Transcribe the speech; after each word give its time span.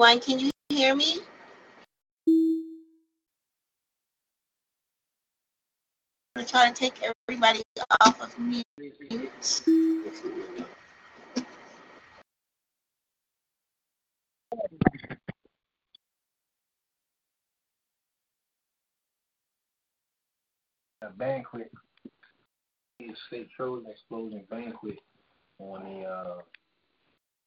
Can 0.00 0.38
you 0.40 0.50
hear 0.70 0.94
me? 0.94 1.18
I'm 6.36 6.46
trying 6.46 6.72
to 6.72 6.80
take 6.80 6.94
everybody 7.02 7.62
off 8.00 8.18
of 8.22 8.38
mute. 8.38 8.64
a 21.02 21.10
banquet, 21.18 21.70
his 22.98 23.18
State 23.26 23.50
Trojan 23.54 23.90
Explosion 23.90 24.44
banquet 24.50 24.98
on 25.58 25.84
the 25.84 26.06
uh, 26.06 26.38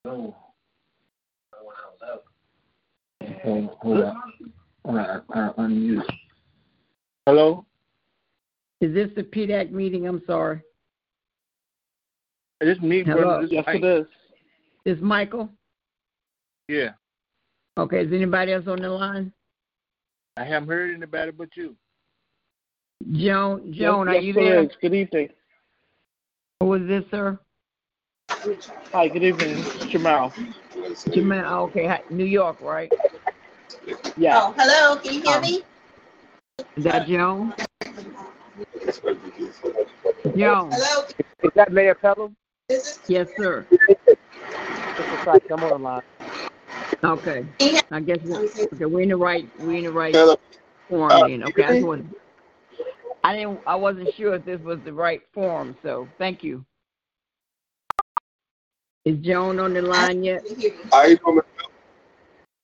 Zoom 0.05 0.25
when 0.25 1.75
I 1.77 1.89
was 1.89 1.99
out. 2.11 2.23
And 3.43 3.69
hold 3.81 4.03
on. 4.03 4.17
I, 4.85 5.19
I 5.33 5.49
unmute. 5.57 6.03
Hello? 7.25 7.65
Is 8.81 8.93
this 8.93 9.09
the 9.15 9.23
PTAC 9.23 9.71
meeting? 9.71 10.07
I'm 10.07 10.21
sorry. 10.27 10.61
This 12.59 12.79
me, 12.81 13.03
Hello. 13.03 13.21
brother. 13.21 13.41
This 13.43 13.51
Yes, 13.51 13.63
Mike. 13.67 13.83
it 13.83 13.85
is. 13.85 14.05
Is 14.85 15.01
Michael? 15.01 15.49
Yeah. 16.67 16.89
Okay, 17.77 18.03
is 18.03 18.13
anybody 18.13 18.53
else 18.53 18.65
on 18.67 18.81
the 18.81 18.89
line? 18.89 19.31
I 20.37 20.43
haven't 20.43 20.69
heard 20.69 20.93
anybody 20.95 21.31
but 21.31 21.49
you. 21.55 21.75
Joan, 23.13 23.73
Joan, 23.73 24.07
are 24.07 24.15
you 24.15 24.33
sir. 24.33 24.39
there? 24.43 24.69
Good 24.81 24.93
evening. 24.93 25.29
Who 26.59 26.73
is 26.75 26.87
this, 26.87 27.03
sir? 27.11 27.37
Hi, 28.91 29.07
good 29.07 29.23
evening. 29.23 29.59
It's 29.59 29.85
Jamal. 29.85 30.33
Jamal, 31.13 31.63
okay, 31.65 31.87
hi- 31.87 32.03
New 32.09 32.25
York, 32.25 32.57
right? 32.59 32.91
Yeah. 34.17 34.37
Oh, 34.43 34.53
hello. 34.57 34.99
Can 35.01 35.13
you 35.13 35.21
hear 35.21 35.37
Um, 35.37 35.41
me? 35.43 35.63
Is 36.75 36.83
that 36.83 37.07
Joan? 37.07 37.53
Joan, 40.35 40.71
Hello. 40.73 41.05
Is 41.43 41.51
that 41.55 41.71
Mayor 41.71 41.95
Pelham? 41.95 42.35
Yes, 43.07 43.29
sir. 43.37 43.65
This 43.69 43.97
is 44.97 45.25
like 45.25 45.43
I'm 45.49 45.63
on 45.63 45.69
the 45.69 45.77
line. 45.77 46.01
Okay, 47.01 47.45
I 47.91 47.99
guess, 48.01 48.19
we- 48.23 48.35
I'm 48.35 48.49
saying- 48.49 48.67
okay, 48.73 48.85
we're 48.85 49.01
in 49.01 49.09
the 49.09 49.15
right, 49.15 49.47
we're 49.57 49.77
in 49.77 49.83
the 49.85 49.91
right 49.91 50.15
forum 50.89 51.23
Uh, 51.23 51.27
then, 51.27 51.43
okay? 51.43 51.63
I 51.63 51.73
just 51.75 51.85
wasn't, 51.87 52.17
I 53.23 53.37
didn't, 53.37 53.61
I 53.65 53.75
wasn't 53.75 54.09
sure 54.15 54.35
if 54.35 54.43
this 54.43 54.59
was 54.61 54.81
the 54.81 54.91
right 54.93 55.21
forum, 55.33 55.77
so, 55.81 56.09
thank 56.17 56.43
you. 56.43 56.65
Is 59.05 59.17
Joan 59.19 59.59
on 59.59 59.73
the 59.73 59.81
line 59.81 60.23
yet? 60.23 60.45
Can 60.45 60.59
you 60.61 60.69
hear 60.71 60.77
me? 60.79 60.89
How 60.91 61.05
you 61.05 61.17
doing, 61.17 61.35
Miss 61.35 61.45
Pelham? 61.57 61.71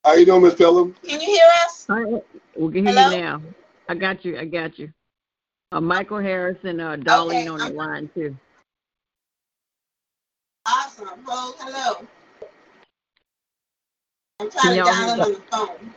How 0.04 0.12
you 0.14 0.24
doing, 0.26 0.42
Miss 0.42 0.54
Pelham? 0.54 0.94
Can 1.04 1.20
you 1.20 1.26
hear 1.26 1.44
us? 1.66 1.86
All 1.90 2.00
right, 2.00 2.24
we 2.56 2.72
can 2.72 2.86
hear 2.86 2.94
Hello? 2.94 3.10
you 3.16 3.22
now. 3.22 3.42
I 3.88 3.94
got 3.94 4.24
you. 4.24 4.38
I 4.38 4.46
got 4.46 4.78
you. 4.78 4.90
Uh, 5.72 5.80
Michael 5.80 6.18
Harris 6.18 6.56
and 6.64 6.80
uh, 6.80 6.96
Darlene 6.96 7.40
Okay, 7.42 7.48
on 7.48 7.58
the 7.58 7.64
I'm- 7.66 7.76
line 7.76 8.10
too. 8.14 8.36
Awesome. 10.66 11.08
Oh, 11.26 11.54
hello. 11.58 12.06
I'm 14.40 14.50
Can 14.50 14.60
trying 14.60 14.70
to 14.70 14.76
y'all 14.76 14.84
dial 14.86 15.14
in 15.14 15.20
on 15.20 15.32
the 15.32 15.40
phone. 15.50 15.94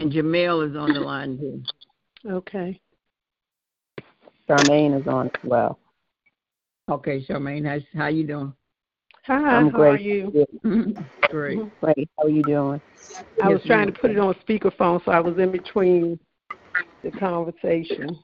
And 0.00 0.12
Jamel 0.12 0.68
is 0.68 0.76
on 0.76 0.92
the 0.92 1.00
line 1.00 1.38
too. 1.38 1.62
Okay. 2.28 2.80
Charmaine 4.48 4.98
is 5.00 5.06
on 5.06 5.26
as 5.28 5.44
well. 5.44 5.78
Okay, 6.90 7.24
Charmaine, 7.24 7.66
how's, 7.66 7.82
how 7.94 8.06
you 8.06 8.24
doing? 8.26 8.52
Hi, 9.28 9.34
I'm 9.34 9.68
how 9.68 9.82
are 9.82 9.90
great. 9.90 10.00
you? 10.00 10.46
Great. 11.28 11.60
Great. 11.82 12.08
How 12.16 12.24
are 12.24 12.30
you 12.30 12.42
doing? 12.42 12.80
I 13.42 13.48
was 13.50 13.58
Yes, 13.58 13.66
trying 13.66 13.86
to 13.86 13.92
put 13.92 14.10
it 14.10 14.18
on 14.18 14.34
speakerphone, 14.36 15.04
so 15.04 15.12
I 15.12 15.20
was 15.20 15.36
in 15.36 15.52
between 15.52 16.18
the 17.02 17.10
conversation. 17.10 18.18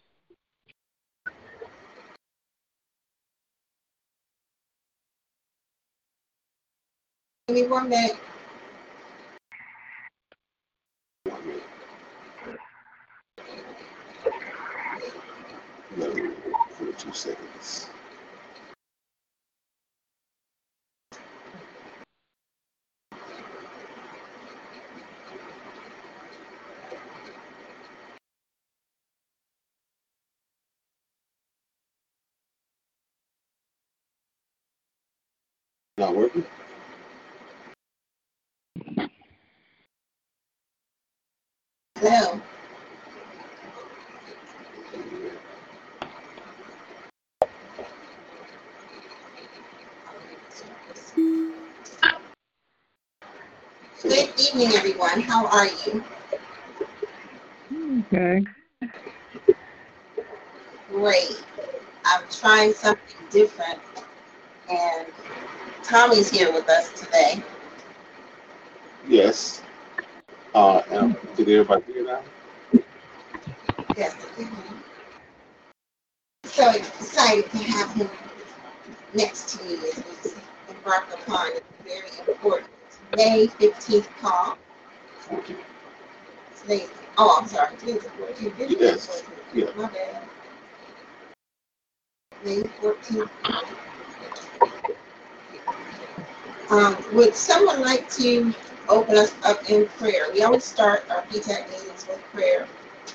Give 7.49 7.57
me 7.57 7.67
one 7.67 7.91
minute. 7.91 8.17
No, 15.99 16.15
two 16.99 17.13
seconds. 17.13 17.91
Not 36.15 36.23
working? 36.23 36.45
Hello. 41.97 42.41
Good 54.03 54.41
evening, 54.41 54.69
everyone. 54.75 55.21
How 55.23 55.47
are 55.47 55.67
you? 55.67 56.05
Okay. 58.13 58.45
Great. 60.89 61.45
I'm 62.05 62.23
trying 62.31 62.73
something 62.75 63.03
different, 63.31 63.81
and 64.71 65.09
Tommy's 65.85 66.31
here 66.31 66.53
with 66.53 66.69
us 66.69 66.93
today. 66.99 67.43
Yes. 69.07 69.63
Uh, 70.55 70.83
um, 70.91 71.17
did 71.37 71.49
everybody 71.49 71.93
hear 71.93 72.05
that? 72.05 72.25
Yes. 73.97 74.17
So 76.45 76.71
excited 76.71 77.51
to 77.51 77.59
have 77.59 77.93
him 77.95 78.09
next 79.13 79.57
to 79.59 79.65
me 79.65 79.75
as 79.75 80.05
we 80.25 80.75
embark 80.75 81.07
upon 81.13 81.49
a 81.49 81.61
very 81.85 82.09
important 82.27 82.71
May 83.17 83.47
15th 83.49 84.09
call. 84.21 84.57
Today, 86.63 86.87
oh, 87.19 87.39
I'm 87.41 87.49
sorry, 87.49 87.77
today's 87.77 88.03
the 88.03 88.09
14th. 88.09 88.61
It 88.61 88.71
is 88.71 88.79
the 88.79 88.85
Yes, 88.85 89.25
yeah. 89.53 89.65
My 89.77 89.89
bad. 89.89 90.23
May 92.45 92.63
14th. 92.63 93.31
Um, 96.71 96.97
would 97.13 97.35
someone 97.35 97.83
like 97.83 98.09
to 98.15 98.55
open 98.89 99.17
us 99.17 99.35
up 99.45 99.69
in 99.69 99.87
prayer? 99.99 100.27
We 100.33 100.43
always 100.43 100.65
start 100.65 101.05
our 101.11 101.23
PTAC 101.23 101.71
meetings 101.71 102.07
with 102.09 102.23
prayer 102.33 102.67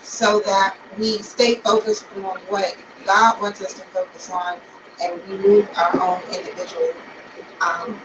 so 0.04 0.40
that 0.42 0.78
we 0.98 1.20
stay 1.20 1.56
focused 1.56 2.06
on 2.18 2.40
what 2.48 2.76
God 3.06 3.42
wants 3.42 3.62
us 3.62 3.74
to 3.76 3.82
focus 3.86 4.30
on 4.30 4.60
and 5.02 5.22
remove 5.28 5.70
our 5.76 6.02
own 6.02 6.22
individual 6.34 6.94
um, 7.62 8.00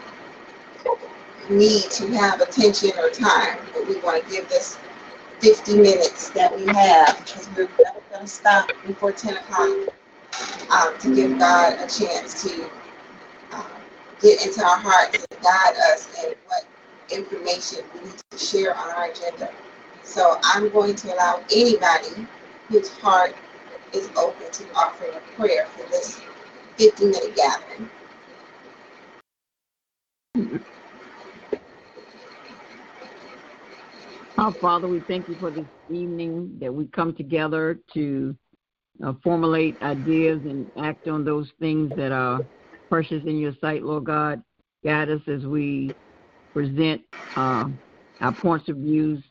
need 1.49 1.89
to 1.91 2.07
have 2.13 2.41
attention 2.41 2.91
or 2.97 3.09
time. 3.09 3.59
But 3.73 3.87
we 3.87 3.99
want 3.99 4.23
to 4.23 4.31
give 4.31 4.49
this 4.49 4.77
50 5.39 5.77
minutes 5.77 6.29
that 6.31 6.55
we 6.55 6.65
have 6.67 7.19
because 7.23 7.47
we're 7.49 7.69
never 7.83 8.01
going 8.11 8.21
to 8.21 8.27
stop 8.27 8.71
before 8.85 9.11
10 9.11 9.37
o'clock 9.37 9.93
um, 10.71 10.97
to 10.99 11.15
give 11.15 11.37
God 11.37 11.73
a 11.73 11.87
chance 11.87 12.43
to 12.43 12.69
get 14.21 14.45
into 14.45 14.63
our 14.63 14.77
hearts 14.77 15.25
and 15.29 15.41
guide 15.41 15.75
us 15.91 16.07
in 16.23 16.33
what 16.47 16.65
information 17.11 17.79
we 17.93 18.01
need 18.01 18.15
to 18.31 18.37
share 18.37 18.75
on 18.75 18.89
our 18.89 19.11
agenda. 19.11 19.51
So 20.03 20.39
I'm 20.43 20.69
going 20.69 20.95
to 20.95 21.13
allow 21.13 21.43
anybody 21.51 22.27
whose 22.69 22.89
heart 22.89 23.35
is 23.93 24.09
open 24.17 24.51
to 24.51 24.73
offering 24.73 25.11
a 25.15 25.19
prayer 25.35 25.67
for 25.75 25.87
this 25.89 26.19
50 26.77 27.05
minute 27.05 27.35
gathering. 27.35 27.89
Our 34.37 34.53
Father, 34.53 34.87
we 34.87 34.99
thank 35.01 35.27
you 35.29 35.37
for 35.39 35.49
this 35.49 35.67
evening 35.89 36.57
that 36.59 36.73
we 36.73 36.87
come 36.87 37.13
together 37.13 37.79
to 37.93 38.35
uh, 39.03 39.13
formulate 39.23 39.81
ideas 39.81 40.43
and 40.45 40.69
act 40.77 41.07
on 41.07 41.23
those 41.23 41.51
things 41.59 41.91
that 41.95 42.11
are 42.11 42.41
precious 42.89 43.23
in 43.25 43.37
your 43.37 43.53
sight, 43.61 43.83
Lord 43.83 44.05
God. 44.05 44.41
Guide 44.83 45.09
us 45.09 45.21
as 45.27 45.43
we 45.45 45.95
present 46.53 47.01
uh, 47.35 47.65
our 48.21 48.33
points 48.33 48.69
of 48.69 48.77
views 48.77 49.23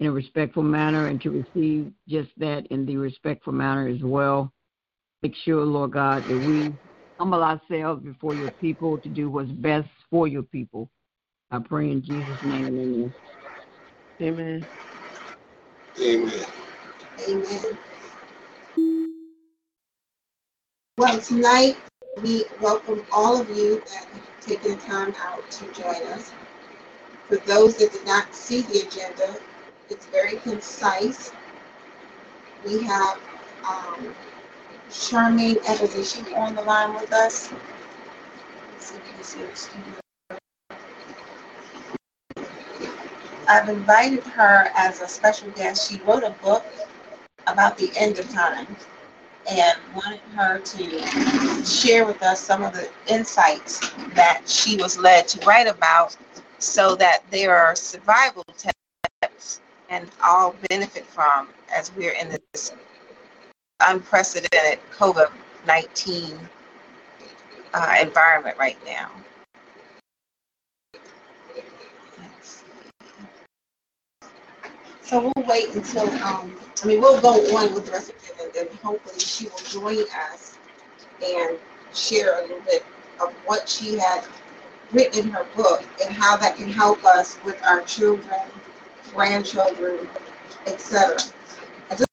in 0.00 0.06
a 0.06 0.12
respectful 0.12 0.62
manner 0.62 1.06
and 1.06 1.20
to 1.22 1.30
receive 1.30 1.92
just 2.08 2.28
that 2.36 2.66
in 2.66 2.84
the 2.84 2.96
respectful 2.96 3.52
manner 3.52 3.88
as 3.88 4.02
well. 4.02 4.52
Make 5.22 5.34
sure, 5.44 5.64
Lord 5.64 5.92
God, 5.92 6.28
that 6.28 6.38
we 6.38 6.76
humble 7.18 7.42
ourselves 7.42 8.04
before 8.04 8.34
your 8.34 8.50
people 8.50 8.98
to 8.98 9.08
do 9.08 9.30
what's 9.30 9.50
best 9.50 9.88
for 10.10 10.28
your 10.28 10.42
people. 10.42 10.90
I 11.50 11.60
pray 11.60 11.90
in 11.90 12.02
Jesus' 12.02 12.38
name, 12.42 12.66
amen. 12.66 13.14
Amen. 14.20 14.66
Amen. 16.00 16.44
Amen. 17.28 17.78
Well, 20.98 21.20
tonight 21.20 21.76
we 22.22 22.44
welcome 22.62 23.04
all 23.12 23.38
of 23.40 23.50
you 23.50 23.82
that 23.86 24.06
have 24.06 24.40
taken 24.40 24.78
time 24.78 25.14
out 25.18 25.50
to 25.50 25.64
join 25.72 26.02
us. 26.12 26.32
For 27.28 27.36
those 27.38 27.76
that 27.76 27.92
did 27.92 28.06
not 28.06 28.34
see 28.34 28.62
the 28.62 28.86
agenda, 28.86 29.36
it's 29.90 30.06
very 30.06 30.36
concise. 30.36 31.32
We 32.64 32.82
have 32.84 33.18
um, 33.68 34.14
Charmaine 34.88 35.58
Evans, 35.68 35.94
is 35.94 36.12
she 36.12 36.34
on 36.34 36.54
the 36.54 36.62
line 36.62 36.94
with 36.94 37.12
us? 37.12 37.52
I've 43.48 43.68
invited 43.68 44.24
her 44.24 44.70
as 44.74 45.02
a 45.02 45.08
special 45.08 45.50
guest. 45.50 45.90
She 45.90 46.00
wrote 46.00 46.24
a 46.24 46.30
book 46.42 46.64
about 47.46 47.76
the 47.76 47.92
end 47.96 48.18
of 48.18 48.28
time 48.30 48.66
and 49.48 49.78
wanted 49.94 50.20
her 50.34 50.58
to 50.58 51.64
share 51.64 52.04
with 52.04 52.22
us 52.22 52.40
some 52.40 52.62
of 52.62 52.72
the 52.72 52.88
insights 53.06 53.90
that 54.14 54.42
she 54.46 54.76
was 54.76 54.98
led 54.98 55.28
to 55.28 55.46
write 55.46 55.68
about 55.68 56.16
so 56.58 56.96
that 56.96 57.22
there 57.30 57.56
are 57.56 57.76
survival 57.76 58.44
tips 58.56 59.60
and 59.88 60.10
all 60.24 60.54
benefit 60.68 61.06
from 61.06 61.48
as 61.72 61.92
we're 61.94 62.12
in 62.12 62.36
this 62.52 62.72
unprecedented 63.80 64.80
COVID 64.92 65.30
19 65.66 66.38
uh, 67.74 67.96
environment 68.00 68.56
right 68.58 68.78
now. 68.86 69.10
So 75.02 75.20
we'll 75.22 75.46
wait 75.46 75.74
until, 75.74 76.08
um, 76.24 76.56
I 76.82 76.86
mean, 76.86 77.00
we'll 77.00 77.20
go 77.20 77.32
on 77.56 77.74
with 77.74 77.86
the 77.86 77.92
rest 77.92 78.10
of 78.10 78.16
it, 78.16 78.56
and 78.56 78.68
hopefully 78.80 79.18
she 79.18 79.48
will 79.48 79.58
join 79.68 80.04
us 80.30 80.58
and 81.24 81.58
share 81.94 82.38
a 82.38 82.42
little 82.42 82.60
bit 82.60 82.84
of 83.20 83.32
what 83.46 83.68
she 83.68 83.96
had 83.98 84.24
written 84.92 85.26
in 85.26 85.30
her 85.30 85.46
book 85.56 85.82
and 86.04 86.14
how 86.14 86.36
that 86.36 86.56
can 86.56 86.70
help 86.70 87.02
us 87.04 87.38
with 87.44 87.60
our 87.64 87.80
children, 87.82 88.40
grandchildren, 89.14 90.06
etc. 90.66 91.16
Just 91.90 92.06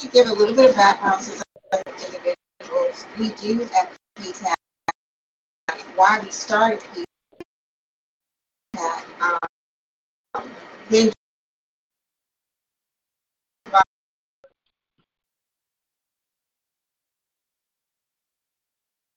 to 0.00 0.08
give 0.08 0.28
a 0.28 0.32
little 0.32 0.54
bit 0.54 0.70
of 0.70 0.76
background 0.76 1.24
since 1.24 1.42
individuals. 2.06 3.04
We 3.18 3.30
do 3.30 3.62
at 3.62 3.92
PTAC, 4.16 4.54
why 5.96 6.20
we 6.22 6.30
started 6.30 6.80
PTAC, 8.76 9.04
um, 9.20 10.50
then 10.88 11.12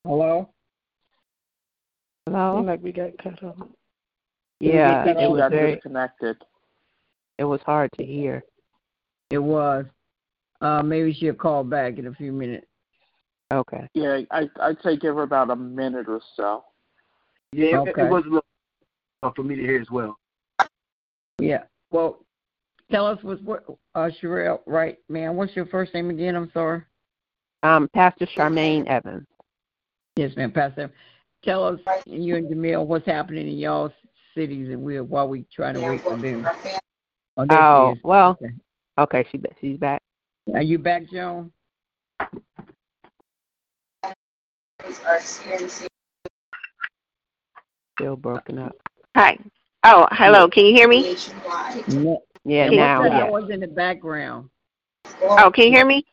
Hello? 0.06 0.50
Hello? 2.26 2.56
Seemed 2.58 2.68
like 2.68 2.84
we 2.84 2.92
got 2.92 3.18
cut 3.22 3.42
off. 3.44 3.58
Yeah, 4.60 5.04
Did 5.04 5.08
we 5.08 5.14
get 5.14 5.24
it 5.24 5.30
was 5.30 5.50
very. 5.50 5.76
disconnected. 5.76 6.38
It 7.38 7.44
was 7.44 7.62
hard 7.62 7.90
to 7.98 8.06
hear. 8.06 8.44
It 9.30 9.40
was. 9.40 9.86
Uh, 10.62 10.84
maybe 10.84 11.14
she'll 11.14 11.34
call 11.34 11.64
back 11.64 11.98
in 11.98 12.08
a 12.08 12.14
few 12.14 12.32
minutes. 12.32 12.68
Okay. 13.52 13.88
Yeah, 13.94 14.22
I 14.32 14.50
I'd 14.62 14.82
say 14.84 14.98
give 14.98 15.16
her 15.16 15.24
about 15.24 15.50
a 15.50 15.56
minute 15.56 16.08
or 16.08 16.22
so. 16.36 16.64
Yeah, 17.52 17.68
it, 17.68 17.90
Okay. 17.90 18.02
it 18.04 18.10
was 18.10 18.24
a 18.26 18.30
little 18.30 18.44
for 19.36 19.44
me 19.44 19.56
to 19.56 19.62
hear 19.62 19.82
as 19.82 19.90
well. 19.90 20.18
Yeah. 21.40 21.64
Well, 21.92 22.20
tell 22.92 23.08
us 23.08 23.18
what's 23.24 23.42
what, 23.42 23.64
uh, 23.96 24.10
Sherelle, 24.22 24.60
right, 24.66 24.98
man? 25.10 25.36
What's 25.36 25.56
your 25.56 25.66
first 25.66 25.94
name 25.94 26.10
again? 26.10 26.36
I'm 26.36 26.52
sorry. 26.52 26.84
Um, 27.64 27.90
Pastor 27.94 28.28
Charmaine 28.28 28.86
Evans. 28.88 29.28
Yes, 30.20 30.36
ma'am, 30.36 30.52
Pastor. 30.52 30.92
Tell 31.46 31.64
us, 31.64 31.80
you 32.06 32.36
and 32.36 32.46
Jamil, 32.52 32.86
what's 32.86 33.06
happening 33.06 33.48
in 33.48 33.58
y'all's 33.58 33.94
cities, 34.36 34.68
and 34.68 34.82
we're 34.82 35.02
while 35.02 35.30
we 35.30 35.46
trying 35.56 35.76
to 35.76 35.80
wait 35.80 36.02
for 36.02 36.18
them. 36.18 36.46
Oh, 37.38 37.46
Oh, 37.50 37.96
well, 38.04 38.32
Okay. 38.32 38.54
okay, 38.98 39.26
she 39.32 39.42
she's 39.62 39.78
back. 39.78 40.02
Are 40.54 40.62
you 40.62 40.78
back, 40.78 41.10
Joan? 41.10 41.54
Still 47.98 48.18
broken 48.18 48.60
up. 48.60 48.76
Hi. 49.16 49.38
Oh, 49.86 50.06
hello. 50.12 50.50
Can 50.50 50.66
you 50.66 50.74
hear 50.74 50.90
me? 50.90 51.02
nationwide. 51.04 51.88
No. 51.88 52.22
Yeah, 52.44 52.70
now, 52.72 53.04
what's 53.04 53.14
that 53.14 53.20
yeah. 53.20 53.30
noise 53.30 53.50
in 53.52 53.62
the 53.62 53.68
background? 53.68 54.50
Oh, 55.22 55.50
can 55.50 55.68
you 55.68 55.72
hear 55.72 55.86
me? 55.86 56.06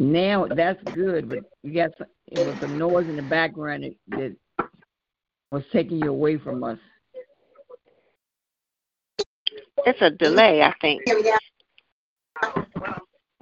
Now 0.00 0.46
that's 0.46 0.82
good, 0.94 1.28
but 1.28 1.40
you 1.62 1.74
got 1.74 1.90
some, 1.98 2.06
it 2.28 2.46
was 2.46 2.58
the 2.60 2.68
noise 2.68 3.06
in 3.06 3.16
the 3.16 3.22
background 3.22 3.84
that, 3.84 3.94
that 4.58 4.68
was 5.52 5.62
taking 5.72 6.02
you 6.02 6.10
away 6.10 6.38
from 6.38 6.64
us. 6.64 6.78
It's 9.84 10.00
a 10.00 10.10
delay, 10.10 10.62
I 10.62 10.72
think. 10.80 11.02
We. 11.06 11.32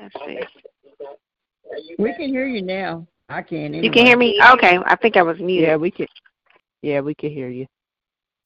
Let's 0.00 0.14
see. 0.26 0.40
We 1.98 2.12
can 2.14 2.28
hear 2.28 2.46
you 2.46 2.62
now. 2.62 3.06
I 3.28 3.42
can. 3.42 3.66
Anyway. 3.66 3.84
You 3.84 3.92
can 3.92 4.04
hear 4.04 4.16
me? 4.16 4.40
Okay. 4.54 4.78
I 4.84 4.96
think 4.96 5.16
I 5.16 5.22
was 5.22 5.38
muted. 5.38 5.68
Yeah, 5.68 5.76
we 5.76 5.92
can. 5.92 6.06
Yeah, 6.82 7.00
we 7.00 7.14
could 7.14 7.30
hear 7.30 7.48
you. 7.48 7.66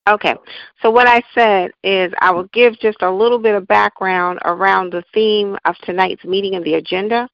Okay. 0.07 0.35
So 0.83 0.90
what 0.90 1.09
I 1.09 1.23
said 1.35 1.71
is 1.83 2.12
I 2.21 2.31
will 2.31 2.49
give 2.52 2.78
just 2.78 3.00
a 3.00 3.11
little 3.11 3.38
bit 3.38 3.54
of 3.54 3.66
background 3.69 4.38
around 4.45 4.92
the 4.92 5.04
theme 5.14 5.57
of 5.64 5.76
tonight's 5.85 6.25
meeting 6.25 6.57
and 6.57 6.64
the 6.64 6.75
agenda. 6.75 7.28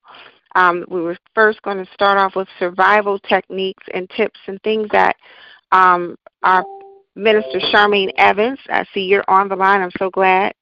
Um, 0.54 0.84
we 0.88 1.00
were 1.00 1.16
first 1.34 1.60
going 1.62 1.84
to 1.84 1.92
start 1.92 2.18
off 2.18 2.36
with 2.36 2.48
survival 2.58 3.18
techniques 3.18 3.84
and 3.94 4.08
tips 4.10 4.40
and 4.46 4.60
things 4.62 4.88
that 4.92 5.16
um, 5.72 6.16
our 6.42 6.64
Minister 7.14 7.58
Charmaine 7.72 8.12
Evans, 8.16 8.58
I 8.68 8.84
see 8.94 9.00
you're 9.00 9.24
on 9.28 9.48
the 9.48 9.56
line. 9.56 9.80
I'm 9.80 9.90
so 9.98 10.08
glad. 10.10 10.54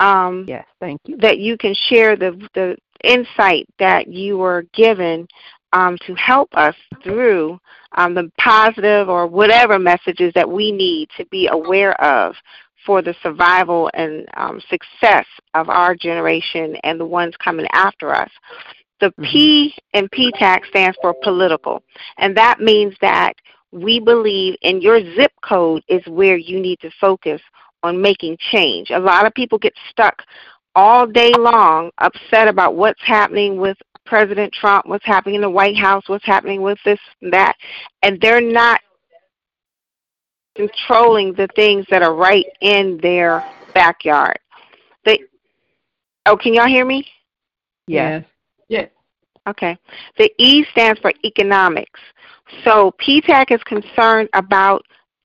Um, 0.00 0.44
Yes, 0.48 0.66
thank 0.80 1.00
you. 1.06 1.16
that 1.18 1.38
you 1.38 1.56
can 1.56 1.74
share 1.88 2.16
the 2.16 2.32
the 2.54 2.76
insight 3.04 3.66
that 3.78 4.08
you 4.08 4.36
were 4.36 4.64
given 4.74 5.26
um, 5.72 5.96
to 6.06 6.14
help 6.14 6.48
us 6.54 6.74
through 7.02 7.58
um, 7.96 8.14
the 8.14 8.30
positive 8.38 9.08
or 9.08 9.26
whatever 9.26 9.78
messages 9.78 10.32
that 10.34 10.48
we 10.48 10.72
need 10.72 11.08
to 11.16 11.24
be 11.26 11.48
aware 11.52 11.98
of 12.02 12.34
for 12.84 13.02
the 13.02 13.14
survival 13.22 13.90
and 13.94 14.26
um, 14.36 14.60
success 14.68 15.26
of 15.54 15.68
our 15.68 15.94
generation 15.94 16.76
and 16.82 16.98
the 16.98 17.04
ones 17.04 17.34
coming 17.42 17.66
after 17.72 18.14
us. 18.14 18.30
The 19.00 19.12
P 19.22 19.74
mm-hmm. 19.94 19.98
in 19.98 20.08
PTAC 20.08 20.66
stands 20.66 20.96
for 21.00 21.14
political, 21.22 21.82
and 22.18 22.36
that 22.36 22.60
means 22.60 22.94
that 23.00 23.34
we 23.72 24.00
believe 24.00 24.56
in 24.62 24.80
your 24.80 25.00
zip 25.14 25.32
code 25.42 25.82
is 25.88 26.02
where 26.06 26.36
you 26.36 26.60
need 26.60 26.80
to 26.80 26.90
focus 27.00 27.40
on 27.82 28.00
making 28.00 28.36
change. 28.52 28.90
A 28.90 28.98
lot 28.98 29.26
of 29.26 29.34
people 29.34 29.58
get 29.58 29.72
stuck 29.90 30.22
all 30.74 31.06
day 31.06 31.32
long 31.38 31.90
upset 31.98 32.48
about 32.48 32.76
what's 32.76 33.00
happening 33.02 33.58
with 33.58 33.76
President 34.06 34.52
Trump, 34.52 34.86
what's 34.86 35.06
happening 35.06 35.36
in 35.36 35.40
the 35.40 35.50
White 35.50 35.76
House, 35.76 36.02
what's 36.08 36.26
happening 36.26 36.62
with 36.62 36.78
this 36.84 36.98
and 37.22 37.32
that, 37.32 37.54
and 38.02 38.20
they're 38.20 38.40
not 38.40 38.80
controlling 40.56 41.32
the 41.34 41.48
things 41.54 41.86
that 41.90 42.02
are 42.02 42.14
right 42.14 42.46
in 42.60 42.98
their 43.02 43.44
backyard. 43.72 44.38
They, 45.04 45.20
oh, 46.26 46.36
can 46.36 46.54
y'all 46.54 46.66
hear 46.66 46.84
me? 46.84 47.06
Yes. 47.86 48.24
Okay. 49.48 49.76
The 50.18 50.30
E 50.38 50.64
stands 50.72 51.00
for 51.00 51.12
economics. 51.24 52.00
So 52.64 52.92
PTAC 53.00 53.50
is 53.50 53.62
concerned 53.64 54.28
about 54.34 54.82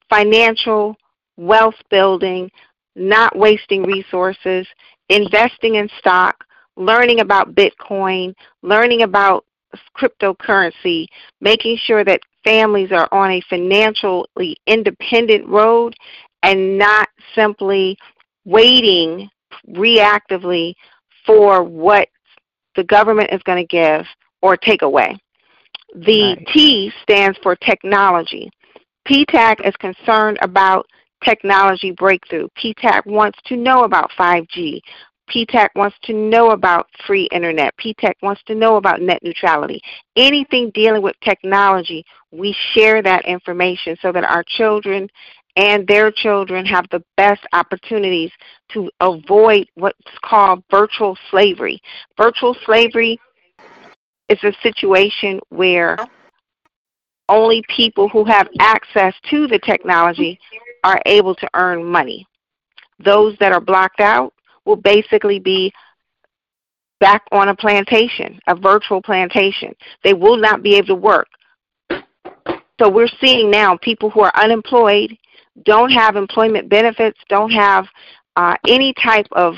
financial 0.09 0.95
wealth 1.37 1.75
building, 1.89 2.49
not 2.95 3.35
wasting 3.37 3.83
resources, 3.83 4.67
investing 5.09 5.75
in 5.75 5.89
stock, 5.99 6.43
learning 6.77 7.19
about 7.19 7.55
Bitcoin, 7.55 8.33
learning 8.61 9.03
about 9.03 9.45
cryptocurrency, 9.97 11.05
making 11.41 11.77
sure 11.83 12.03
that 12.03 12.21
families 12.43 12.91
are 12.91 13.09
on 13.11 13.31
a 13.31 13.41
financially 13.49 14.55
independent 14.67 15.47
road 15.47 15.95
and 16.43 16.77
not 16.77 17.09
simply 17.33 17.97
waiting 18.45 19.29
reactively 19.69 20.73
for 21.25 21.63
what 21.63 22.07
the 22.75 22.83
government 22.83 23.29
is 23.31 23.41
going 23.43 23.61
to 23.61 23.67
give 23.67 24.05
or 24.41 24.57
take 24.57 24.81
away. 24.81 25.17
The 25.95 26.35
Right. 26.35 26.47
T 26.53 26.91
stands 27.01 27.37
for 27.41 27.55
technology. 27.55 28.49
PTAC 29.07 29.65
is 29.65 29.75
concerned 29.77 30.37
about 30.41 30.85
technology 31.23 31.91
breakthrough. 31.91 32.47
PTAC 32.57 33.05
wants 33.05 33.39
to 33.45 33.55
know 33.55 33.83
about 33.83 34.11
5G, 34.17 34.81
PTAC 35.29 35.69
wants 35.75 35.97
to 36.03 36.13
know 36.13 36.51
about 36.51 36.87
free 37.05 37.27
internet. 37.31 37.73
PTAC 37.77 38.13
wants 38.21 38.41
to 38.45 38.55
know 38.55 38.77
about 38.77 39.01
net 39.01 39.19
neutrality. 39.23 39.81
Anything 40.15 40.71
dealing 40.73 41.01
with 41.01 41.15
technology, 41.23 42.03
we 42.31 42.55
share 42.73 43.01
that 43.01 43.25
information 43.25 43.97
so 44.01 44.11
that 44.11 44.23
our 44.23 44.43
children 44.43 45.07
and 45.55 45.87
their 45.87 46.11
children 46.11 46.65
have 46.65 46.85
the 46.91 47.03
best 47.17 47.41
opportunities 47.53 48.31
to 48.73 48.89
avoid 48.99 49.67
what's 49.75 49.97
called 50.23 50.63
virtual 50.69 51.17
slavery. 51.31 51.81
Virtual 52.17 52.55
slavery 52.65 53.19
is 54.29 54.39
a 54.43 54.53
situation 54.61 55.39
where 55.49 55.97
only 57.29 57.63
people 57.75 58.09
who 58.09 58.23
have 58.25 58.47
access 58.59 59.13
to 59.29 59.47
the 59.47 59.59
technology 59.59 60.39
are 60.83 61.01
able 61.05 61.33
to 61.35 61.49
earn 61.55 61.83
money. 61.83 62.25
Those 63.03 63.35
that 63.39 63.51
are 63.51 63.61
blocked 63.61 63.99
out 63.99 64.33
will 64.65 64.75
basically 64.75 65.39
be 65.39 65.71
back 66.99 67.23
on 67.31 67.49
a 67.49 67.55
plantation, 67.55 68.39
a 68.47 68.55
virtual 68.55 69.01
plantation. 69.01 69.73
They 70.03 70.13
will 70.13 70.37
not 70.37 70.63
be 70.63 70.75
able 70.75 70.87
to 70.87 70.95
work. 70.95 71.27
So 72.79 72.89
we're 72.89 73.09
seeing 73.21 73.49
now 73.49 73.77
people 73.77 74.09
who 74.09 74.21
are 74.21 74.35
unemployed, 74.35 75.15
don't 75.63 75.91
have 75.91 76.15
employment 76.15 76.69
benefits, 76.69 77.19
don't 77.29 77.51
have 77.51 77.85
uh, 78.35 78.55
any 78.67 78.93
type 79.01 79.27
of 79.31 79.55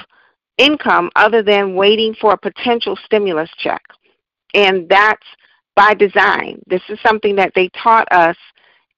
income 0.58 1.10
other 1.16 1.44
than 1.44 1.76
waiting 1.76 2.16
for 2.20 2.34
a 2.34 2.38
potential 2.38 2.98
stimulus 3.06 3.50
check. 3.58 3.82
And 4.54 4.88
that's 4.90 5.26
by 5.76 5.94
design. 5.94 6.62
This 6.68 6.82
is 6.90 7.00
something 7.06 7.36
that 7.36 7.52
they 7.56 7.70
taught 7.82 8.08
us 8.12 8.38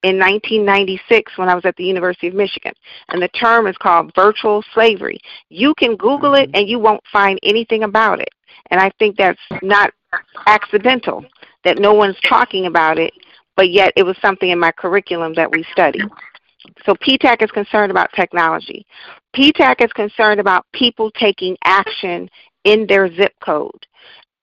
in 0.03 0.17
1996 0.17 1.37
when 1.37 1.49
I 1.49 1.55
was 1.55 1.65
at 1.65 1.75
the 1.75 1.83
University 1.83 2.27
of 2.27 2.33
Michigan. 2.33 2.71
And 3.09 3.21
the 3.21 3.27
term 3.29 3.67
is 3.67 3.75
called 3.77 4.13
virtual 4.15 4.63
slavery. 4.73 5.19
You 5.49 5.73
can 5.75 5.97
Google 5.97 6.35
it 6.35 6.49
and 6.53 6.69
you 6.69 6.79
won't 6.79 7.03
find 7.11 7.37
anything 7.43 7.83
about 7.83 8.21
it. 8.21 8.29
And 8.71 8.79
I 8.79 8.91
think 8.99 9.17
that's 9.17 9.39
not 9.61 9.91
accidental 10.47 11.25
that 11.63 11.79
no 11.79 11.93
one's 11.93 12.17
talking 12.27 12.65
about 12.65 12.97
it, 12.97 13.13
but 13.55 13.71
yet 13.71 13.91
it 13.95 14.03
was 14.03 14.17
something 14.21 14.49
in 14.49 14.59
my 14.59 14.71
curriculum 14.71 15.33
that 15.33 15.51
we 15.51 15.65
studied. 15.71 16.03
So 16.85 16.93
PTAC 16.93 17.41
is 17.41 17.51
concerned 17.51 17.91
about 17.91 18.11
technology. 18.13 18.85
PTAC 19.35 19.83
is 19.83 19.91
concerned 19.93 20.39
about 20.39 20.65
people 20.73 21.11
taking 21.11 21.57
action 21.63 22.29
in 22.63 22.85
their 22.87 23.13
zip 23.15 23.33
code. 23.43 23.85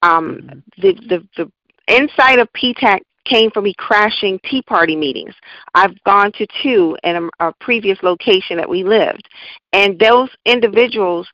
Um, 0.03 0.63
the, 0.79 0.95
the, 1.09 1.27
the 1.37 1.51
insight 1.89 2.39
of 2.39 2.49
PTAC 2.53 3.01
came 3.27 3.51
from 3.51 3.65
me 3.65 3.75
crashing 3.77 4.39
Tea 4.45 4.63
Party 4.63 4.97
meetings. 4.97 5.35
I've 5.75 6.03
gone 6.05 6.33
to 6.33 6.47
two 6.63 6.97
in 7.03 7.29
a, 7.41 7.49
a 7.49 7.53
previous 7.61 7.99
location 8.03 8.57
that 8.57 8.69
we 8.69 8.85
lived. 8.85 9.29
And 9.73 9.99
those 9.99 10.31
individuals 10.45 11.29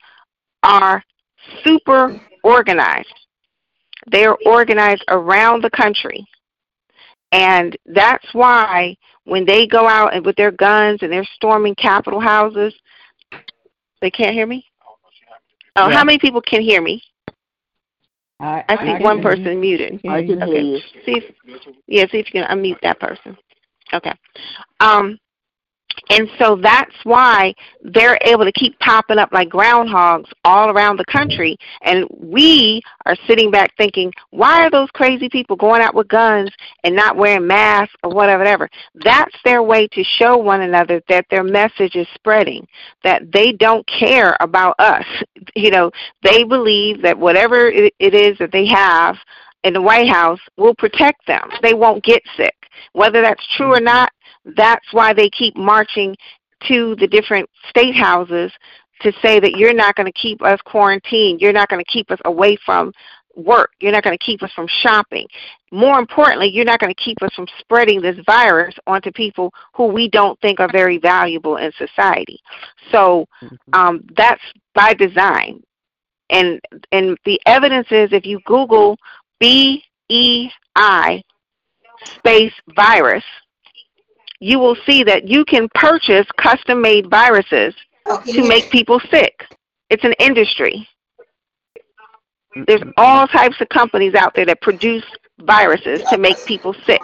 are 0.62 1.04
super 1.64 2.20
organized. 2.42 3.12
They 4.10 4.24
are 4.24 4.38
organized 4.46 5.04
around 5.08 5.62
the 5.62 5.70
country. 5.70 6.26
And 7.32 7.76
that's 7.86 8.26
why 8.32 8.96
when 9.24 9.44
they 9.46 9.66
go 9.66 9.88
out 9.88 10.14
and 10.14 10.24
with 10.24 10.36
their 10.36 10.50
guns 10.50 10.98
and 11.02 11.10
they're 11.10 11.26
storming 11.34 11.74
Capitol 11.74 12.20
houses, 12.20 12.74
they 14.00 14.10
can't 14.10 14.34
hear 14.34 14.46
me? 14.46 14.66
Oh, 15.76 15.88
Yeah. 15.88 15.96
how 15.96 16.04
many 16.04 16.18
people 16.18 16.42
can 16.42 16.60
hear 16.60 16.82
me? 16.82 17.02
I, 18.38 18.64
I 18.68 18.98
see 18.98 19.04
one 19.04 19.22
person 19.22 19.60
muted. 19.60 20.00
I 20.06 20.22
can 20.22 20.40
hear 20.40 20.46
Okay. 20.48 20.62
you. 20.62 20.78
See 21.06 21.18
if 21.18 21.34
yeah, 21.86 22.04
see 22.10 22.18
if 22.18 22.26
you 22.32 22.42
can 22.42 22.58
unmute 22.58 22.80
that 22.82 22.98
person. 22.98 23.36
Okay. 23.92 24.12
Um 24.80 25.18
and 26.10 26.28
so 26.38 26.56
that's 26.56 26.94
why 27.04 27.54
they're 27.82 28.18
able 28.22 28.44
to 28.44 28.52
keep 28.52 28.78
popping 28.80 29.18
up 29.18 29.30
like 29.32 29.48
groundhogs 29.48 30.30
all 30.44 30.70
around 30.70 30.98
the 30.98 31.04
country. 31.06 31.56
And 31.82 32.06
we 32.18 32.82
are 33.06 33.16
sitting 33.26 33.50
back 33.50 33.74
thinking, 33.76 34.12
why 34.30 34.64
are 34.64 34.70
those 34.70 34.90
crazy 34.90 35.28
people 35.28 35.56
going 35.56 35.82
out 35.82 35.94
with 35.94 36.08
guns 36.08 36.50
and 36.84 36.94
not 36.94 37.16
wearing 37.16 37.46
masks 37.46 37.94
or 38.02 38.10
whatever, 38.10 38.40
whatever? 38.40 38.68
That's 39.04 39.34
their 39.44 39.62
way 39.62 39.88
to 39.88 40.04
show 40.18 40.36
one 40.36 40.62
another 40.62 41.02
that 41.08 41.26
their 41.30 41.44
message 41.44 41.96
is 41.96 42.06
spreading, 42.14 42.66
that 43.04 43.22
they 43.32 43.52
don't 43.52 43.86
care 43.86 44.36
about 44.40 44.74
us. 44.78 45.04
You 45.54 45.70
know, 45.70 45.90
they 46.22 46.44
believe 46.44 47.02
that 47.02 47.18
whatever 47.18 47.68
it 47.68 47.92
it 47.98 48.14
is 48.14 48.38
that 48.38 48.52
they 48.52 48.66
have 48.66 49.16
in 49.64 49.72
the 49.74 49.82
White 49.82 50.08
House 50.08 50.40
will 50.56 50.74
protect 50.74 51.26
them. 51.26 51.48
They 51.62 51.74
won't 51.74 52.02
get 52.04 52.22
sick. 52.36 52.54
Whether 52.92 53.22
that's 53.22 53.46
true 53.56 53.74
or 53.74 53.80
not, 53.80 54.12
that's 54.44 54.86
why 54.92 55.12
they 55.12 55.30
keep 55.30 55.56
marching 55.56 56.16
to 56.68 56.96
the 56.96 57.06
different 57.06 57.48
state 57.68 57.94
houses 57.94 58.52
to 59.00 59.12
say 59.22 59.40
that 59.40 59.56
you're 59.56 59.74
not 59.74 59.94
going 59.96 60.06
to 60.06 60.12
keep 60.12 60.42
us 60.42 60.60
quarantined. 60.64 61.40
You're 61.40 61.52
not 61.52 61.68
going 61.68 61.84
to 61.84 61.90
keep 61.90 62.10
us 62.10 62.20
away 62.24 62.56
from 62.64 62.92
work. 63.34 63.70
You're 63.80 63.92
not 63.92 64.04
going 64.04 64.16
to 64.16 64.24
keep 64.24 64.42
us 64.42 64.52
from 64.54 64.68
shopping. 64.82 65.26
More 65.72 65.98
importantly, 65.98 66.48
you're 66.48 66.64
not 66.64 66.78
going 66.78 66.94
to 66.94 67.02
keep 67.02 67.20
us 67.22 67.34
from 67.34 67.46
spreading 67.58 68.00
this 68.00 68.16
virus 68.26 68.74
onto 68.86 69.10
people 69.10 69.52
who 69.74 69.86
we 69.86 70.08
don't 70.08 70.38
think 70.40 70.60
are 70.60 70.70
very 70.70 70.98
valuable 70.98 71.56
in 71.56 71.72
society. 71.78 72.38
So 72.90 73.26
um, 73.72 74.04
that's 74.16 74.42
by 74.74 74.94
design. 74.94 75.62
And 76.30 76.60
and 76.92 77.16
the 77.24 77.40
evidence 77.46 77.88
is 77.90 78.12
if 78.12 78.24
you 78.24 78.38
Google 78.44 78.96
B 79.40 79.82
E 80.08 80.48
I 80.76 81.22
space 82.16 82.52
virus, 82.76 83.24
you 84.42 84.58
will 84.58 84.76
see 84.84 85.04
that 85.04 85.28
you 85.28 85.44
can 85.44 85.68
purchase 85.72 86.26
custom 86.36 86.82
made 86.82 87.08
viruses 87.08 87.74
to 88.26 88.46
make 88.48 88.68
people 88.70 89.00
sick. 89.08 89.44
It's 89.88 90.02
an 90.02 90.14
industry. 90.18 90.88
Mm-hmm. 92.56 92.64
There's 92.66 92.82
all 92.96 93.28
types 93.28 93.60
of 93.60 93.68
companies 93.68 94.14
out 94.14 94.34
there 94.34 94.44
that 94.46 94.60
produce 94.60 95.04
viruses 95.42 96.02
to 96.10 96.18
make 96.18 96.44
people 96.44 96.74
sick. 96.84 97.00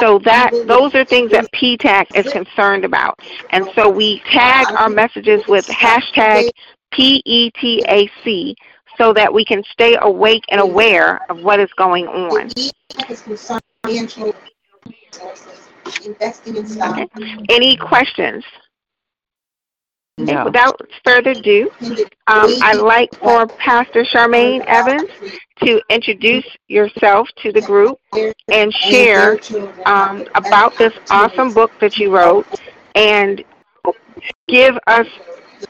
So 0.00 0.18
that 0.18 0.50
those 0.66 0.94
are 0.94 1.06
things 1.06 1.30
that 1.30 1.50
PTAC 1.52 2.14
is 2.14 2.30
concerned 2.30 2.84
about. 2.84 3.18
And 3.50 3.66
so 3.74 3.88
we 3.88 4.20
tag 4.30 4.66
our 4.76 4.90
messages 4.90 5.42
with 5.48 5.66
hashtag 5.68 6.50
PETAC 6.92 8.54
so 8.98 9.12
that 9.12 9.32
we 9.32 9.44
can 9.44 9.62
stay 9.72 9.96
awake 10.00 10.44
and 10.50 10.60
aware 10.60 11.20
of 11.30 11.42
what 11.42 11.60
is 11.60 11.70
going 11.76 12.06
on. 12.06 12.50
Stock. 13.36 13.62
Any 17.48 17.76
questions? 17.76 18.44
No. 20.18 20.44
without 20.44 20.78
further 21.04 21.30
ado, 21.30 21.70
um, 22.26 22.54
I'd 22.62 22.76
like 22.76 23.14
for 23.16 23.46
Pastor 23.46 24.04
Charmaine 24.04 24.62
Evans 24.66 25.08
to 25.64 25.80
introduce 25.88 26.44
yourself 26.68 27.28
to 27.42 27.50
the 27.50 27.62
group 27.62 27.98
and 28.48 28.72
share 28.74 29.38
um, 29.86 30.26
about 30.34 30.76
this 30.76 30.92
awesome 31.10 31.54
book 31.54 31.72
that 31.80 31.96
you 31.96 32.14
wrote 32.14 32.46
and 32.94 33.42
give 34.48 34.74
us 34.86 35.06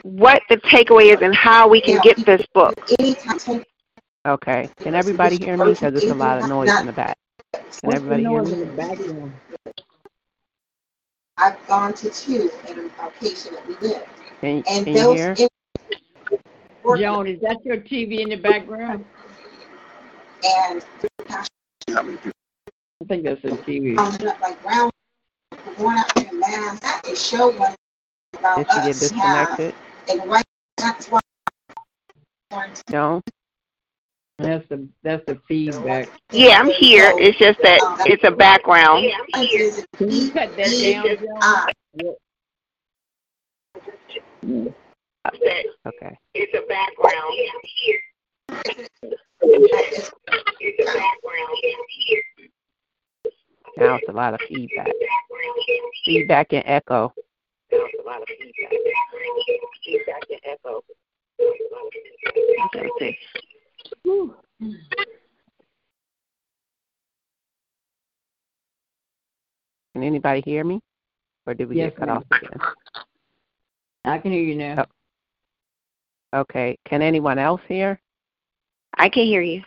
what 0.03 0.41
the 0.49 0.57
takeaway 0.57 1.13
is 1.15 1.21
and 1.21 1.35
how 1.35 1.67
we 1.67 1.81
can 1.81 1.99
get 2.03 2.25
this 2.25 2.45
book. 2.53 2.73
Okay. 4.25 4.69
Can 4.79 4.95
everybody 4.95 5.37
hear 5.37 5.57
me? 5.57 5.71
Because 5.71 5.93
there's 5.93 6.11
a 6.11 6.13
lot 6.15 6.41
of 6.43 6.49
noise 6.49 6.69
in 6.79 6.85
the 6.85 6.93
back. 6.93 7.15
Can 7.53 7.93
everybody 7.93 8.23
hear 8.23 8.41
me? 8.43 9.31
I've 11.37 11.67
gone 11.67 11.93
to 11.93 12.09
two 12.09 12.49
in 12.67 12.79
a 12.79 13.03
location 13.03 13.55
that 13.55 13.67
we 13.67 13.75
live. 13.87 14.03
Can, 14.41 14.63
And 14.67 14.85
can 14.85 14.93
you 14.95 14.99
those 15.01 15.17
hear? 15.17 15.35
in- 15.37 15.47
Joan, 16.97 17.27
is 17.27 17.39
that 17.41 17.57
your 17.65 17.77
TV 17.77 18.19
in 18.19 18.29
the 18.29 18.35
background? 18.35 19.05
and 20.43 20.83
I 21.89 23.05
think 23.07 23.23
that's 23.23 23.43
a 23.45 23.49
TV. 23.49 23.95
coming 23.95 24.27
up 24.27 24.39
like 24.41 24.63
round, 24.65 24.91
going 25.77 25.97
out 25.97 26.17
in 26.17 26.39
mass, 26.39 26.79
that 26.81 27.01
is 27.07 27.25
show 27.25 27.49
one 27.57 27.75
about 28.43 28.57
Did 28.57 28.67
she 28.71 28.75
get 28.75 28.89
us 28.89 29.09
have, 29.11 29.57
disconnected? 29.57 29.75
and 30.09 30.29
right, 30.29 30.45
that's 30.77 31.07
why. 31.07 31.19
No? 32.91 33.21
That's 34.39 34.67
the 34.67 34.87
that's 35.03 35.23
the 35.25 35.39
feedback. 35.47 36.09
Yeah, 36.31 36.59
I'm 36.59 36.69
here. 36.69 37.13
It's 37.17 37.37
just 37.37 37.59
that 37.63 37.79
uh, 37.81 38.03
it's 38.05 38.23
a 38.23 38.31
background. 38.31 39.05
Can 39.33 40.11
you 40.11 40.31
cut 40.31 40.55
that 40.57 40.67
down, 40.67 41.05
Joan? 41.05 41.37
Uh, 41.41 41.65
okay. 45.87 46.17
It's 46.33 46.53
a 46.53 46.67
background. 46.67 47.33
Now 53.77 53.95
it's 53.95 54.09
a 54.09 54.11
lot 54.11 54.33
of 54.33 54.41
feedback. 54.47 54.91
Feedback 56.03 56.53
and 56.53 56.63
echo. 56.65 57.13
Okay, 62.65 62.89
see. 62.99 63.17
Can 69.93 70.03
anybody 70.03 70.41
hear 70.41 70.63
me? 70.63 70.79
Or 71.45 71.53
did 71.53 71.69
we 71.69 71.75
Yes, 71.75 71.91
get 71.91 71.99
cut 71.99 72.07
ma'am. 72.07 72.17
off 72.17 72.23
again? 72.31 72.59
I 74.05 74.17
can 74.17 74.31
hear 74.31 74.41
you 74.43 74.55
now. 74.55 74.85
Oh. 76.33 76.39
Okay. 76.41 76.77
Can 76.85 77.01
anyone 77.01 77.37
else 77.37 77.61
hear? 77.67 77.99
I 78.97 79.09
can 79.09 79.25
hear 79.25 79.41
you. 79.41 79.61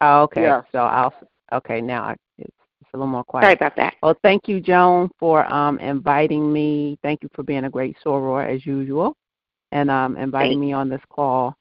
Oh, 0.00 0.22
okay. 0.22 0.42
Yeah. 0.42 0.62
So 0.72 0.78
I'll. 0.78 1.12
Okay, 1.52 1.80
now 1.80 2.02
I, 2.02 2.12
it's, 2.12 2.20
it's 2.20 2.25
a 2.96 2.98
little 2.98 3.12
more 3.12 3.24
quiet. 3.24 3.44
Sorry 3.44 3.54
about 3.54 3.76
that. 3.76 3.94
Well, 4.02 4.16
thank 4.22 4.48
you, 4.48 4.60
Joan, 4.60 5.10
for 5.18 5.50
um, 5.52 5.78
inviting 5.78 6.52
me. 6.52 6.98
Thank 7.02 7.22
you 7.22 7.28
for 7.34 7.42
being 7.42 7.64
a 7.64 7.70
great 7.70 7.96
soror 8.04 8.52
as 8.52 8.64
usual, 8.66 9.14
and 9.72 9.90
um, 9.90 10.16
inviting 10.16 10.58
me 10.58 10.72
on 10.72 10.88
this 10.88 11.02
call. 11.10 11.54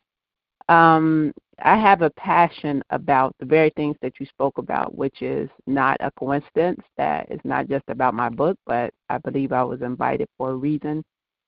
Um, 0.69 1.33
I 1.63 1.77
have 1.77 2.01
a 2.01 2.09
passion 2.11 2.81
about 2.89 3.35
the 3.39 3.45
very 3.45 3.69
things 3.75 3.95
that 4.01 4.19
you 4.19 4.25
spoke 4.25 4.57
about, 4.57 4.95
which 4.97 5.21
is 5.21 5.49
not 5.67 5.97
a 5.99 6.11
coincidence. 6.17 6.81
That 6.97 7.27
it's 7.29 7.45
not 7.45 7.67
just 7.67 7.85
about 7.87 8.13
my 8.13 8.29
book, 8.29 8.57
but 8.65 8.93
I 9.09 9.17
believe 9.19 9.51
I 9.51 9.63
was 9.63 9.81
invited 9.81 10.27
for 10.37 10.51
a 10.51 10.55
reason 10.55 11.03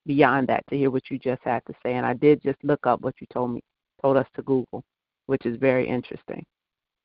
beyond 0.06 0.48
that 0.48 0.64
to 0.70 0.78
hear 0.78 0.92
what 0.92 1.10
you 1.10 1.18
just 1.18 1.42
had 1.44 1.62
to 1.68 1.74
say. 1.84 1.94
And 1.94 2.06
I 2.06 2.14
did 2.14 2.42
just 2.44 2.58
look 2.64 2.86
up 2.86 3.02
what 3.02 3.16
you 3.20 3.28
told 3.34 3.52
me, 3.52 3.62
told 4.02 4.18
us 4.18 4.28
to 4.36 4.42
Google, 4.44 4.84
which 5.26 5.46
is 5.46 5.58
very 5.58 5.88
interesting. 5.88 6.44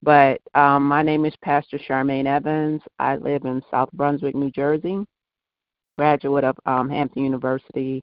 But 0.03 0.41
um, 0.55 0.85
my 0.85 1.03
name 1.03 1.25
is 1.25 1.35
Pastor 1.43 1.79
Charmaine 1.79 2.27
Evans. 2.27 2.83
I 2.99 3.17
live 3.17 3.45
in 3.45 3.63
South 3.71 3.89
Brunswick, 3.93 4.35
New 4.35 4.51
Jersey. 4.51 5.05
Graduate 5.97 6.45
of 6.45 6.57
um, 6.67 6.89
Hampton 6.89 7.23
University, 7.23 8.03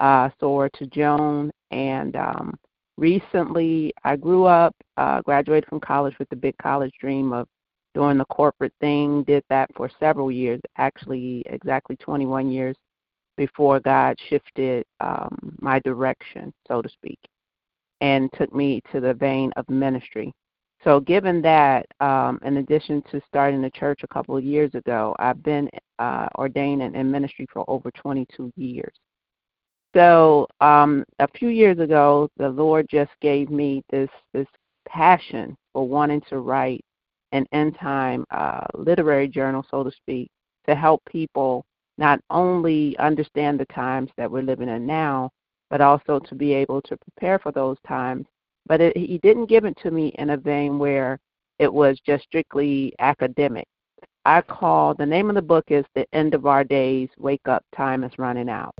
uh, 0.00 0.30
soar 0.40 0.70
to 0.70 0.86
Joan, 0.86 1.50
and 1.72 2.14
um, 2.16 2.54
recently 2.96 3.92
I 4.04 4.16
grew 4.16 4.44
up, 4.44 4.74
uh, 4.96 5.20
graduated 5.22 5.68
from 5.68 5.80
college 5.80 6.14
with 6.18 6.28
the 6.30 6.36
big 6.36 6.56
college 6.58 6.92
dream 7.00 7.32
of 7.32 7.48
doing 7.92 8.18
the 8.18 8.24
corporate 8.26 8.72
thing. 8.80 9.24
Did 9.24 9.42
that 9.50 9.68
for 9.76 9.90
several 9.98 10.30
years, 10.30 10.60
actually 10.78 11.42
exactly 11.46 11.96
21 11.96 12.50
years 12.50 12.76
before 13.36 13.80
God 13.80 14.16
shifted 14.28 14.84
um, 15.00 15.56
my 15.60 15.80
direction, 15.80 16.52
so 16.68 16.80
to 16.80 16.88
speak, 16.88 17.18
and 18.00 18.32
took 18.34 18.54
me 18.54 18.80
to 18.92 19.00
the 19.00 19.12
vein 19.12 19.52
of 19.56 19.68
ministry. 19.68 20.32
So, 20.84 21.00
given 21.00 21.40
that, 21.42 21.86
um, 22.00 22.38
in 22.44 22.58
addition 22.58 23.02
to 23.10 23.20
starting 23.26 23.62
the 23.62 23.70
church 23.70 24.00
a 24.02 24.08
couple 24.08 24.36
of 24.36 24.44
years 24.44 24.74
ago, 24.74 25.16
I've 25.18 25.42
been 25.42 25.70
uh, 25.98 26.28
ordained 26.36 26.82
in, 26.82 26.94
in 26.94 27.10
ministry 27.10 27.46
for 27.50 27.64
over 27.68 27.90
22 27.90 28.52
years. 28.56 28.92
So, 29.96 30.46
um, 30.60 31.04
a 31.20 31.28
few 31.28 31.48
years 31.48 31.78
ago, 31.78 32.28
the 32.36 32.50
Lord 32.50 32.86
just 32.90 33.12
gave 33.22 33.48
me 33.48 33.82
this 33.90 34.10
this 34.34 34.46
passion 34.86 35.56
for 35.72 35.88
wanting 35.88 36.20
to 36.28 36.38
write 36.40 36.84
an 37.32 37.46
end 37.52 37.76
time 37.80 38.26
uh, 38.30 38.66
literary 38.74 39.28
journal, 39.28 39.64
so 39.70 39.84
to 39.84 39.90
speak, 39.90 40.28
to 40.68 40.74
help 40.74 41.02
people 41.10 41.64
not 41.96 42.20
only 42.28 42.96
understand 42.98 43.58
the 43.58 43.66
times 43.66 44.10
that 44.18 44.30
we're 44.30 44.42
living 44.42 44.68
in 44.68 44.84
now, 44.84 45.30
but 45.70 45.80
also 45.80 46.18
to 46.18 46.34
be 46.34 46.52
able 46.52 46.82
to 46.82 46.96
prepare 46.96 47.38
for 47.38 47.52
those 47.52 47.76
times 47.86 48.26
but 48.66 48.80
it, 48.80 48.96
he 48.96 49.18
didn't 49.18 49.46
give 49.46 49.64
it 49.64 49.76
to 49.82 49.90
me 49.90 50.08
in 50.18 50.30
a 50.30 50.36
vein 50.36 50.78
where 50.78 51.18
it 51.58 51.72
was 51.72 51.98
just 52.04 52.24
strictly 52.24 52.92
academic. 52.98 53.66
I 54.24 54.40
call 54.40 54.94
the 54.94 55.06
name 55.06 55.28
of 55.28 55.34
the 55.34 55.42
book 55.42 55.64
is 55.68 55.84
The 55.94 56.06
End 56.12 56.34
of 56.34 56.46
Our 56.46 56.64
Days 56.64 57.10
Wake 57.18 57.46
Up 57.46 57.62
Time 57.76 58.04
is 58.04 58.12
Running 58.18 58.48
Out. 58.48 58.74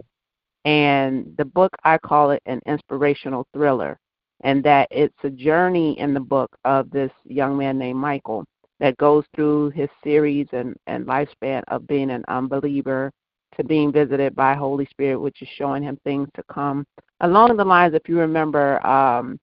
And 0.65 1.35
the 1.37 1.45
book, 1.45 1.71
I 1.85 1.99
call 1.99 2.31
it 2.31 2.43
an 2.47 2.61
inspirational 2.67 3.47
thriller, 3.53 3.99
and 4.43 4.65
that 4.65 4.89
it's 4.91 5.15
a 5.23 5.31
journey 5.31 5.99
in 5.99 6.15
the 6.15 6.21
book 6.21 6.51
of 6.65 6.91
this 6.91 7.13
young 7.27 7.57
man 7.59 7.79
named 7.79 7.99
Michael 7.99 8.45
that 8.81 8.97
goes 8.97 9.25
through 9.35 9.71
his 9.71 9.89
series 10.03 10.47
and, 10.53 10.75
and 10.87 11.07
lifespan 11.07 11.63
of 11.69 11.87
being 11.87 12.11
an 12.11 12.25
unbeliever 12.29 13.11
to 13.57 13.65
being 13.65 13.93
visited 13.93 14.35
by 14.35 14.55
Holy 14.55 14.87
Spirit, 14.87 15.19
which 15.19 15.43
is 15.43 15.49
showing 15.57 15.83
him 15.83 15.99
things 16.05 16.29
to 16.35 16.43
come. 16.51 16.85
Along 17.21 17.57
the 17.57 17.65
lines, 17.65 17.95
if 17.95 18.09
you 18.09 18.19
remember, 18.19 18.85
um, 18.87 19.39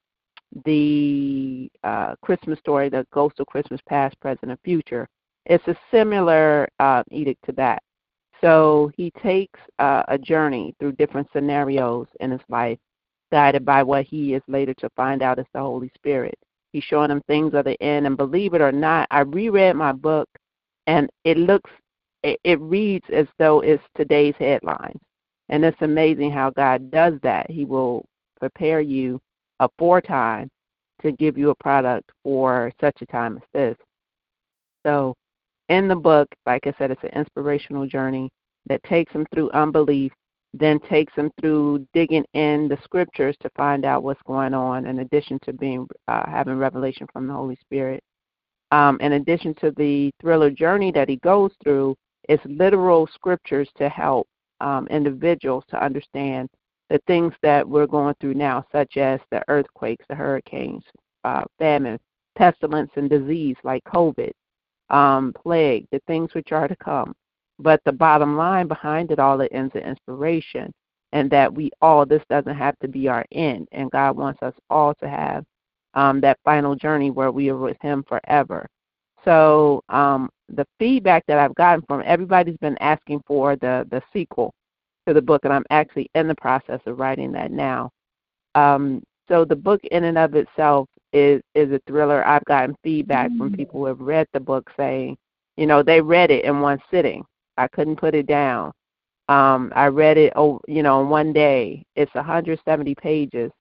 the 0.65 1.69
uh, 1.83 2.15
Christmas 2.21 2.59
story, 2.59 2.89
the 2.89 3.05
Ghost 3.11 3.39
of 3.39 3.47
Christmas 3.47 3.81
Past, 3.87 4.19
Present, 4.19 4.51
and 4.51 4.59
Future. 4.63 5.07
It's 5.45 5.67
a 5.67 5.75
similar 5.91 6.67
uh, 6.79 7.03
edict 7.11 7.43
to 7.45 7.51
that. 7.53 7.81
So 8.41 8.91
he 8.95 9.11
takes 9.21 9.59
uh, 9.79 10.03
a 10.07 10.17
journey 10.17 10.75
through 10.79 10.93
different 10.93 11.27
scenarios 11.31 12.07
in 12.19 12.31
his 12.31 12.41
life, 12.49 12.79
guided 13.31 13.65
by 13.65 13.83
what 13.83 14.05
he 14.05 14.33
is 14.33 14.41
later 14.47 14.73
to 14.75 14.89
find 14.95 15.21
out 15.21 15.39
is 15.39 15.45
the 15.53 15.59
Holy 15.59 15.91
Spirit. 15.95 16.37
He's 16.73 16.83
showing 16.83 17.11
him 17.11 17.21
things 17.27 17.53
of 17.53 17.65
the 17.65 17.81
end, 17.81 18.07
and 18.07 18.17
believe 18.17 18.53
it 18.53 18.61
or 18.61 18.71
not, 18.71 19.07
I 19.11 19.21
reread 19.21 19.75
my 19.75 19.91
book, 19.91 20.29
and 20.87 21.09
it 21.23 21.37
looks, 21.37 21.69
it, 22.23 22.39
it 22.43 22.59
reads 22.61 23.05
as 23.11 23.27
though 23.37 23.61
it's 23.61 23.83
today's 23.95 24.35
headlines. 24.39 24.99
And 25.49 25.65
it's 25.65 25.81
amazing 25.81 26.31
how 26.31 26.49
God 26.51 26.91
does 26.91 27.15
that. 27.23 27.51
He 27.51 27.65
will 27.65 28.05
prepare 28.39 28.79
you 28.79 29.19
aforetime 29.61 30.49
to 31.01 31.11
give 31.13 31.37
you 31.37 31.49
a 31.49 31.55
product 31.55 32.11
for 32.23 32.71
such 32.81 33.01
a 33.01 33.05
time 33.05 33.37
as 33.37 33.43
this. 33.53 33.77
So, 34.85 35.15
in 35.69 35.87
the 35.87 35.95
book, 35.95 36.27
like 36.45 36.67
I 36.67 36.73
said, 36.77 36.91
it's 36.91 37.03
an 37.03 37.17
inspirational 37.17 37.87
journey 37.87 38.29
that 38.67 38.83
takes 38.83 39.13
them 39.13 39.25
through 39.33 39.49
unbelief, 39.51 40.11
then 40.53 40.79
takes 40.89 41.15
them 41.15 41.31
through 41.39 41.87
digging 41.93 42.25
in 42.33 42.67
the 42.67 42.77
scriptures 42.83 43.35
to 43.41 43.49
find 43.55 43.85
out 43.85 44.03
what's 44.03 44.21
going 44.23 44.53
on. 44.53 44.85
In 44.85 44.99
addition 44.99 45.39
to 45.43 45.53
being 45.53 45.87
uh, 46.07 46.29
having 46.29 46.57
revelation 46.57 47.07
from 47.13 47.27
the 47.27 47.33
Holy 47.33 47.57
Spirit, 47.61 48.03
um, 48.71 48.99
in 49.01 49.13
addition 49.13 49.53
to 49.55 49.71
the 49.77 50.11
thriller 50.19 50.49
journey 50.49 50.91
that 50.91 51.09
he 51.09 51.17
goes 51.17 51.51
through, 51.63 51.95
it's 52.27 52.43
literal 52.45 53.07
scriptures 53.13 53.69
to 53.77 53.87
help 53.89 54.27
um, 54.59 54.87
individuals 54.87 55.63
to 55.69 55.83
understand 55.83 56.49
the 56.91 56.99
things 57.07 57.33
that 57.41 57.67
we're 57.67 57.87
going 57.87 58.13
through 58.19 58.33
now, 58.33 58.65
such 58.69 58.97
as 58.97 59.21
the 59.31 59.41
earthquakes, 59.47 60.05
the 60.09 60.15
hurricanes, 60.15 60.83
uh, 61.23 61.43
famine, 61.57 61.97
pestilence, 62.37 62.91
and 62.97 63.09
disease 63.09 63.55
like 63.63 63.81
COVID, 63.85 64.31
um, 64.89 65.33
plague, 65.41 65.87
the 65.93 66.01
things 66.05 66.33
which 66.33 66.51
are 66.51 66.67
to 66.67 66.75
come. 66.75 67.13
But 67.59 67.79
the 67.85 67.93
bottom 67.93 68.35
line 68.35 68.67
behind 68.67 69.09
it 69.09 69.19
all, 69.19 69.39
it 69.39 69.53
ends 69.53 69.73
in 69.75 69.83
inspiration, 69.83 70.73
and 71.13 71.31
that 71.31 71.53
we 71.53 71.71
all, 71.81 72.05
this 72.05 72.23
doesn't 72.29 72.57
have 72.57 72.77
to 72.79 72.89
be 72.89 73.07
our 73.07 73.23
end, 73.31 73.69
and 73.71 73.89
God 73.91 74.17
wants 74.17 74.43
us 74.43 74.53
all 74.69 74.93
to 74.95 75.07
have 75.07 75.45
um, 75.93 76.19
that 76.19 76.39
final 76.43 76.75
journey 76.75 77.09
where 77.09 77.31
we 77.31 77.49
are 77.49 77.57
with 77.57 77.77
Him 77.81 78.03
forever. 78.05 78.67
So 79.23 79.81
um, 79.87 80.29
the 80.49 80.65
feedback 80.77 81.23
that 81.27 81.37
I've 81.37 81.55
gotten 81.55 81.85
from 81.87 82.03
everybody's 82.05 82.57
been 82.57 82.77
asking 82.79 83.21
for 83.25 83.55
the 83.55 83.87
the 83.91 84.01
sequel 84.11 84.53
to 85.07 85.13
the 85.13 85.21
book, 85.21 85.45
and 85.45 85.53
I'm 85.53 85.65
actually 85.69 86.09
in 86.15 86.27
the 86.27 86.35
process 86.35 86.79
of 86.85 86.99
writing 86.99 87.31
that 87.33 87.51
now. 87.51 87.89
Um, 88.55 89.01
so 89.27 89.45
the 89.45 89.55
book, 89.55 89.81
in 89.91 90.03
and 90.05 90.17
of 90.17 90.35
itself, 90.35 90.87
is 91.13 91.41
is 91.55 91.71
a 91.71 91.81
thriller. 91.87 92.25
I've 92.27 92.45
gotten 92.45 92.75
feedback 92.83 93.29
mm-hmm. 93.29 93.37
from 93.37 93.51
mm. 93.51 93.57
people 93.57 93.81
who 93.81 93.85
have 93.85 93.99
read 93.99 94.27
the 94.33 94.39
book 94.39 94.69
saying, 94.77 95.17
you 95.57 95.67
know, 95.67 95.83
they 95.83 96.01
read 96.01 96.31
it 96.31 96.45
in 96.45 96.59
one 96.61 96.79
sitting. 96.91 97.23
I 97.57 97.67
couldn't 97.67 97.97
put 97.97 98.15
it 98.15 98.27
down. 98.27 98.71
Um, 99.29 99.71
I 99.75 99.87
read 99.87 100.17
it, 100.17 100.33
oh, 100.35 100.59
you 100.67 100.83
know, 100.83 101.01
in 101.01 101.09
one 101.09 101.31
day. 101.33 101.85
It's 101.95 102.13
170 102.13 102.95
pages, 102.95 103.51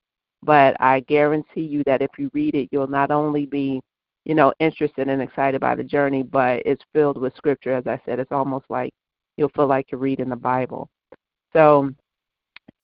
but 0.43 0.77
I 0.81 1.01
guarantee 1.01 1.63
you 1.63 1.85
that 1.85 2.03
if 2.03 2.11
you 2.19 2.31
read 2.33 2.55
it, 2.55 2.69
you'll 2.73 2.87
not 2.87 3.11
only 3.11 3.47
be, 3.47 3.81
you 4.25 4.35
know, 4.35 4.53
interested 4.59 5.09
and 5.09 5.23
excited 5.23 5.61
by 5.61 5.75
the 5.75 5.85
journey, 5.85 6.23
but 6.23 6.63
it's 6.65 6.83
filled 6.93 7.21
with 7.21 7.37
scripture. 7.37 7.73
As 7.73 7.87
I 7.87 8.01
said, 8.05 8.19
it's 8.19 8.33
almost 8.33 8.65
like 8.69 8.93
you'll 9.37 9.51
feel 9.51 9.67
like 9.67 9.93
you're 9.93 10.01
reading 10.01 10.29
the 10.29 10.37
Bible. 10.37 10.89
So 11.53 11.91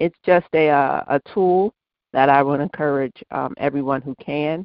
it's 0.01 0.19
just 0.25 0.47
a, 0.55 0.71
uh, 0.71 1.05
a 1.09 1.21
tool 1.33 1.73
that 2.13 2.29
I 2.29 2.43
would 2.43 2.61
encourage 2.61 3.23
um, 3.31 3.55
everyone 3.59 4.03
who 4.03 4.15
can 4.17 4.65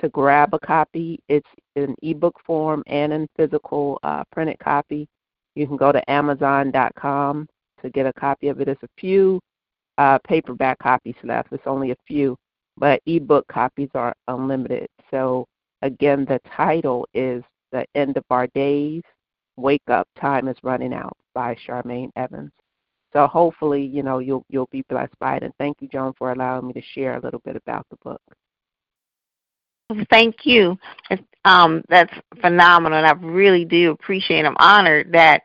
to 0.00 0.08
grab 0.10 0.54
a 0.54 0.58
copy. 0.58 1.20
It's 1.28 1.48
in 1.74 1.94
ebook 2.02 2.36
form 2.44 2.82
and 2.86 3.12
in 3.12 3.28
physical 3.36 3.98
uh, 4.02 4.24
printed 4.32 4.58
copy. 4.58 5.08
You 5.54 5.66
can 5.66 5.76
go 5.76 5.92
to 5.92 6.10
Amazon.com 6.10 7.48
to 7.82 7.90
get 7.90 8.06
a 8.06 8.12
copy 8.12 8.48
of 8.48 8.60
it. 8.60 8.68
It's 8.68 8.82
a 8.82 8.88
few 8.98 9.40
uh, 9.98 10.18
paperback 10.26 10.78
copies 10.78 11.14
left. 11.22 11.52
It's 11.52 11.66
only 11.66 11.90
a 11.90 11.96
few, 12.06 12.36
but 12.76 13.00
ebook 13.06 13.46
copies 13.48 13.88
are 13.94 14.14
unlimited. 14.28 14.86
So 15.10 15.46
again, 15.82 16.26
the 16.26 16.40
title 16.54 17.08
is 17.14 17.42
"The 17.72 17.86
End 17.94 18.16
of 18.16 18.24
Our 18.30 18.46
Days." 18.48 19.02
Wake 19.56 19.88
Up, 19.88 20.06
Time 20.20 20.48
is 20.48 20.56
Running 20.62 20.92
Out 20.92 21.16
by 21.34 21.56
Charmaine 21.66 22.10
Evans. 22.14 22.52
So 23.12 23.26
hopefully, 23.26 23.84
you 23.84 24.02
know, 24.02 24.18
you'll 24.18 24.44
you'll 24.48 24.68
be 24.70 24.84
blessed 24.88 25.18
by 25.18 25.36
it. 25.36 25.42
And 25.42 25.54
thank 25.58 25.80
you, 25.80 25.88
Joan, 25.88 26.12
for 26.18 26.32
allowing 26.32 26.66
me 26.66 26.72
to 26.74 26.82
share 26.94 27.16
a 27.16 27.20
little 27.20 27.40
bit 27.44 27.56
about 27.56 27.86
the 27.90 27.96
book. 27.96 28.20
Thank 30.10 30.44
you. 30.44 30.76
Um, 31.44 31.84
that's 31.88 32.12
phenomenal, 32.40 32.98
and 32.98 33.06
I 33.06 33.12
really 33.12 33.64
do 33.64 33.92
appreciate. 33.92 34.44
I'm 34.44 34.56
honored 34.58 35.12
that 35.12 35.42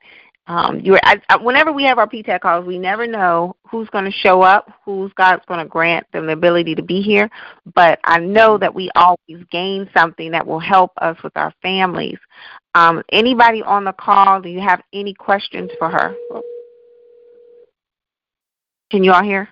um, 0.47 0.79
you. 0.79 0.97
I, 1.03 1.21
I, 1.29 1.37
whenever 1.37 1.71
we 1.71 1.83
have 1.83 1.99
our 1.99 2.07
PTAC 2.07 2.41
calls, 2.41 2.65
we 2.65 2.79
never 2.79 3.05
know 3.05 3.55
who's 3.69 3.87
going 3.89 4.05
to 4.05 4.11
show 4.11 4.41
up, 4.41 4.71
who's 4.83 5.11
God's 5.13 5.45
going 5.47 5.59
to 5.59 5.69
grant 5.69 6.07
them 6.11 6.25
the 6.25 6.33
ability 6.33 6.73
to 6.75 6.81
be 6.81 7.01
here. 7.01 7.29
But 7.75 7.99
I 8.03 8.19
know 8.19 8.57
that 8.57 8.73
we 8.73 8.89
always 8.95 9.45
gain 9.51 9.87
something 9.95 10.31
that 10.31 10.45
will 10.45 10.59
help 10.59 10.91
us 10.97 11.15
with 11.23 11.37
our 11.37 11.53
families. 11.61 12.17
Um, 12.73 13.03
anybody 13.11 13.61
on 13.61 13.83
the 13.83 13.93
call? 13.93 14.41
Do 14.41 14.49
you 14.49 14.59
have 14.59 14.81
any 14.91 15.13
questions 15.13 15.69
for 15.77 15.89
her? 15.89 16.15
Can 18.91 19.05
you 19.05 19.13
all 19.13 19.23
hear? 19.23 19.47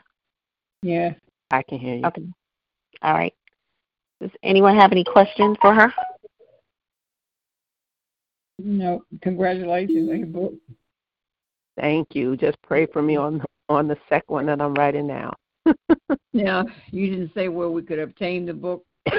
Yeah. 0.84 1.14
I 1.50 1.64
can 1.64 1.80
hear 1.80 1.96
you. 1.96 2.06
Okay. 2.06 2.24
All 3.02 3.14
right. 3.14 3.34
Does 4.22 4.32
anyone 4.44 4.76
have 4.76 4.92
any 4.92 5.06
questions 5.06 5.56
for 5.62 5.74
her? 5.74 5.94
No, 8.62 9.02
congratulations 9.22 10.10
on 10.10 10.18
your 10.20 10.28
book. 10.28 10.54
Thank 11.80 12.14
you. 12.14 12.36
Just 12.36 12.62
pray 12.62 12.86
for 12.86 13.02
me 13.02 13.16
on 13.16 13.42
on 13.70 13.88
the 13.88 13.98
second 14.10 14.34
one 14.34 14.46
that 14.48 14.60
I'm 14.60 14.74
writing 14.74 15.08
now. 15.08 15.34
Now, 16.32 16.64
you 16.92 17.10
didn't 17.10 17.34
say 17.34 17.48
where 17.48 17.70
we 17.70 17.82
could 17.82 17.98
obtain 17.98 18.46
the 18.46 18.54
book. 18.54 18.84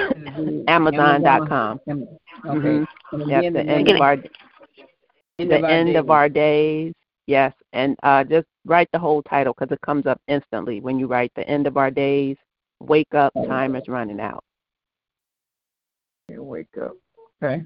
Amazon.com. 0.67 1.79
Okay. 1.89 2.07
Mhm. 2.45 2.87
And 3.11 3.21
the 3.21 3.25
the 3.25 3.69
end 3.69 3.89
of 3.89 4.01
our 4.01 4.17
the 5.37 5.69
end 5.69 5.95
of 5.97 6.09
our 6.09 6.29
days. 6.29 6.93
Yes, 7.27 7.53
and 7.73 7.95
uh, 8.03 8.23
just 8.23 8.47
write 8.65 8.89
the 8.91 8.99
whole 8.99 9.21
title 9.23 9.53
because 9.57 9.73
it 9.73 9.81
comes 9.81 10.05
up 10.05 10.19
instantly 10.27 10.81
when 10.81 10.99
you 10.99 11.07
write 11.07 11.31
the 11.35 11.47
end 11.47 11.67
of 11.67 11.77
our 11.77 11.91
days. 11.91 12.37
Wake 12.79 13.13
up, 13.13 13.33
time 13.47 13.75
is 13.75 13.87
running 13.87 14.19
out. 14.19 14.43
Okay, 16.29 16.39
wake 16.39 16.67
up. 16.81 16.93
Okay. 17.41 17.63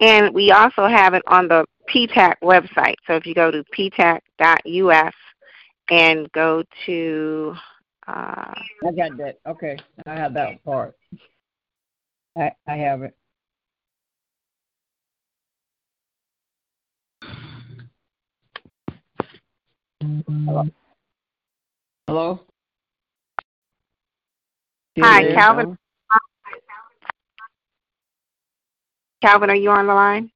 And 0.00 0.34
we 0.34 0.50
also 0.50 0.86
have 0.86 1.14
it 1.14 1.22
on 1.26 1.48
the 1.48 1.66
PTAC 1.88 2.36
website. 2.42 2.96
So 3.06 3.14
if 3.14 3.26
you 3.26 3.34
go 3.34 3.50
to 3.50 3.62
ptac.us 3.76 5.14
and 5.90 6.32
go 6.32 6.64
to, 6.86 7.54
uh, 8.08 8.54
I 8.86 8.92
got 8.96 9.16
that. 9.18 9.38
Okay. 9.46 9.76
I 10.06 10.14
have 10.14 10.34
that 10.34 10.64
part. 10.64 10.94
I 12.36 12.50
I 12.66 12.76
have 12.76 13.02
it. 13.02 13.16
Hello? 20.46 20.64
Hello? 22.06 22.40
Hi, 24.98 25.22
there? 25.22 25.34
Calvin. 25.34 25.78
Calvin, 29.22 29.50
are 29.50 29.54
you 29.54 29.70
on 29.70 29.86
the 29.86 29.94
line? 29.94 30.30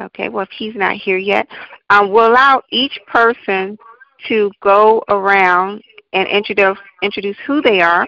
Okay, 0.00 0.28
well, 0.28 0.44
if 0.44 0.50
he's 0.56 0.74
not 0.74 0.96
here 0.96 1.18
yet, 1.18 1.46
um, 1.90 2.10
we'll 2.10 2.30
allow 2.30 2.62
each 2.70 2.98
person 3.06 3.76
to 4.28 4.50
go 4.62 5.02
around 5.08 5.82
and 6.12 6.26
introduce 6.28 6.78
introduce 7.02 7.36
who 7.46 7.60
they 7.60 7.80
are 7.80 8.06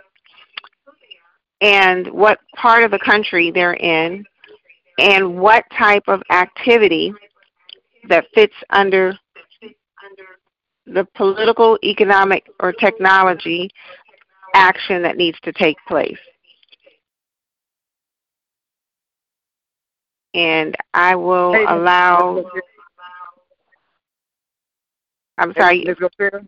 and 1.61 2.07
what 2.09 2.39
part 2.57 2.85
of 2.85 2.91
the 2.91 2.99
country 2.99 3.51
they're 3.51 3.75
in 3.75 4.25
and 5.01 5.41
what 5.41 5.65
type 5.77 6.05
of 6.09 6.23
activity 6.31 7.13
that 8.09 8.27
fits 8.35 8.55
under 8.69 9.19
the 10.87 11.07
political, 11.15 11.79
economic, 11.83 12.47
or 12.61 12.73
technology 12.73 13.71
action 14.55 15.03
that 15.03 15.17
needs 15.17 15.39
to 15.43 15.53
take 15.53 15.77
place. 15.89 16.19
And 20.35 20.75
I 20.93 21.17
will 21.17 21.55
Hey, 21.55 21.65
allow, 21.67 22.45
I'm 25.39 25.55
sorry, 25.55 25.85
Ms. 25.85 25.97
Gopher, 25.99 26.45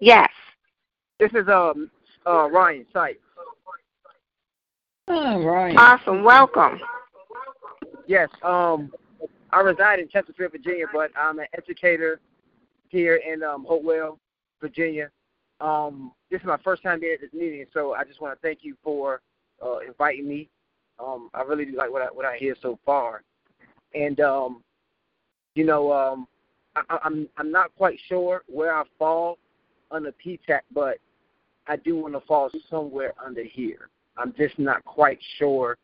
yes. 0.00 0.30
This 1.18 1.30
is 1.32 1.48
um 1.48 1.90
uh 2.26 2.48
Ryan 2.50 2.86
Sykes. 2.92 3.20
Oh, 5.08 5.42
right. 5.44 5.76
Awesome, 5.76 6.24
welcome. 6.24 6.80
Yes, 8.06 8.28
um 8.42 8.92
I 9.50 9.60
reside 9.60 10.00
in 10.00 10.08
Chesterfield, 10.08 10.52
Virginia, 10.52 10.86
but 10.92 11.10
I'm 11.16 11.38
an 11.38 11.46
educator 11.56 12.20
here 12.88 13.16
in 13.16 13.42
um 13.42 13.64
Hopewell, 13.68 14.18
Virginia. 14.60 15.10
Um 15.60 16.12
this 16.30 16.40
is 16.40 16.46
my 16.46 16.58
first 16.58 16.82
time 16.82 17.00
being 17.00 17.14
at 17.14 17.20
this 17.20 17.32
meeting, 17.32 17.64
so 17.72 17.94
I 17.94 18.04
just 18.04 18.20
want 18.20 18.34
to 18.34 18.46
thank 18.46 18.60
you 18.62 18.76
for 18.82 19.20
uh 19.64 19.78
inviting 19.78 20.28
me. 20.28 20.48
Um 20.98 21.30
I 21.34 21.42
really 21.42 21.64
do 21.64 21.76
like 21.76 21.90
what 21.90 22.02
I 22.02 22.06
what 22.06 22.26
I 22.26 22.36
hear 22.36 22.56
so 22.62 22.78
far. 22.86 23.22
And 23.94 24.20
um 24.20 24.62
you 25.54 25.64
know, 25.64 25.92
um 25.92 26.28
I, 26.76 26.98
I'm 27.02 27.28
I'm 27.38 27.50
not 27.50 27.74
quite 27.76 27.98
sure 28.08 28.42
where 28.46 28.74
I 28.74 28.84
fall 28.98 29.38
on 29.90 29.98
under 29.98 30.12
PTAC, 30.24 30.60
but 30.72 30.98
I 31.66 31.76
do 31.76 31.96
want 31.96 32.14
to 32.14 32.20
fall 32.20 32.50
somewhere 32.70 33.14
under 33.24 33.42
here. 33.42 33.88
I'm 34.16 34.32
just 34.36 34.58
not 34.58 34.84
quite 34.84 35.18
sure 35.38 35.76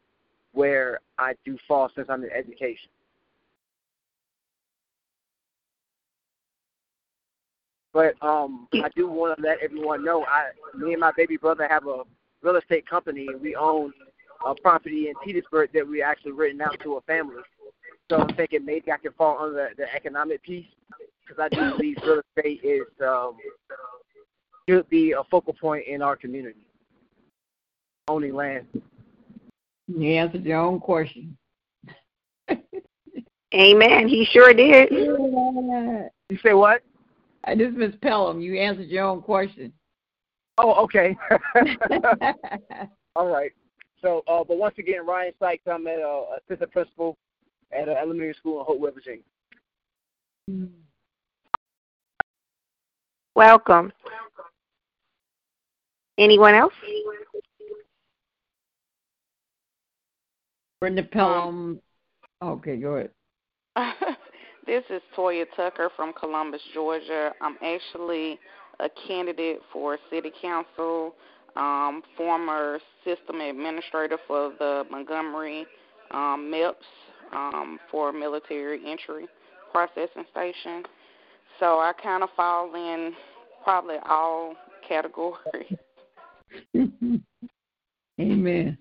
where 0.52 1.00
I 1.18 1.34
do 1.44 1.56
fall 1.66 1.90
since 1.94 2.08
I'm 2.10 2.24
in 2.24 2.30
education. 2.30 2.90
But 7.92 8.14
um, 8.22 8.68
I 8.74 8.88
do 8.96 9.06
want 9.06 9.36
to 9.36 9.42
let 9.42 9.58
everyone 9.62 10.04
know 10.04 10.24
I, 10.24 10.50
me 10.76 10.92
and 10.92 11.00
my 11.00 11.12
baby 11.16 11.36
brother 11.36 11.66
have 11.68 11.86
a 11.86 12.04
real 12.42 12.56
estate 12.56 12.88
company, 12.88 13.26
and 13.28 13.40
we 13.40 13.54
own 13.54 13.92
a 14.46 14.54
property 14.54 15.08
in 15.08 15.14
Petersburg 15.22 15.70
that 15.74 15.86
we 15.86 16.02
actually 16.02 16.32
written 16.32 16.60
out 16.62 16.78
to 16.82 16.94
a 16.94 17.00
family. 17.02 17.42
So 18.10 18.16
I'm 18.16 18.34
thinking 18.34 18.64
maybe 18.64 18.90
I 18.90 18.96
can 18.96 19.12
fall 19.12 19.38
under 19.38 19.70
the, 19.76 19.84
the 19.84 19.94
economic 19.94 20.42
piece 20.42 20.66
because 21.26 21.38
I 21.42 21.48
do 21.54 21.76
believe 21.76 21.98
real 22.02 22.22
estate 22.36 22.60
is 22.64 22.86
um, 23.06 23.36
should 24.68 24.88
be 24.88 25.12
a 25.12 25.22
focal 25.30 25.52
point 25.52 25.86
in 25.86 26.02
our 26.02 26.16
community. 26.16 26.66
Owning 28.08 28.34
land. 28.34 28.66
You 29.96 30.14
answered 30.14 30.44
your 30.44 30.58
own 30.58 30.80
question. 30.80 31.36
Amen. 33.54 34.08
He 34.08 34.26
sure 34.30 34.52
did. 34.52 34.90
You 36.30 36.38
say 36.42 36.54
what? 36.54 36.76
Uh, 37.46 37.50
I 37.50 37.54
just 37.54 37.76
Miss 37.76 37.94
Pelham. 38.00 38.40
You 38.40 38.58
answered 38.58 38.88
your 38.88 39.04
own 39.04 39.20
question. 39.20 39.70
Oh, 40.56 40.82
okay. 40.84 41.14
All 43.16 43.26
right. 43.26 43.52
So, 44.00 44.24
uh, 44.26 44.42
but 44.44 44.56
once 44.56 44.76
again, 44.78 45.04
Ryan 45.04 45.34
Sykes, 45.38 45.64
I'm 45.70 45.86
at 45.86 45.98
a 45.98 46.24
assistant 46.38 46.72
principal 46.72 47.18
at 47.70 47.86
an 47.86 47.96
elementary 47.98 48.32
school 48.32 48.60
in 48.60 48.66
Hopewell, 48.66 48.92
Virginia. 48.92 49.22
Welcome. 50.48 50.72
Welcome. 53.34 53.92
Anyone 56.16 56.54
else? 56.54 56.72
Brenda 60.82 61.04
Pelham. 61.04 61.80
Okay, 62.42 62.76
go 62.76 62.96
ahead. 62.96 63.10
this 64.66 64.82
is 64.90 65.00
Toya 65.16 65.44
Tucker 65.54 65.90
from 65.94 66.12
Columbus, 66.12 66.60
Georgia. 66.74 67.30
I'm 67.40 67.56
actually 67.62 68.40
a 68.80 68.88
candidate 69.06 69.60
for 69.72 69.96
city 70.10 70.32
council, 70.42 71.14
um, 71.54 72.02
former 72.16 72.80
system 73.04 73.40
administrator 73.40 74.18
for 74.26 74.54
the 74.58 74.82
Montgomery 74.90 75.66
um, 76.10 76.50
MEPS 76.52 76.74
um, 77.32 77.78
for 77.88 78.12
military 78.12 78.80
entry 78.84 79.28
processing 79.70 80.24
station. 80.32 80.82
So 81.60 81.78
I 81.78 81.92
kind 82.02 82.24
of 82.24 82.30
fall 82.34 82.74
in 82.74 83.12
probably 83.62 83.98
all 84.04 84.56
categories. 84.88 85.76
Amen. 88.20 88.78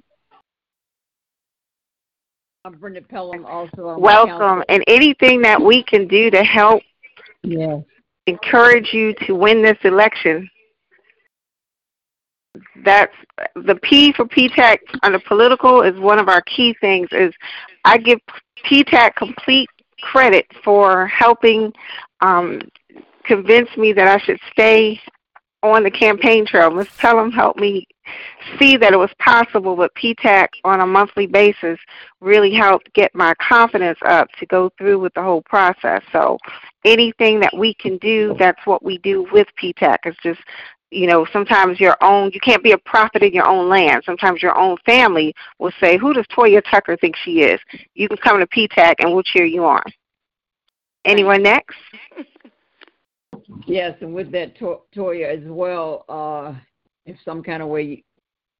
I'm 2.63 2.73
Brenda 2.73 3.01
Pelham, 3.01 3.45
also 3.45 3.97
Welcome. 3.97 4.63
And 4.69 4.83
anything 4.87 5.41
that 5.41 5.59
we 5.59 5.83
can 5.83 6.07
do 6.07 6.29
to 6.29 6.43
help 6.43 6.83
Yes. 7.41 7.83
encourage 8.27 8.93
you 8.93 9.15
to 9.25 9.33
win 9.33 9.63
this 9.63 9.79
election. 9.83 10.47
That's 12.83 13.15
the 13.55 13.75
P 13.81 14.11
for 14.11 14.25
PTAC 14.25 14.77
on 15.01 15.13
the 15.13 15.19
political 15.21 15.81
is 15.81 15.99
one 15.99 16.19
of 16.19 16.29
our 16.29 16.41
key 16.41 16.75
things. 16.81 17.07
Is 17.11 17.33
I 17.83 17.97
give 17.97 18.19
PTAC 18.65 19.15
complete 19.15 19.69
credit 20.01 20.45
for 20.63 21.07
helping 21.07 21.73
um, 22.19 22.61
convince 23.23 23.75
me 23.75 23.91
that 23.93 24.07
I 24.07 24.19
should 24.19 24.39
stay 24.51 25.01
on 25.63 25.83
the 25.83 25.91
campaign 25.91 26.45
trail. 26.45 26.69
Ms. 26.69 26.89
Pelham 26.97 27.31
helped 27.31 27.59
me 27.59 27.87
see 28.59 28.77
that 28.77 28.93
it 28.93 28.97
was 28.97 29.11
possible, 29.19 29.75
but 29.75 29.93
PTAC 29.95 30.47
on 30.63 30.81
a 30.81 30.87
monthly 30.87 31.27
basis 31.27 31.79
really 32.19 32.53
helped 32.53 32.91
get 32.93 33.13
my 33.13 33.33
confidence 33.35 33.99
up 34.05 34.27
to 34.39 34.45
go 34.45 34.71
through 34.77 34.99
with 34.99 35.13
the 35.13 35.21
whole 35.21 35.41
process. 35.43 36.01
So 36.11 36.37
anything 36.85 37.39
that 37.39 37.55
we 37.55 37.73
can 37.75 37.97
do, 37.97 38.35
that's 38.39 38.65
what 38.65 38.83
we 38.83 38.97
do 38.99 39.27
with 39.31 39.47
PTAC. 39.61 39.97
It's 40.05 40.17
just, 40.23 40.41
you 40.89 41.07
know, 41.07 41.25
sometimes 41.31 41.79
your 41.79 41.95
own, 42.01 42.31
you 42.33 42.39
can't 42.39 42.63
be 42.63 42.73
a 42.73 42.77
prophet 42.79 43.23
in 43.23 43.33
your 43.33 43.47
own 43.47 43.69
land. 43.69 44.03
Sometimes 44.05 44.41
your 44.41 44.57
own 44.57 44.77
family 44.85 45.33
will 45.59 45.71
say, 45.79 45.97
who 45.97 46.13
does 46.13 46.25
Toya 46.27 46.61
Tucker 46.69 46.97
think 46.97 47.15
she 47.15 47.41
is? 47.41 47.59
You 47.93 48.07
can 48.07 48.17
come 48.17 48.39
to 48.39 48.47
PTAC 48.47 48.95
and 48.99 49.13
we'll 49.13 49.23
cheer 49.23 49.45
you 49.45 49.65
on. 49.65 49.83
Anyone 51.05 51.41
next? 51.41 51.77
Yes, 53.65 53.95
and 54.01 54.13
with 54.13 54.31
that, 54.31 54.55
To- 54.57 54.81
Toya, 54.95 55.37
as 55.37 55.43
well, 55.45 56.05
uh, 56.09 56.53
if 57.05 57.17
some 57.25 57.43
kind 57.43 57.61
of 57.61 57.69
way, 57.69 58.03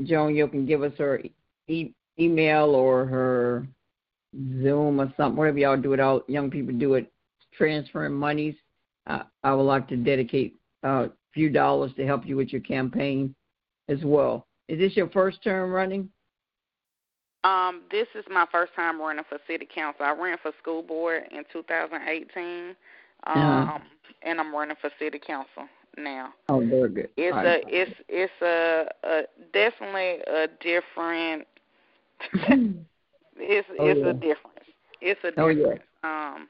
Joan, 0.03 0.35
you 0.35 0.47
can 0.47 0.65
give 0.65 0.83
us 0.83 0.93
her 0.97 1.21
e- 1.67 1.93
email 2.19 2.75
or 2.75 3.05
her 3.05 3.67
Zoom 4.61 5.01
or 5.01 5.13
something, 5.17 5.37
whatever 5.37 5.59
y'all 5.59 5.77
do 5.77 5.93
it, 5.93 5.99
all 5.99 6.23
young 6.27 6.49
people 6.49 6.73
do 6.73 6.93
it, 6.95 7.11
transferring 7.53 8.13
monies. 8.13 8.55
Uh, 9.07 9.23
I 9.43 9.53
would 9.53 9.63
like 9.63 9.87
to 9.89 9.97
dedicate 9.97 10.55
uh, 10.83 11.07
a 11.07 11.11
few 11.33 11.49
dollars 11.49 11.91
to 11.97 12.05
help 12.05 12.25
you 12.25 12.37
with 12.37 12.49
your 12.49 12.61
campaign 12.61 13.35
as 13.89 13.99
well. 14.03 14.47
Is 14.67 14.79
this 14.79 14.95
your 14.95 15.09
first 15.09 15.43
term 15.43 15.71
running? 15.71 16.09
Um, 17.43 17.81
this 17.91 18.07
is 18.15 18.23
my 18.31 18.45
first 18.51 18.73
time 18.75 19.01
running 19.01 19.23
for 19.27 19.39
city 19.47 19.67
council. 19.73 20.05
I 20.05 20.11
ran 20.11 20.37
for 20.41 20.51
school 20.61 20.83
board 20.83 21.23
in 21.31 21.43
2018, 21.51 22.75
um, 23.25 23.35
Uh-huh. 23.35 23.79
and 24.21 24.39
I'm 24.39 24.53
running 24.53 24.77
for 24.79 24.91
city 24.99 25.19
council 25.19 25.67
now. 25.97 26.33
Oh, 26.49 26.59
very 26.59 26.89
good. 26.89 27.09
It's 27.17 27.35
All 27.35 27.43
a 27.43 27.47
right. 27.47 27.63
it's 27.67 27.91
it's 28.09 28.41
a, 28.41 28.87
a 29.03 29.21
definitely 29.53 30.21
a 30.27 30.47
different. 30.61 31.47
it's 33.37 33.67
Oh, 33.79 33.87
it's 33.87 33.99
yeah. 33.99 34.09
a 34.09 34.13
difference. 34.13 34.67
It's 35.01 35.19
a 35.23 35.31
Oh, 35.39 35.47
yeah. 35.47 35.63
difference. 35.63 35.83
Um, 36.03 36.47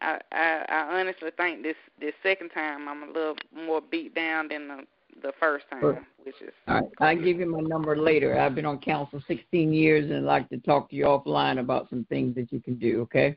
I, 0.00 0.18
I 0.32 0.64
I 0.68 1.00
honestly 1.00 1.30
think 1.36 1.62
this 1.62 1.76
this 2.00 2.14
second 2.22 2.50
time 2.50 2.88
I'm 2.88 3.02
a 3.02 3.06
little 3.06 3.36
more 3.54 3.80
beat 3.80 4.14
down 4.14 4.48
than 4.48 4.68
the 4.68 4.86
the 5.22 5.32
first 5.40 5.66
time, 5.70 5.80
Sure. 5.80 6.06
which 6.24 6.40
is 6.40 6.52
All 6.68 6.74
right, 6.76 6.84
I'll 7.00 7.16
give 7.16 7.40
you 7.40 7.46
my 7.46 7.60
number 7.60 7.96
later. 7.96 8.38
I've 8.38 8.54
been 8.54 8.66
on 8.66 8.78
council 8.78 9.20
16 9.26 9.72
years 9.72 10.04
and 10.04 10.18
I'd 10.18 10.22
like 10.24 10.48
to 10.50 10.58
talk 10.58 10.90
to 10.90 10.96
you 10.96 11.04
offline 11.04 11.58
about 11.58 11.88
some 11.90 12.04
things 12.08 12.34
that 12.36 12.52
you 12.52 12.60
can 12.60 12.78
do, 12.78 13.00
okay? 13.02 13.36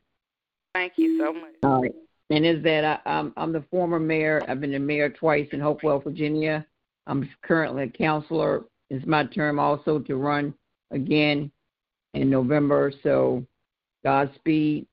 thank 0.73 0.93
you 0.97 1.17
so 1.19 1.33
much. 1.33 1.53
All 1.63 1.81
right. 1.81 1.95
And 2.31 2.45
is 2.45 2.63
that 2.63 2.85
I, 2.85 3.09
I'm, 3.09 3.33
I'm 3.35 3.51
the 3.51 3.63
former 3.69 3.99
mayor. 3.99 4.41
I've 4.47 4.61
been 4.61 4.71
the 4.71 4.79
mayor 4.79 5.09
twice 5.09 5.47
in 5.51 5.59
Hopewell, 5.59 5.99
Virginia. 5.99 6.65
I'm 7.05 7.29
currently 7.41 7.83
a 7.83 7.89
counselor. 7.89 8.63
It's 8.89 9.05
my 9.05 9.25
term 9.25 9.59
also 9.59 9.99
to 9.99 10.15
run 10.15 10.53
again 10.91 11.51
in 12.13 12.29
November. 12.29 12.91
So 13.03 13.45
Godspeed. 14.03 14.87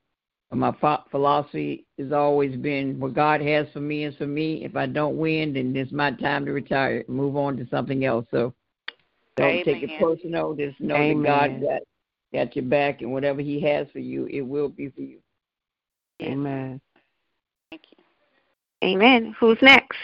My 0.50 0.74
philosophy 1.10 1.86
has 1.98 2.10
always 2.10 2.56
been 2.56 2.98
what 2.98 3.12
God 3.12 3.42
has 3.42 3.66
for 3.74 3.80
me 3.80 4.04
is 4.04 4.16
for 4.16 4.26
me. 4.26 4.64
If 4.64 4.76
I 4.76 4.86
don't 4.86 5.18
win, 5.18 5.52
then 5.52 5.76
it's 5.76 5.92
my 5.92 6.10
time 6.12 6.46
to 6.46 6.52
retire, 6.52 7.04
move 7.06 7.36
on 7.36 7.58
to 7.58 7.68
something 7.68 8.06
else. 8.06 8.24
So 8.30 8.54
don't 9.36 9.62
take 9.62 9.82
it 9.82 9.90
Amen. 9.90 10.16
personal. 10.16 10.54
Just 10.54 10.80
know 10.80 10.96
Amen. 10.96 11.22
that 11.22 11.28
God 11.28 11.60
got, 11.60 11.82
got 12.32 12.56
your 12.56 12.64
back, 12.64 13.02
and 13.02 13.12
whatever 13.12 13.42
He 13.42 13.60
has 13.60 13.88
for 13.92 13.98
you, 13.98 14.24
it 14.26 14.40
will 14.40 14.70
be 14.70 14.88
for 14.88 15.02
you. 15.02 15.18
Amen. 16.22 16.80
Thank 18.80 18.92
you. 18.92 18.98
Amen. 18.98 19.36
Who's 19.40 19.58
next? 19.62 19.96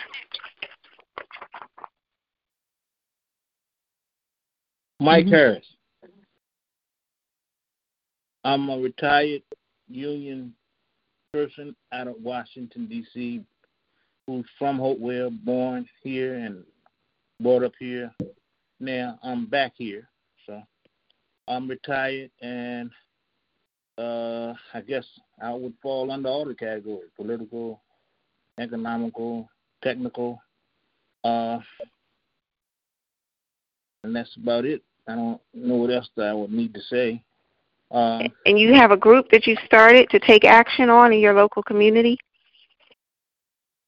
Mike 5.01 5.27
Mhm. 5.27 5.31
Harris. 5.31 5.77
I'm 8.45 8.69
a 8.69 8.79
retired 8.79 9.43
union 9.89 10.55
person 11.33 11.75
out 11.93 12.09
of 12.09 12.23
Washington 12.23 12.87
D.C. 12.87 13.45
who's 14.27 14.49
from 14.59 14.79
Hopewell, 14.79 15.31
born 15.31 15.89
here 16.03 16.35
and 16.35 16.65
brought 17.41 17.63
up 17.63 17.75
here. 17.79 18.15
Now 18.81 19.19
I'm 19.23 19.47
back 19.47 19.75
here, 19.77 20.09
so 20.47 20.63
I'm 21.49 21.69
retired, 21.69 22.31
and 22.41 22.91
uh, 23.99 24.55
I 24.73 24.81
guess 24.81 25.07
I 25.41 25.53
would 25.53 25.75
fall 25.83 26.11
under 26.11 26.29
all 26.29 26.45
the 26.45 26.55
categories: 26.55 27.11
political, 27.17 27.83
economical, 28.59 29.49
technical, 29.83 30.41
uh, 31.25 31.59
and 34.03 34.15
that's 34.15 34.37
about 34.37 34.65
it. 34.65 34.83
I 35.09 35.15
don't 35.15 35.41
know 35.53 35.77
what 35.77 35.91
else 35.91 36.09
that 36.17 36.29
I 36.29 36.35
would 36.35 36.53
need 36.53 36.75
to 36.75 36.81
say. 36.81 37.23
Um, 37.91 38.27
And 38.47 38.59
you 38.59 38.75
have 38.75 38.91
a 38.91 38.97
group 38.97 39.31
that 39.31 39.47
you 39.47 39.57
started 39.67 40.09
to 40.11 40.19
take 40.19 40.45
action 40.45 40.89
on 40.91 41.13
in 41.13 41.21
your 41.21 41.35
local 41.35 41.63
community? 41.63 42.19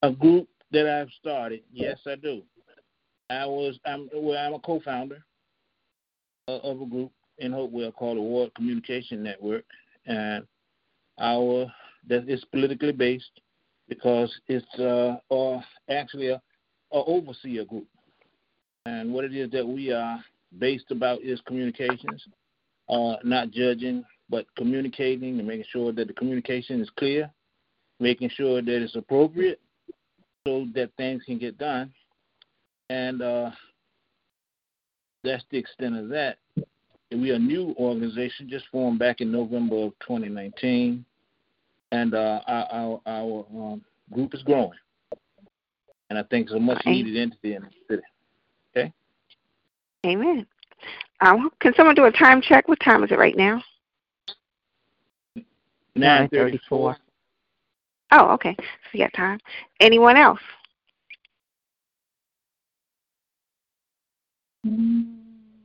a 0.03 0.13
group 0.13 0.49
that 0.73 0.87
I've 0.89 1.11
started, 1.21 1.63
yes, 1.73 1.99
I 2.07 2.17
do. 2.17 2.43
I 3.31 3.47
was 3.47 3.79
I'm 3.85 4.09
well, 4.15 4.39
I'm 4.39 4.55
a 4.55 4.59
co-founder 4.61 5.25
of, 6.49 6.61
of 6.63 6.81
a 6.83 6.87
group 6.87 7.13
in 7.39 7.53
Hopewell 7.53 7.93
called 7.93 8.19
the 8.19 8.23
Ward 8.23 8.55
Communication 8.55 9.23
Network, 9.23 9.65
and 10.07 10.45
our 11.19 11.67
that 12.09 12.29
is 12.29 12.45
politically 12.53 12.93
based 12.93 13.41
because 13.89 14.35
it's 14.49 14.67
uh, 14.79 15.17
uh 15.33 15.61
actually 15.91 16.29
a, 16.29 16.41
a 16.93 17.05
overseer 17.05 17.65
group, 17.65 17.87
and 18.87 19.13
what 19.13 19.25
it 19.25 19.35
is 19.35 19.51
that 19.51 19.67
we 19.67 19.93
are 19.93 20.23
based 20.59 20.91
about 20.91 21.21
is 21.23 21.41
communications, 21.47 22.27
uh, 22.89 23.17
not 23.25 23.51
judging, 23.51 24.05
but 24.31 24.47
communicating 24.57 25.39
and 25.39 25.47
making 25.47 25.67
sure 25.71 25.93
that 25.93 26.09
the 26.09 26.15
communication 26.15 26.81
is 26.81 26.91
clear, 26.99 27.31
making 28.01 28.31
sure 28.31 28.63
that 28.63 28.83
it's 28.83 28.97
appropriate, 28.97 29.61
so 30.47 30.67
that 30.75 30.91
things 30.97 31.23
can 31.25 31.39
get 31.39 31.59
done. 31.59 31.93
And 32.91 33.23
uh, 33.23 33.51
that's 35.25 35.45
the 35.51 35.59
extent 35.59 35.97
of 35.97 36.09
that. 36.11 36.39
We 37.11 37.31
are 37.31 37.35
a 37.35 37.39
new 37.39 37.75
organization, 37.79 38.49
just 38.49 38.67
formed 38.71 38.99
back 38.99 39.21
in 39.21 39.31
November 39.31 39.77
of 39.77 39.93
2019, 40.01 41.05
and 41.93 42.15
uh, 42.15 42.41
our 42.47 42.67
our, 42.71 43.01
our 43.07 43.47
um, 43.55 43.85
group 44.13 44.35
is 44.35 44.43
growing, 44.43 44.79
and 46.11 46.19
I 46.19 46.23
think 46.25 46.47
it's 46.47 46.55
a 46.55 46.59
much 46.59 46.85
needed 46.87 47.17
entity 47.17 47.55
in 47.55 47.63
the 47.63 47.71
city. 47.89 48.03
Okay. 48.77 48.93
Amen. 50.05 50.47
Um, 51.21 51.51
can 51.61 51.73
someone 51.75 51.95
do 51.95 52.05
a 52.05 52.13
time 52.13 52.43
check? 52.43 52.69
What 52.69 52.81
time 52.81 53.03
is 53.03 53.11
it 53.11 53.19
right 53.19 53.37
now? 53.37 53.63
Nine 55.95 56.29
thirty-four. 56.29 56.97
Oh, 58.13 58.29
okay. 58.35 58.55
So 58.59 58.65
you 58.93 59.01
got 59.01 59.15
time. 59.15 59.41
Anyone 59.81 60.17
else? 60.17 60.41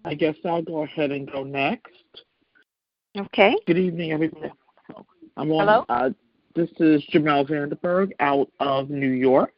I 0.05 0.13
guess 0.15 0.35
I'll 0.45 0.61
go 0.61 0.83
ahead 0.83 1.11
and 1.11 1.31
go 1.31 1.43
next. 1.43 1.91
Okay. 3.17 3.55
Good 3.67 3.77
evening, 3.77 4.11
everyone. 4.11 4.51
I'm 5.41 5.51
on. 5.53 5.67
Hello? 5.67 5.85
Uh, 5.89 6.09
this 6.53 6.69
is 6.79 7.03
Jamel 7.11 7.49
Vanderberg 7.49 8.11
out 8.19 8.47
of 8.59 8.91
New 8.91 9.09
York. 9.09 9.55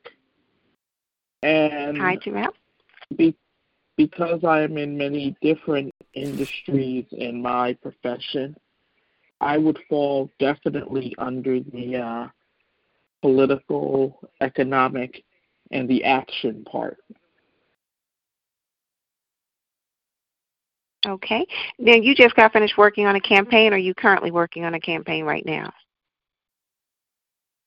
And 1.42 1.98
Hi, 1.98 2.16
Jamel. 2.16 2.52
be, 3.18 3.36
because 3.98 4.46
I 4.46 4.62
am 4.62 4.78
in 4.78 4.98
many 4.98 5.36
different 5.42 5.94
industries 6.14 7.04
in 7.12 7.42
my 7.42 7.74
profession, 7.74 8.56
I 9.42 9.58
would 9.58 9.78
fall 9.90 10.30
definitely 10.40 11.14
under 11.18 11.60
the 11.60 11.98
uh, 11.98 12.28
political, 13.22 14.22
economic, 14.40 15.22
and 15.72 15.90
the 15.90 16.06
action 16.06 16.64
part. 16.64 17.00
Okay. 21.06 21.46
Now 21.80 21.96
you 21.96 22.16
just 22.16 22.36
got 22.36 22.54
finished 22.54 22.78
working 22.78 23.06
on 23.06 23.16
a 23.16 23.22
campaign. 23.22 23.74
Or 23.74 23.76
are 23.76 23.80
you 23.80 23.94
currently 23.94 24.32
working 24.32 24.66
on 24.66 24.74
a 24.74 24.80
campaign 24.80 25.26
right 25.26 25.46
now? 25.46 25.72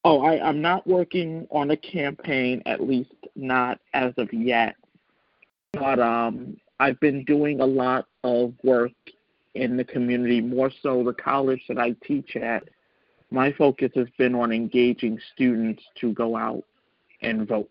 Oh, 0.04 0.22
I, 0.22 0.40
I'm 0.40 0.62
not 0.62 0.86
working 0.86 1.48
on 1.50 1.72
a 1.72 1.76
campaign, 1.76 2.62
at 2.64 2.80
least 2.80 3.12
not 3.34 3.80
as 3.92 4.12
of 4.18 4.32
yet. 4.32 4.76
But 5.72 5.98
um, 5.98 6.56
I've 6.78 6.98
been 7.00 7.24
doing 7.24 7.60
a 7.60 7.66
lot 7.66 8.06
of 8.22 8.54
work 8.62 8.92
in 9.54 9.76
the 9.76 9.84
community, 9.84 10.40
more 10.40 10.70
so 10.82 11.02
the 11.02 11.12
college 11.12 11.62
that 11.68 11.78
I 11.78 11.96
teach 12.06 12.36
at. 12.36 12.64
My 13.30 13.52
focus 13.52 13.90
has 13.96 14.06
been 14.16 14.34
on 14.34 14.52
engaging 14.52 15.18
students 15.34 15.82
to 16.00 16.12
go 16.12 16.36
out 16.36 16.62
and 17.22 17.48
vote 17.48 17.70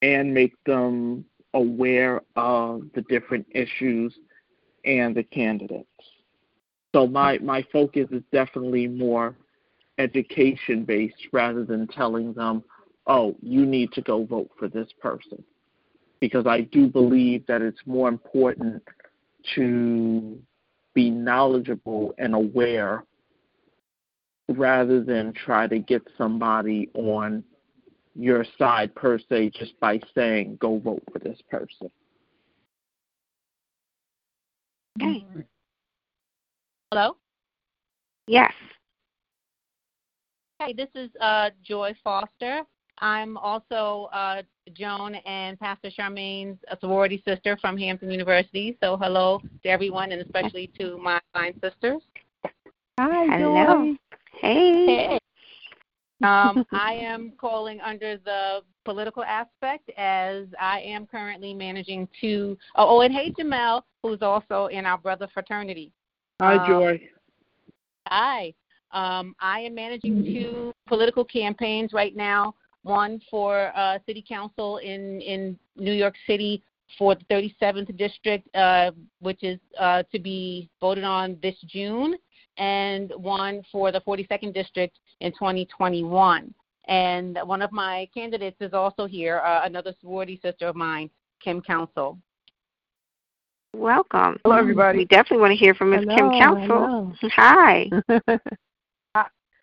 and 0.00 0.32
make 0.32 0.54
them 0.64 1.24
aware 1.54 2.22
of 2.36 2.82
the 2.94 3.02
different 3.02 3.46
issues 3.50 4.14
and 4.84 5.14
the 5.14 5.22
candidates. 5.22 5.86
So 6.94 7.06
my, 7.06 7.38
my 7.38 7.64
focus 7.72 8.08
is 8.10 8.22
definitely 8.32 8.86
more 8.86 9.36
education 9.98 10.84
based 10.84 11.28
rather 11.32 11.64
than 11.64 11.86
telling 11.88 12.32
them, 12.32 12.62
oh, 13.06 13.34
you 13.42 13.66
need 13.66 13.92
to 13.92 14.02
go 14.02 14.24
vote 14.24 14.50
for 14.58 14.68
this 14.68 14.88
person. 15.00 15.42
Because 16.20 16.46
I 16.46 16.62
do 16.62 16.88
believe 16.88 17.46
that 17.46 17.62
it's 17.62 17.80
more 17.86 18.08
important 18.08 18.82
to 19.54 20.38
be 20.94 21.10
knowledgeable 21.10 22.14
and 22.18 22.34
aware 22.34 23.04
rather 24.48 25.02
than 25.02 25.32
try 25.32 25.66
to 25.66 25.78
get 25.78 26.02
somebody 26.16 26.90
on 26.94 27.44
your 28.18 28.44
side 28.58 28.92
per 28.94 29.18
se 29.28 29.50
just 29.50 29.78
by 29.78 30.00
saying 30.14 30.58
go 30.60 30.78
vote 30.78 31.02
for 31.12 31.20
this 31.20 31.38
person. 31.48 31.88
Okay. 35.00 35.24
Hello? 36.90 37.16
Yes. 38.26 38.52
Hi, 40.60 40.72
this 40.76 40.88
is 40.96 41.10
uh, 41.20 41.50
Joy 41.62 41.94
Foster. 42.02 42.62
I'm 42.98 43.36
also 43.36 44.08
uh, 44.12 44.42
Joan 44.72 45.14
and 45.14 45.56
Pastor 45.60 45.88
Charmaine's 45.88 46.58
sorority 46.80 47.22
sister 47.24 47.56
from 47.60 47.78
Hampton 47.78 48.10
University. 48.10 48.76
So 48.82 48.96
hello 48.96 49.40
to 49.62 49.68
everyone 49.68 50.10
and 50.10 50.20
especially 50.20 50.68
to 50.80 50.98
my 50.98 51.20
fine 51.32 51.54
sisters. 51.62 52.02
Hi, 52.98 53.36
Hello. 53.36 53.84
Joy. 53.84 53.96
Hey. 54.40 54.86
Hey. 54.86 55.17
Um, 56.22 56.64
I 56.72 56.94
am 56.94 57.32
calling 57.38 57.80
under 57.80 58.16
the 58.16 58.60
political 58.84 59.22
aspect 59.22 59.90
as 59.96 60.46
I 60.60 60.80
am 60.80 61.06
currently 61.06 61.54
managing 61.54 62.08
two 62.20 62.56
oh, 62.76 62.96
oh 62.98 63.00
and 63.02 63.12
hey 63.12 63.32
Jamel, 63.38 63.82
who's 64.02 64.22
also 64.22 64.66
in 64.66 64.86
our 64.86 64.98
brother 64.98 65.28
fraternity. 65.32 65.92
Hi, 66.40 66.56
Um, 66.56 66.66
Joy. 66.66 67.00
Hi. 68.08 68.54
Um, 68.92 69.34
I 69.40 69.60
am 69.60 69.74
managing 69.74 70.24
two 70.24 70.72
political 70.86 71.24
campaigns 71.24 71.92
right 71.92 72.16
now. 72.16 72.54
One 72.82 73.20
for 73.30 73.72
uh, 73.76 73.98
city 74.06 74.24
council 74.26 74.78
in, 74.78 75.20
in 75.20 75.58
New 75.76 75.92
York 75.92 76.14
City 76.26 76.62
for 76.96 77.14
the 77.14 77.24
37th 77.24 77.94
district, 77.98 78.48
uh, 78.56 78.92
which 79.20 79.42
is 79.42 79.58
uh, 79.78 80.04
to 80.10 80.18
be 80.18 80.70
voted 80.80 81.04
on 81.04 81.36
this 81.42 81.56
June, 81.66 82.16
and 82.58 83.12
one 83.16 83.62
for 83.70 83.90
the 83.90 84.00
42nd 84.00 84.52
district 84.52 84.98
in 85.20 85.32
2021. 85.32 86.52
And 86.86 87.38
one 87.44 87.62
of 87.62 87.72
my 87.72 88.08
candidates 88.14 88.56
is 88.60 88.72
also 88.72 89.06
here, 89.06 89.38
uh, 89.38 89.64
another 89.64 89.94
sorority 90.00 90.40
sister 90.42 90.66
of 90.66 90.76
mine, 90.76 91.10
Kim 91.42 91.60
Council. 91.60 92.18
Welcome. 93.74 94.38
Hello, 94.44 94.56
everybody. 94.56 94.98
We 94.98 95.04
definitely 95.04 95.38
want 95.38 95.52
to 95.52 95.56
hear 95.56 95.74
from 95.74 95.90
Ms. 95.90 96.06
Kim 96.16 96.30
Hello, 96.30 96.38
Council. 96.38 97.30
Hi. 97.34 97.90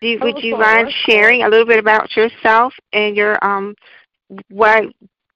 Do 0.02 0.18
would 0.20 0.42
you 0.42 0.58
mind 0.58 0.92
sharing 1.06 1.42
a 1.42 1.48
little 1.48 1.66
bit 1.66 1.78
about 1.78 2.14
yourself 2.16 2.74
and 2.92 3.16
your 3.16 3.42
um 3.44 3.74
what 4.50 4.84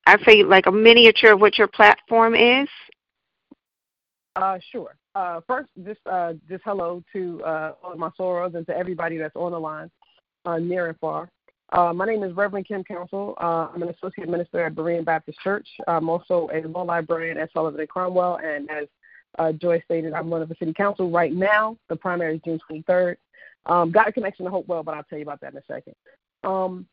I 0.07 0.23
say 0.25 0.45
like 0.45 0.67
a 0.67 0.73
miniature 0.73 1.33
of 1.33 1.41
what 1.41 1.57
your 1.57 1.67
platform 1.67 2.35
is? 2.35 2.69
Uh, 4.41 4.59
sure. 4.73 4.97
Uh, 5.15 5.41
first, 5.47 5.69
just 5.85 6.01
uh, 6.07 6.33
just 6.49 6.63
hello 6.65 7.03
to 7.13 7.43
uh, 7.45 7.73
all 7.83 7.93
of 7.93 7.99
my 7.99 8.09
sorors 8.19 8.55
and 8.55 8.67
to 8.67 8.77
everybody 8.77 9.19
that's 9.19 9.37
on 9.37 9.53
the 9.53 9.59
line, 9.59 9.91
uh, 10.47 10.57
near 10.57 10.87
and 10.87 10.99
far. 10.99 11.31
Uh, 11.73 11.93
my 11.93 12.07
name 12.07 12.23
is 12.23 12.33
Reverend 12.35 12.67
Kim 12.67 12.83
Council. 12.83 13.35
Uh, 13.39 13.69
I'm 13.73 13.83
an 13.83 13.91
associate 13.91 14.29
minister 14.29 14.65
at 14.65 14.75
Berean 14.75 15.05
Baptist 15.05 15.39
Church. 15.41 15.69
I'm 15.87 16.09
also 16.09 16.49
a 16.55 16.67
law 16.67 16.83
librarian 16.83 17.37
at 17.37 17.53
Sullivan 17.53 17.81
and 17.81 17.89
Cromwell, 17.89 18.41
and 18.43 18.71
as 18.71 18.87
uh, 19.39 19.53
Joy 19.53 19.83
stated, 19.85 20.15
I'm 20.15 20.31
one 20.31 20.41
of 20.41 20.49
the 20.49 20.57
city 20.59 20.73
council 20.73 21.11
right 21.11 21.33
now. 21.33 21.77
The 21.89 21.97
primary 21.97 22.37
is 22.37 22.43
June 22.43 22.59
23rd. 22.69 23.17
Um, 23.67 23.93
got 23.93 24.09
a 24.09 24.13
connection 24.13 24.47
to 24.47 24.51
Hopewell, 24.51 24.83
but 24.83 24.95
I'll 24.95 25.05
tell 25.05 25.19
you 25.19 25.25
about 25.25 25.43
that 25.43 25.53
in 25.53 25.59
a 25.59 25.65
second. 25.69 25.95
Um, 26.45 26.87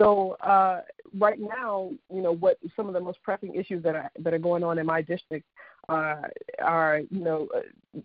so 0.00 0.32
uh, 0.40 0.82
right 1.18 1.40
now, 1.40 1.90
you 2.08 2.22
know, 2.22 2.32
what 2.32 2.58
some 2.76 2.86
of 2.86 2.94
the 2.94 3.00
most 3.00 3.20
pressing 3.22 3.54
issues 3.56 3.82
that 3.82 3.96
are 3.96 4.10
that 4.20 4.32
are 4.32 4.38
going 4.38 4.62
on 4.62 4.78
in 4.78 4.86
my 4.86 5.02
district 5.02 5.44
uh, 5.88 6.22
are, 6.62 7.00
you 7.10 7.20
know, 7.20 7.48
uh, 7.54 8.00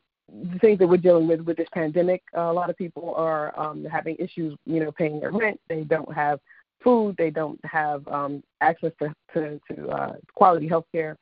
the 0.51 0.59
things 0.59 0.79
that 0.79 0.87
we're 0.87 0.97
dealing 0.97 1.27
with 1.27 1.41
with 1.41 1.57
this 1.57 1.67
pandemic. 1.73 2.21
Uh, 2.35 2.41
a 2.41 2.53
lot 2.53 2.69
of 2.69 2.77
people 2.77 3.13
are 3.15 3.57
um, 3.59 3.85
having 3.85 4.15
issues, 4.19 4.57
you 4.65 4.79
know, 4.79 4.91
paying 4.91 5.19
their 5.19 5.31
rent. 5.31 5.59
They 5.69 5.83
don't 5.83 6.13
have 6.13 6.39
food. 6.83 7.15
They 7.17 7.29
don't 7.29 7.59
have 7.65 8.07
um, 8.07 8.43
access 8.61 8.91
to 8.99 9.13
to, 9.33 9.59
to 9.71 9.89
uh, 9.89 10.13
quality 10.35 10.67
health 10.67 10.85
care. 10.91 11.17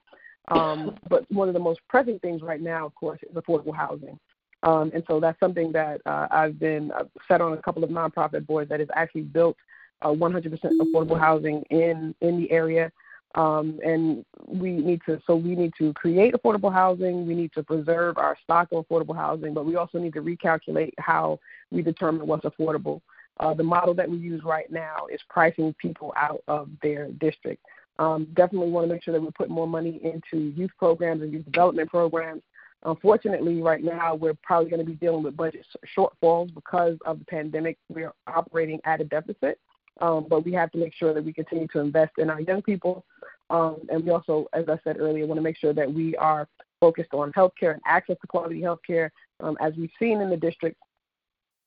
Um, 0.50 0.98
but 1.10 1.30
one 1.32 1.48
of 1.48 1.54
the 1.54 1.60
most 1.60 1.82
pressing 1.88 2.20
things 2.20 2.42
right 2.42 2.62
now, 2.62 2.86
of 2.86 2.96
course, 2.96 3.20
is 3.24 3.36
affordable 3.36 3.76
housing. 3.76 4.20
Um, 4.64 4.92
and 4.94 5.04
so 5.08 5.20
that's 5.20 5.40
something 5.40 5.72
that 5.74 6.02
uh, 6.06 6.28
I've 6.32 6.60
been 6.60 6.92
uh, 6.92 7.04
set 7.28 7.42
on 7.42 7.54
a 7.54 7.62
couple 7.62 7.84
of 7.84 7.92
nonprofit 7.92 8.48
boards 8.48 8.70
that 8.70 8.80
has 8.80 8.90
actually 8.96 9.22
built 9.22 9.58
uh, 10.02 10.10
100% 10.10 10.60
affordable 10.82 11.20
housing 11.20 11.62
in 11.70 12.16
in 12.22 12.40
the 12.40 12.52
area. 12.52 12.92
Um, 13.36 13.80
and 13.86 14.26
we 14.48 14.72
need 14.72 15.02
to 15.08 15.22
so 15.28 15.36
we 15.36 15.56
need 15.56 15.74
to 15.78 15.94
create 15.94 16.34
affordable 16.34 16.72
housing. 16.72 17.28
We 17.28 17.36
need 17.36 17.52
to 17.54 17.64
preserve 17.64 18.18
our 18.18 18.38
stock 18.44 18.70
of 18.72 18.86
affordable 18.88 19.16
housing, 19.16 19.54
but 19.54 19.66
we 19.66 19.76
also 19.76 20.00
need 20.00 20.14
to 20.14 20.22
recalculate 20.22 20.94
how 20.98 21.40
we 21.70 21.82
determine 21.82 22.28
what's 22.28 22.46
affordable. 22.46 23.02
Uh, 23.42 23.54
the 23.54 23.64
model 23.64 23.94
that 23.94 24.10
we 24.10 24.18
use 24.18 24.42
right 24.46 24.72
now 24.72 25.08
is 25.12 25.20
pricing 25.30 25.76
people 25.82 26.14
out 26.16 26.42
of 26.48 26.70
their 26.82 27.12
district. 27.20 27.62
Um, 28.00 28.28
definitely 28.34 28.72
want 28.72 28.88
to 28.88 28.94
make 28.94 29.04
sure 29.04 29.14
that 29.14 29.22
we 29.22 29.30
put 29.32 29.50
more 29.50 29.68
money 29.68 30.00
into 30.04 30.46
youth 30.56 30.72
programs 30.78 31.22
and 31.22 31.32
youth 31.34 31.46
development 31.46 31.90
programs. 31.90 32.42
Unfortunately, 32.84 33.62
right 33.62 33.84
now 33.84 34.16
we're 34.16 34.36
probably 34.44 34.70
going 34.70 34.86
to 34.86 34.90
be 34.90 34.98
dealing 34.98 35.24
with 35.24 35.36
budget 35.36 35.66
shortfalls 35.98 36.54
because 36.54 36.98
of 37.06 37.20
the 37.20 37.26
pandemic. 37.26 37.78
We're 37.90 38.14
operating 38.28 38.80
at 38.86 39.02
a 39.02 39.06
deficit, 39.06 39.60
um, 40.02 40.26
but 40.30 40.46
we 40.46 40.52
have 40.54 40.72
to 40.72 40.78
make 40.78 40.94
sure 40.94 41.14
that 41.14 41.24
we 41.24 41.34
continue 41.34 41.68
to 41.70 41.80
invest 41.80 42.14
in 42.18 42.30
our 42.30 42.42
young 42.42 42.62
people. 42.62 43.06
Um, 43.50 43.78
and 43.90 44.04
we 44.04 44.12
also, 44.12 44.48
as 44.54 44.66
I 44.68 44.80
said 44.84 44.98
earlier, 45.00 45.26
want 45.28 45.38
to 45.38 45.44
make 45.44 45.58
sure 45.58 45.74
that 45.74 45.92
we 45.92 46.16
are 46.18 46.48
focused 46.80 47.14
on 47.14 47.32
healthcare 47.34 47.74
and 47.74 47.82
access 47.86 48.18
to 48.22 48.28
quality 48.28 48.62
healthcare. 48.62 49.10
Um, 49.40 49.58
as 49.62 49.74
we've 49.76 49.92
seen 50.00 50.22
in 50.22 50.30
the 50.30 50.38
district, 50.38 50.78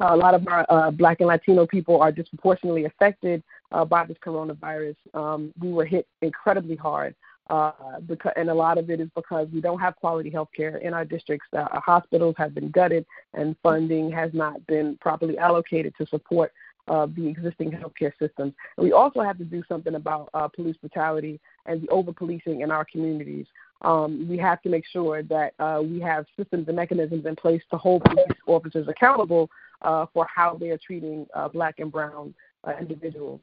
a 0.01 0.16
lot 0.16 0.35
of 0.35 0.47
our 0.47 0.64
uh, 0.68 0.91
Black 0.91 1.20
and 1.20 1.29
Latino 1.29 1.66
people 1.66 2.01
are 2.01 2.12
disproportionately 2.12 2.85
affected 2.85 3.43
uh, 3.72 3.85
by 3.85 4.05
this 4.07 4.16
coronavirus. 4.24 4.97
Um, 5.14 5.53
we 5.61 5.72
were 5.72 5.85
hit 5.85 6.07
incredibly 6.22 6.76
hard, 6.76 7.14
uh, 7.51 7.72
because, 8.07 8.33
and 8.37 8.51
a 8.51 8.55
lot 8.55 8.79
of 8.79 8.91
it 8.91 9.01
is 9.01 9.09
because 9.16 9.49
we 9.53 9.61
don't 9.61 9.81
have 9.81 9.97
quality 9.97 10.31
health 10.31 10.51
care 10.57 10.76
in 10.76 10.95
our 10.95 11.05
districts. 11.05 11.49
Uh, 11.53 11.66
our 11.72 11.81
hospitals 11.85 12.35
have 12.39 12.55
been 12.55 12.70
gutted, 12.70 13.07
and 13.35 13.57
funding 13.62 14.11
has 14.11 14.31
not 14.33 14.64
been 14.66 14.97
properly 15.01 15.37
allocated 15.39 15.95
to 15.97 16.07
support 16.07 16.53
uh, 16.89 17.07
the 17.16 17.26
existing 17.26 17.70
healthcare 17.70 18.12
systems. 18.18 18.55
And 18.76 18.84
we 18.84 18.93
also 18.93 19.20
have 19.20 19.39
to 19.39 19.45
do 19.45 19.62
something 19.68 19.95
about 19.95 20.30
uh, 20.34 20.49
police 20.49 20.76
brutality 20.76 21.41
and 21.66 21.82
the 21.82 21.89
over 21.89 22.12
policing 22.12 22.61
in 22.62 22.70
our 22.70 22.84
communities. 22.84 23.47
Um, 23.82 24.26
we 24.28 24.39
have 24.39 24.61
to 24.62 24.68
make 24.68 24.84
sure 24.86 25.22
that 25.24 25.55
uh, 25.59 25.80
we 25.82 26.01
have 26.01 26.26
systems 26.36 26.66
and 26.66 26.76
mechanisms 26.76 27.26
in 27.26 27.36
place 27.36 27.62
to 27.70 27.78
hold 27.78 28.03
police 28.05 28.26
officers 28.47 28.89
accountable 28.89 29.49
uh, 29.82 30.07
for 30.12 30.26
how 30.34 30.57
they 30.57 30.70
are 30.70 30.78
treating 30.78 31.26
uh, 31.34 31.49
black 31.49 31.78
and 31.78 31.93
brown 31.93 32.34
individuals. 32.80 33.41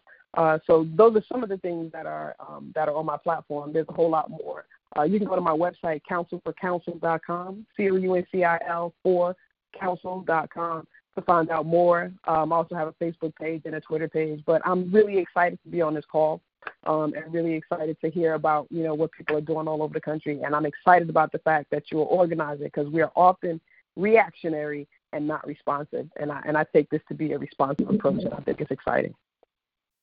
So 0.68 0.86
those 0.96 1.16
are 1.16 1.24
some 1.32 1.43
of 1.43 1.50
the 1.50 1.58
things 1.58 1.91
that 1.93 2.06
are 2.06 2.36
um, 2.46 2.74
that 2.76 2.89
are 2.89 2.96
on 2.96 3.06
my 3.06 3.16
platform. 3.16 3.72
There's 3.72 3.88
a 3.88 3.93
whole 3.93 4.10
lot 4.10 4.30
more. 4.30 4.66
You 5.08 5.18
can 5.18 5.28
go 5.28 5.36
to 5.36 5.41
my 5.41 5.52
website, 5.52 6.02
councilforcouncil.com, 6.10 7.66
C-O-U-N-C-I-L 7.78 8.93
for 9.02 9.36
council.com 9.80 10.88
to 11.16 11.22
find 11.22 11.49
out 11.49 11.66
more. 11.66 12.11
Um, 12.26 12.53
I 12.53 12.57
also 12.57 12.76
have 12.76 12.88
a 12.88 12.93
Facebook 12.93 13.36
page 13.36 13.63
and 13.66 13.76
a 13.76 13.82
Twitter 13.82 14.07
page. 14.07 14.43
But 14.45 14.61
I'm 14.66 14.91
really 14.91 15.18
excited 15.18 15.59
to 15.63 15.70
be 15.70 15.82
on 15.82 15.93
this 15.93 16.05
call 16.05 16.41
um, 16.86 17.13
and 17.16 17.34
really 17.34 17.53
excited 17.53 17.97
to 18.01 18.09
hear 18.09 18.34
about 18.34 18.68
you 18.70 18.84
know 18.84 18.93
what 18.93 19.11
people 19.11 19.38
are 19.38 19.41
doing 19.41 19.68
all 19.68 19.82
over 19.82 19.93
the 19.93 20.01
country. 20.01 20.41
And 20.43 20.55
I'm 20.55 20.66
excited 20.66 21.09
about 21.09 21.32
the 21.32 21.39
fact 21.39 21.72
that 21.72 21.91
you 21.91 21.99
are 22.01 22.05
organizing 22.05 22.66
because 22.66 22.89
we 22.89 23.01
are 23.01 23.11
often 23.16 23.59
reactionary 23.95 24.88
and 25.13 25.28
not 25.28 25.45
responsive. 25.47 26.09
And 26.20 26.32
I 26.32 26.41
and 26.45 26.57
I 26.57 26.66
take 26.74 26.89
this 26.89 27.01
to 27.07 27.13
be 27.13 27.34
a 27.34 27.39
responsive 27.39 27.89
approach, 27.89 28.24
and 28.24 28.34
I 28.34 28.39
think 28.41 28.61
it's 28.61 28.72
exciting. 28.72 29.13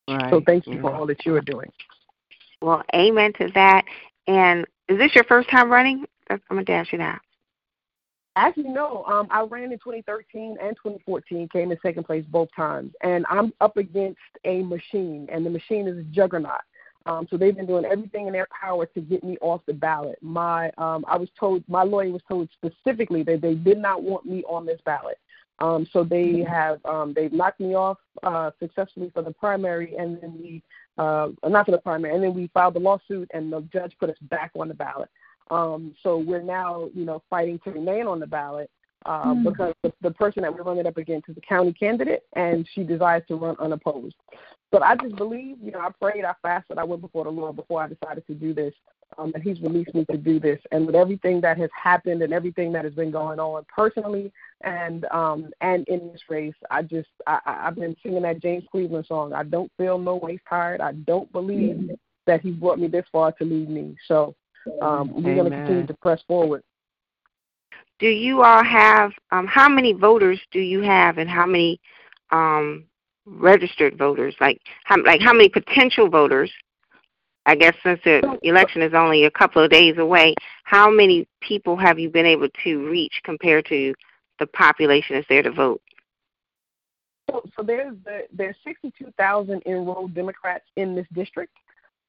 Right. 0.08 0.30
So 0.30 0.42
thank 0.44 0.66
you 0.66 0.80
for 0.80 0.92
all 0.92 1.06
that 1.06 1.24
you 1.24 1.34
are 1.36 1.40
doing. 1.40 1.70
Well, 2.60 2.82
amen 2.94 3.32
to 3.34 3.48
that. 3.54 3.84
And 4.26 4.66
is 4.88 4.98
this 4.98 5.14
your 5.14 5.24
first 5.24 5.48
time 5.48 5.70
running? 5.70 6.04
I'm 6.30 6.40
gonna 6.48 6.64
dash 6.64 6.92
you 6.92 6.98
now. 6.98 7.18
Actually, 8.34 8.70
no. 8.70 9.04
Um, 9.04 9.28
I 9.30 9.42
ran 9.42 9.72
in 9.72 9.78
2013 9.78 10.56
and 10.60 10.76
2014, 10.76 11.48
came 11.48 11.70
in 11.70 11.78
second 11.82 12.04
place 12.04 12.24
both 12.28 12.48
times, 12.56 12.92
and 13.02 13.26
I'm 13.28 13.52
up 13.60 13.76
against 13.76 14.18
a 14.44 14.62
machine, 14.62 15.28
and 15.30 15.44
the 15.44 15.50
machine 15.50 15.86
is 15.86 15.98
a 15.98 16.02
juggernaut. 16.04 16.60
Um, 17.04 17.26
so 17.28 17.36
they've 17.36 17.54
been 17.54 17.66
doing 17.66 17.84
everything 17.84 18.28
in 18.28 18.32
their 18.32 18.46
power 18.58 18.86
to 18.86 19.00
get 19.00 19.24
me 19.24 19.36
off 19.40 19.60
the 19.66 19.74
ballot. 19.74 20.18
My, 20.22 20.70
um, 20.78 21.04
I 21.08 21.16
was 21.18 21.28
told, 21.38 21.64
my 21.68 21.82
lawyer 21.82 22.10
was 22.10 22.22
told 22.28 22.48
specifically 22.52 23.22
that 23.24 23.40
they 23.42 23.54
did 23.54 23.78
not 23.78 24.02
want 24.02 24.24
me 24.24 24.44
on 24.44 24.64
this 24.64 24.80
ballot. 24.84 25.18
Um, 25.58 25.86
so 25.92 26.02
they 26.02 26.44
have, 26.48 26.84
um, 26.84 27.12
they've 27.12 27.32
knocked 27.32 27.60
me 27.60 27.74
off 27.74 27.98
uh, 28.22 28.50
successfully 28.58 29.10
for 29.12 29.22
the 29.22 29.32
primary, 29.32 29.94
and 29.96 30.20
then 30.20 30.38
we, 30.40 30.62
uh, 30.96 31.28
not 31.46 31.66
for 31.66 31.72
the 31.72 31.78
primary, 31.78 32.14
and 32.14 32.22
then 32.22 32.34
we 32.34 32.48
filed 32.54 32.74
the 32.74 32.80
lawsuit, 32.80 33.30
and 33.34 33.52
the 33.52 33.60
judge 33.72 33.94
put 33.98 34.08
us 34.08 34.16
back 34.22 34.52
on 34.58 34.68
the 34.68 34.74
ballot. 34.74 35.10
Um, 35.50 35.94
so 36.02 36.18
we're 36.18 36.42
now, 36.42 36.88
you 36.94 37.04
know, 37.04 37.22
fighting 37.28 37.58
to 37.64 37.70
remain 37.70 38.06
on 38.06 38.20
the 38.20 38.26
ballot 38.26 38.70
uh, 39.06 39.34
Mm. 39.34 39.44
because 39.44 39.74
the, 39.82 39.92
the 40.00 40.10
person 40.10 40.42
that 40.42 40.54
we're 40.54 40.62
running 40.62 40.86
up 40.86 40.96
against 40.96 41.28
is 41.28 41.36
a 41.36 41.40
county 41.40 41.72
candidate, 41.72 42.24
and 42.34 42.68
she 42.72 42.84
desires 42.84 43.22
to 43.28 43.36
run 43.36 43.56
unopposed. 43.58 44.16
But 44.70 44.82
I 44.82 44.96
just 44.96 45.16
believe, 45.16 45.56
you 45.62 45.70
know, 45.70 45.80
I 45.80 45.90
prayed, 45.90 46.24
I 46.24 46.34
fasted, 46.40 46.78
I 46.78 46.84
went 46.84 47.02
before 47.02 47.24
the 47.24 47.30
Lord 47.30 47.56
before 47.56 47.82
I 47.82 47.88
decided 47.88 48.26
to 48.26 48.34
do 48.34 48.54
this, 48.54 48.72
um, 49.18 49.32
and 49.34 49.42
He's 49.42 49.60
released 49.60 49.94
me 49.94 50.06
to 50.10 50.16
do 50.16 50.40
this. 50.40 50.58
And 50.70 50.86
with 50.86 50.94
everything 50.94 51.40
that 51.42 51.58
has 51.58 51.68
happened 51.74 52.22
and 52.22 52.32
everything 52.32 52.72
that 52.72 52.84
has 52.84 52.94
been 52.94 53.10
going 53.10 53.38
on 53.38 53.66
personally 53.74 54.32
and 54.62 55.04
um, 55.06 55.50
and 55.60 55.86
in 55.88 56.10
this 56.12 56.22
race, 56.30 56.54
I 56.70 56.82
just 56.82 57.08
I, 57.26 57.40
I've 57.44 57.74
been 57.74 57.96
singing 58.02 58.22
that 58.22 58.40
James 58.40 58.64
Cleveland 58.70 59.06
song. 59.06 59.34
I 59.34 59.42
don't 59.42 59.70
feel 59.76 59.98
no 59.98 60.16
ways 60.16 60.40
tired. 60.48 60.80
I 60.80 60.92
don't 60.92 61.30
believe 61.32 61.90
that 62.26 62.40
He 62.40 62.52
brought 62.52 62.78
me 62.78 62.86
this 62.86 63.04
far 63.12 63.32
to 63.32 63.44
leave 63.44 63.68
me. 63.68 63.96
So 64.08 64.34
um, 64.80 65.12
we're 65.14 65.34
going 65.34 65.50
to 65.50 65.56
continue 65.56 65.86
to 65.86 65.94
press 65.94 66.22
forward. 66.26 66.62
Do 67.98 68.08
you 68.08 68.42
all 68.42 68.64
have 68.64 69.12
um, 69.30 69.46
how 69.46 69.68
many 69.68 69.92
voters 69.92 70.40
do 70.50 70.60
you 70.60 70.82
have, 70.82 71.18
and 71.18 71.30
how 71.30 71.46
many 71.46 71.80
um, 72.30 72.84
registered 73.26 73.96
voters? 73.96 74.34
Like 74.40 74.60
how 74.84 75.02
like 75.04 75.20
how 75.20 75.32
many 75.32 75.48
potential 75.48 76.08
voters? 76.08 76.50
I 77.44 77.56
guess 77.56 77.74
since 77.82 78.00
the 78.04 78.38
election 78.42 78.82
is 78.82 78.94
only 78.94 79.24
a 79.24 79.30
couple 79.30 79.62
of 79.62 79.70
days 79.70 79.98
away, 79.98 80.34
how 80.64 80.90
many 80.90 81.26
people 81.40 81.76
have 81.76 81.98
you 81.98 82.08
been 82.08 82.26
able 82.26 82.48
to 82.64 82.88
reach 82.88 83.20
compared 83.24 83.66
to 83.66 83.94
the 84.38 84.46
population 84.46 85.16
is 85.16 85.24
there 85.28 85.42
to 85.42 85.50
vote? 85.50 85.82
So, 87.30 87.42
so 87.56 87.62
there's 87.62 87.96
the, 88.04 88.26
there's 88.32 88.56
62,000 88.64 89.62
enrolled 89.66 90.14
Democrats 90.14 90.64
in 90.76 90.94
this 90.94 91.06
district. 91.12 91.52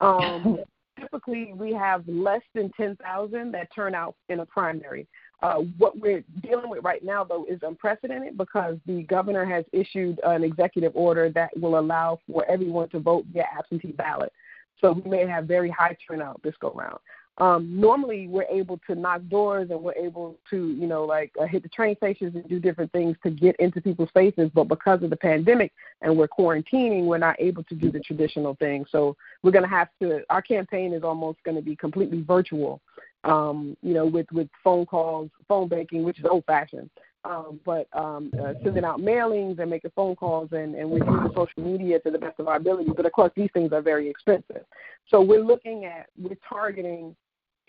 Um, 0.02 0.60
typically, 1.00 1.54
we 1.54 1.74
have 1.74 2.08
less 2.08 2.42
than 2.54 2.72
10,000 2.76 3.52
that 3.52 3.74
turn 3.74 3.96
out 3.96 4.16
in 4.30 4.40
a 4.40 4.46
primary. 4.46 5.08
Uh, 5.42 5.60
what 5.78 6.00
we're 6.00 6.24
dealing 6.42 6.70
with 6.70 6.84
right 6.84 7.04
now, 7.04 7.24
though, 7.24 7.46
is 7.50 7.60
unprecedented 7.64 8.38
because 8.38 8.78
the 8.86 9.04
governor 9.04 9.46
has 9.46 9.66
issued 9.74 10.20
an 10.24 10.44
executive 10.44 10.96
order 10.96 11.30
that 11.30 11.50
will 11.60 11.80
allow 11.80 12.20
for 12.28 12.46
everyone 12.50 12.88
to 12.90 13.00
vote 13.00 13.26
via 13.34 13.46
absentee 13.58 13.92
ballot. 13.92 14.32
So 14.80 14.94
we 14.94 15.10
may 15.10 15.28
have 15.28 15.46
very 15.46 15.70
high 15.70 15.98
turnout 16.08 16.42
this 16.44 16.56
go 16.60 16.72
round 16.72 17.00
um, 17.40 17.80
normally 17.80 18.28
we're 18.28 18.44
able 18.44 18.80
to 18.88 18.94
knock 18.94 19.22
doors 19.30 19.72
and 19.72 19.82
we're 19.82 19.94
able 19.94 20.38
to, 20.52 20.68
you 20.68 20.86
know, 20.86 21.04
like 21.04 21.32
uh, 21.42 21.46
hit 21.46 21.64
the 21.64 21.70
train 21.70 21.96
stations 21.96 22.36
and 22.36 22.48
do 22.48 22.60
different 22.60 22.92
things 22.92 23.18
to 23.24 23.32
get 23.32 23.56
into 23.56 23.82
people's 23.82 24.12
faces. 24.14 24.52
But 24.54 24.66
because 24.66 25.02
of 25.02 25.10
the 25.10 25.16
pandemic 25.16 25.72
and 26.02 26.16
we're 26.16 26.28
quarantining, 26.28 27.06
we're 27.06 27.18
not 27.18 27.36
able 27.40 27.64
to 27.64 27.76
do 27.76 27.92
the 27.92 28.00
traditional 28.02 28.54
thing. 28.56 28.86
So 28.92 29.16
we're 29.42 29.52
going 29.52 29.64
to 29.64 29.70
have 29.70 29.90
to. 30.02 30.22
Our 30.30 30.44
campaign 30.44 30.94
is 30.94 31.04
almost 31.04 31.40
going 31.44 31.56
to 31.56 31.64
be 31.64 31.76
completely 31.76 32.22
virtual. 32.22 32.82
Um, 33.24 33.78
you 33.82 33.94
know, 33.94 34.06
with 34.06 34.28
with 34.32 34.50
phone 34.64 34.86
calls, 34.86 35.32
phone 35.48 35.70
banking, 35.70 36.04
which 36.04 36.20
is 36.20 36.26
old 36.26 36.44
fashioned. 36.46 36.90
Um, 37.26 37.62
but 37.64 37.88
um, 37.94 38.32
uh, 38.38 38.54
sending 38.64 38.84
out 38.84 39.00
mailings 39.00 39.60
and 39.60 39.70
making 39.70 39.92
phone 39.96 40.14
calls 40.14 40.50
and, 40.52 40.76
and 40.76 40.90
we're 40.90 40.98
using 40.98 41.32
social 41.34 41.64
media 41.64 41.98
to 42.02 42.12
the 42.12 42.18
best 42.18 42.38
of 42.38 42.50
our 42.50 42.58
ability. 42.58 42.92
But 42.94 43.06
of 43.06 43.14
course, 43.14 43.32
these 43.34 43.50
things 43.54 43.72
are 43.72 43.82
very 43.82 44.10
expensive. 44.10 44.66
So 45.08 45.22
we're 45.22 45.44
looking 45.44 45.86
at, 45.86 46.08
we're 46.22 46.38
targeting 46.48 47.16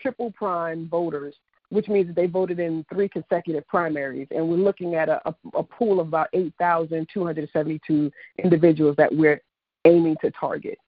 triple 0.05 0.31
prime 0.33 0.87
voters, 0.89 1.35
which 1.71 1.89
means 1.89 2.09
that 2.09 2.17
they 2.17 2.27
voted 2.27 2.61
in 2.61 2.85
three 2.93 3.09
consecutive 3.09 3.67
primaries. 3.67 4.29
And 4.31 4.47
we're 4.47 4.57
looking 4.57 4.95
at 4.95 5.09
a, 5.09 5.27
a, 5.27 5.35
a 5.55 5.63
pool 5.63 5.99
of 5.99 6.09
about 6.09 6.29
8,272 6.35 8.13
individuals 8.43 8.97
that 8.97 9.15
we're 9.15 9.41
aiming 9.87 10.17
to 10.21 10.31
target. 10.33 10.79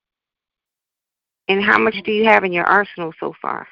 And 1.49 1.62
how 1.62 1.79
much 1.79 1.97
do 2.05 2.12
you 2.12 2.25
have 2.25 2.45
in 2.45 2.53
your 2.53 2.67
arsenal 2.67 3.12
so 3.19 3.33
far? 3.41 3.67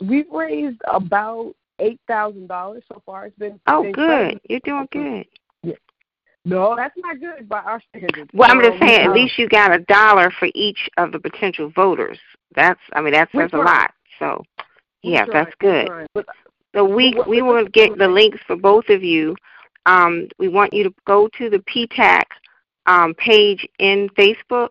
We've 0.00 0.30
raised 0.30 0.80
about 0.86 1.54
eight 1.78 2.00
thousand 2.06 2.48
dollars 2.48 2.82
so 2.92 3.00
far. 3.06 3.26
It's 3.26 3.38
been 3.38 3.58
oh 3.66 3.90
good. 3.92 4.38
You're 4.48 4.60
doing 4.64 4.88
good. 4.90 5.26
Yeah. 5.62 5.74
No, 6.44 6.74
that's 6.76 6.94
not 6.98 7.20
good 7.20 7.48
by 7.48 7.60
our 7.60 7.80
standards. 7.90 8.30
Well, 8.34 8.50
I'm 8.50 8.60
just 8.60 8.78
saying, 8.80 9.02
at 9.02 9.10
uh, 9.10 9.14
least 9.14 9.38
you 9.38 9.48
got 9.48 9.72
a 9.72 9.78
dollar 9.78 10.32
for 10.38 10.48
each 10.54 10.88
of 10.96 11.12
the 11.12 11.20
potential 11.20 11.70
voters. 11.74 12.18
That's, 12.54 12.80
I 12.92 13.00
mean, 13.00 13.12
that 13.12 13.30
says 13.34 13.50
a 13.52 13.58
lot. 13.58 13.92
So, 14.18 14.42
yeah, 15.02 15.24
that's 15.30 15.52
good. 15.58 16.08
So 16.74 16.84
we 16.84 17.14
we 17.26 17.42
will 17.42 17.66
get 17.66 17.98
the 17.98 18.08
links 18.08 18.38
for 18.46 18.56
both 18.56 18.88
of 18.88 19.02
you. 19.02 19.36
Um, 19.84 20.28
we 20.38 20.48
want 20.48 20.72
you 20.72 20.84
to 20.84 20.94
go 21.06 21.28
to 21.38 21.50
the 21.50 21.58
PTAC 21.58 22.22
um, 22.86 23.14
page 23.14 23.66
in 23.78 24.08
Facebook 24.10 24.68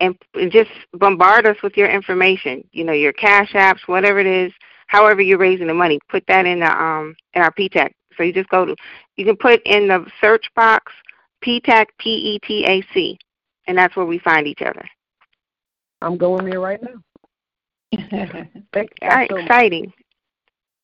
and, 0.00 0.16
and 0.34 0.52
just 0.52 0.70
bombard 0.92 1.46
us 1.46 1.56
with 1.62 1.76
your 1.76 1.88
information. 1.88 2.62
You 2.72 2.84
know, 2.84 2.92
your 2.92 3.12
cash 3.12 3.52
apps, 3.52 3.86
whatever 3.86 4.20
it 4.20 4.26
is, 4.26 4.52
however 4.86 5.22
you're 5.22 5.38
raising 5.38 5.66
the 5.66 5.74
money. 5.74 5.98
Put 6.08 6.24
that 6.28 6.46
in 6.46 6.60
the 6.60 6.70
um 6.70 7.16
in 7.34 7.42
our 7.42 7.52
PTAC. 7.52 7.90
So 8.16 8.22
you 8.22 8.32
just 8.32 8.50
go 8.50 8.64
to 8.64 8.76
you 9.16 9.24
can 9.24 9.36
put 9.36 9.60
in 9.64 9.88
the 9.88 10.06
search 10.20 10.46
box 10.54 10.92
PTAC 11.44 11.86
P 11.98 12.10
E 12.10 12.38
T 12.40 12.64
A 12.66 12.82
C, 12.92 13.18
and 13.66 13.76
that's 13.76 13.96
where 13.96 14.06
we 14.06 14.18
find 14.18 14.46
each 14.46 14.62
other. 14.62 14.84
I'm 16.04 16.18
going 16.18 16.44
there 16.44 16.60
right 16.60 16.80
now. 16.82 17.02
All 19.02 19.08
right, 19.08 19.30
exciting. 19.30 19.90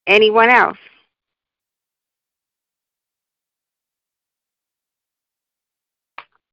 Anyone 0.07 0.49
else? 0.49 0.79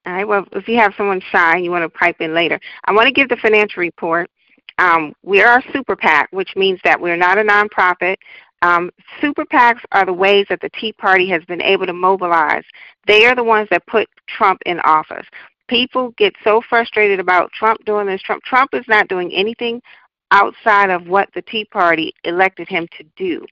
All 0.05 0.13
right, 0.13 0.27
well, 0.27 0.45
if 0.51 0.67
you 0.67 0.77
have 0.77 0.93
someone 0.97 1.21
shy 1.31 1.55
and 1.55 1.63
you 1.63 1.71
want 1.71 1.83
to 1.83 1.97
pipe 1.97 2.17
in 2.19 2.33
later, 2.33 2.59
I 2.85 2.91
want 2.91 3.07
to 3.07 3.13
give 3.13 3.29
the 3.29 3.37
financial 3.37 3.81
report. 3.81 4.29
Um, 4.79 5.13
we 5.23 5.41
are 5.41 5.59
a 5.59 5.71
super 5.73 5.95
PAC, 5.95 6.27
which 6.31 6.55
means 6.55 6.79
that 6.83 6.99
we're 6.99 7.17
not 7.17 7.37
a 7.37 7.43
nonprofit. 7.43 8.17
Um, 8.61 8.91
super 9.21 9.45
PACs 9.45 9.79
are 9.93 10.05
the 10.05 10.13
ways 10.13 10.45
that 10.49 10.59
the 10.59 10.69
Tea 10.69 10.91
Party 10.93 11.29
has 11.29 11.43
been 11.45 11.61
able 11.61 11.85
to 11.85 11.93
mobilize. 11.93 12.63
They 13.05 13.25
are 13.25 13.35
the 13.35 13.43
ones 13.43 13.67
that 13.71 13.85
put 13.87 14.09
Trump 14.27 14.61
in 14.65 14.79
office. 14.81 15.25
People 15.67 16.13
get 16.17 16.33
so 16.43 16.61
frustrated 16.67 17.19
about 17.19 17.51
Trump 17.51 17.83
doing 17.85 18.07
this. 18.07 18.21
Trump 18.21 18.43
Trump 18.43 18.69
is 18.73 18.85
not 18.87 19.07
doing 19.07 19.33
anything 19.33 19.81
outside 20.31 20.89
of 20.89 21.07
what 21.07 21.29
the 21.33 21.41
Tea 21.41 21.65
Party 21.65 22.13
elected 22.23 22.67
him 22.67 22.87
to 22.97 23.03
do. 23.15 23.45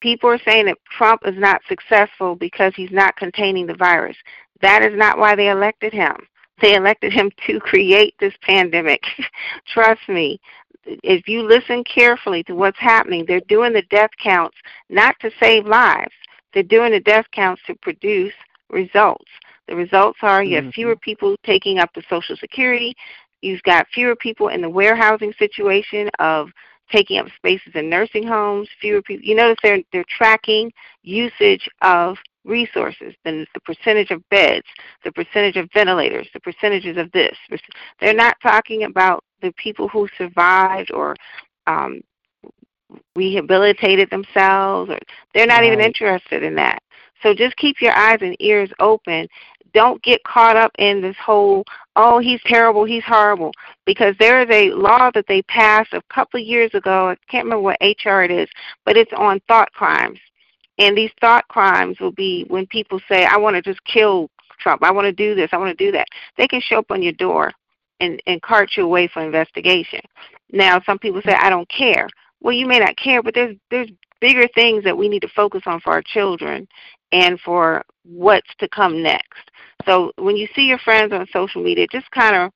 People 0.00 0.30
are 0.30 0.40
saying 0.44 0.66
that 0.66 0.78
Trump 0.96 1.22
is 1.26 1.36
not 1.36 1.60
successful 1.68 2.34
because 2.34 2.72
he's 2.74 2.90
not 2.90 3.16
containing 3.16 3.66
the 3.66 3.74
virus. 3.74 4.16
That 4.62 4.82
is 4.82 4.96
not 4.96 5.18
why 5.18 5.36
they 5.36 5.50
elected 5.50 5.92
him. 5.92 6.16
They 6.60 6.74
elected 6.74 7.12
him 7.12 7.30
to 7.46 7.60
create 7.60 8.14
this 8.18 8.34
pandemic. 8.42 9.02
Trust 9.66 10.00
me. 10.08 10.40
If 10.84 11.28
you 11.28 11.42
listen 11.42 11.84
carefully 11.84 12.42
to 12.44 12.54
what's 12.54 12.78
happening, 12.78 13.24
they're 13.26 13.40
doing 13.48 13.72
the 13.72 13.82
death 13.82 14.10
counts 14.22 14.56
not 14.88 15.14
to 15.20 15.30
save 15.38 15.66
lives. 15.66 16.12
They're 16.52 16.62
doing 16.62 16.92
the 16.92 17.00
death 17.00 17.26
counts 17.32 17.62
to 17.66 17.74
produce 17.76 18.32
results. 18.70 19.30
The 19.70 19.76
results 19.76 20.18
are 20.22 20.42
you 20.42 20.56
have 20.56 20.64
mm-hmm. 20.64 20.70
fewer 20.72 20.96
people 20.96 21.36
taking 21.46 21.78
up 21.78 21.90
the 21.94 22.02
Social 22.10 22.36
Security. 22.36 22.92
You've 23.40 23.62
got 23.62 23.86
fewer 23.94 24.16
people 24.16 24.48
in 24.48 24.60
the 24.60 24.68
warehousing 24.68 25.32
situation 25.38 26.10
of 26.18 26.48
taking 26.90 27.18
up 27.18 27.28
spaces 27.36 27.72
in 27.76 27.88
nursing 27.88 28.26
homes. 28.26 28.68
Fewer 28.80 29.00
people. 29.00 29.24
You 29.24 29.36
notice 29.36 29.58
they're 29.62 29.80
they're 29.92 30.04
tracking 30.18 30.72
usage 31.04 31.68
of 31.82 32.16
resources, 32.44 33.14
then 33.24 33.46
the 33.54 33.60
percentage 33.60 34.10
of 34.10 34.28
beds, 34.30 34.66
the 35.04 35.12
percentage 35.12 35.56
of 35.56 35.68
ventilators, 35.72 36.28
the 36.32 36.40
percentages 36.40 36.96
of 36.96 37.12
this. 37.12 37.36
They're 38.00 38.12
not 38.12 38.36
talking 38.42 38.84
about 38.84 39.22
the 39.40 39.52
people 39.52 39.88
who 39.88 40.08
survived 40.18 40.90
or 40.90 41.14
um, 41.66 42.00
rehabilitated 43.14 44.10
themselves, 44.10 44.90
or 44.90 44.98
they're 45.32 45.46
not 45.46 45.60
right. 45.60 45.72
even 45.72 45.80
interested 45.80 46.42
in 46.42 46.56
that. 46.56 46.82
So 47.22 47.34
just 47.34 47.56
keep 47.56 47.80
your 47.80 47.92
eyes 47.92 48.18
and 48.22 48.36
ears 48.40 48.70
open. 48.80 49.28
Don't 49.72 50.02
get 50.02 50.22
caught 50.24 50.56
up 50.56 50.72
in 50.78 51.00
this 51.00 51.16
whole, 51.24 51.64
oh, 51.96 52.18
he's 52.18 52.40
terrible, 52.44 52.84
he's 52.84 53.04
horrible, 53.04 53.52
because 53.86 54.14
there 54.18 54.42
is 54.42 54.48
a 54.50 54.74
law 54.74 55.10
that 55.14 55.26
they 55.28 55.42
passed 55.42 55.92
a 55.92 56.02
couple 56.12 56.40
of 56.40 56.46
years 56.46 56.70
ago. 56.74 57.10
I 57.10 57.16
can't 57.30 57.44
remember 57.44 57.62
what 57.62 57.78
HR 57.80 58.22
it 58.22 58.30
is, 58.30 58.48
but 58.84 58.96
it's 58.96 59.12
on 59.16 59.40
thought 59.48 59.72
crimes. 59.72 60.18
And 60.78 60.96
these 60.96 61.10
thought 61.20 61.46
crimes 61.48 62.00
will 62.00 62.12
be 62.12 62.44
when 62.48 62.66
people 62.66 63.00
say, 63.08 63.26
I 63.26 63.36
want 63.36 63.54
to 63.56 63.62
just 63.62 63.84
kill 63.84 64.30
Trump. 64.58 64.82
I 64.82 64.90
want 64.90 65.06
to 65.06 65.12
do 65.12 65.34
this. 65.34 65.50
I 65.52 65.58
want 65.58 65.76
to 65.76 65.84
do 65.84 65.92
that. 65.92 66.08
They 66.36 66.48
can 66.48 66.60
show 66.60 66.78
up 66.78 66.90
on 66.90 67.02
your 67.02 67.12
door 67.12 67.52
and, 68.00 68.22
and 68.26 68.40
cart 68.42 68.70
you 68.76 68.84
away 68.84 69.08
for 69.08 69.22
investigation. 69.22 70.00
Now, 70.52 70.80
some 70.84 70.98
people 70.98 71.20
say, 71.24 71.34
I 71.34 71.50
don't 71.50 71.68
care. 71.68 72.08
Well, 72.40 72.54
you 72.54 72.66
may 72.66 72.78
not 72.78 72.96
care, 72.96 73.22
but 73.22 73.34
there's 73.34 73.56
there's 73.70 73.90
bigger 74.20 74.48
things 74.54 74.84
that 74.84 74.96
we 74.96 75.08
need 75.08 75.22
to 75.22 75.28
focus 75.28 75.62
on 75.66 75.80
for 75.80 75.92
our 75.92 76.02
children 76.02 76.66
and 77.12 77.40
for 77.40 77.84
what's 78.04 78.50
to 78.58 78.68
come 78.68 79.02
next. 79.02 79.49
So 79.86 80.12
when 80.16 80.36
you 80.36 80.48
see 80.54 80.62
your 80.62 80.78
friends 80.78 81.12
on 81.12 81.26
social 81.32 81.62
media, 81.62 81.86
just 81.90 82.10
kind 82.10 82.36
of 82.36 82.52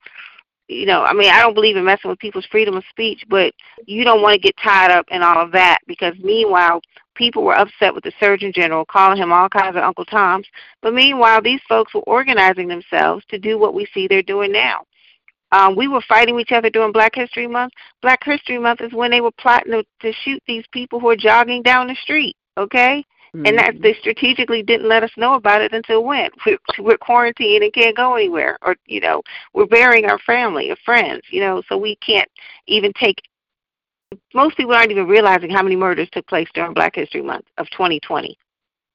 you 0.68 0.86
know, 0.86 1.02
I 1.02 1.12
mean, 1.12 1.30
I 1.30 1.42
don't 1.42 1.54
believe 1.54 1.76
in 1.76 1.84
messing 1.84 2.08
with 2.08 2.18
people's 2.18 2.46
freedom 2.46 2.74
of 2.74 2.84
speech, 2.88 3.22
but 3.28 3.52
you 3.86 4.02
don't 4.02 4.22
want 4.22 4.34
to 4.34 4.40
get 4.40 4.56
tied 4.56 4.90
up 4.90 5.04
in 5.10 5.22
all 5.22 5.42
of 5.42 5.52
that 5.52 5.78
because 5.86 6.14
meanwhile, 6.18 6.80
people 7.14 7.42
were 7.42 7.58
upset 7.58 7.94
with 7.94 8.02
the 8.02 8.12
Surgeon 8.18 8.52
General, 8.52 8.84
calling 8.86 9.18
him 9.18 9.32
all 9.32 9.48
kinds 9.48 9.76
of 9.76 9.82
Uncle 9.82 10.04
Toms. 10.06 10.46
But 10.82 10.94
meanwhile, 10.94 11.42
these 11.42 11.60
folks 11.68 11.94
were 11.94 12.02
organizing 12.02 12.66
themselves 12.66 13.24
to 13.28 13.38
do 13.38 13.58
what 13.58 13.74
we 13.74 13.86
see 13.92 14.08
they're 14.08 14.22
doing 14.22 14.52
now. 14.52 14.84
Um, 15.52 15.76
we 15.76 15.86
were 15.86 16.02
fighting 16.08 16.40
each 16.40 16.50
other 16.50 16.70
during 16.70 16.92
Black 16.92 17.14
History 17.14 17.46
Month. 17.46 17.74
Black 18.02 18.24
History 18.24 18.58
Month 18.58 18.80
is 18.80 18.92
when 18.92 19.10
they 19.10 19.20
were 19.20 19.30
plotting 19.38 19.72
to, 19.72 19.84
to 20.00 20.12
shoot 20.24 20.42
these 20.46 20.64
people 20.72 20.98
who 20.98 21.08
are 21.10 21.16
jogging 21.16 21.62
down 21.62 21.86
the 21.86 21.96
street. 22.02 22.36
Okay, 22.56 23.04
Mm-hmm. 23.34 23.46
And 23.46 23.58
that 23.58 23.82
they 23.82 23.94
strategically 23.94 24.62
didn't 24.62 24.88
let 24.88 25.02
us 25.02 25.10
know 25.16 25.34
about 25.34 25.60
it 25.60 25.72
until 25.72 26.04
when? 26.04 26.30
We're, 26.46 26.58
we're 26.78 26.98
quarantined 26.98 27.64
and 27.64 27.72
can't 27.72 27.96
go 27.96 28.14
anywhere, 28.14 28.56
or 28.62 28.76
you 28.86 29.00
know, 29.00 29.22
we're 29.54 29.66
burying 29.66 30.04
our 30.04 30.20
family 30.20 30.70
or 30.70 30.76
friends, 30.84 31.22
you 31.30 31.40
know, 31.40 31.62
so 31.68 31.76
we 31.76 31.96
can't 31.96 32.28
even 32.66 32.92
take. 32.92 33.16
Most 34.34 34.56
people 34.56 34.74
aren't 34.74 34.92
even 34.92 35.08
realizing 35.08 35.50
how 35.50 35.62
many 35.62 35.74
murders 35.74 36.08
took 36.12 36.26
place 36.28 36.48
during 36.54 36.74
Black 36.74 36.94
History 36.94 37.22
Month 37.22 37.46
of 37.58 37.68
2020 37.70 38.38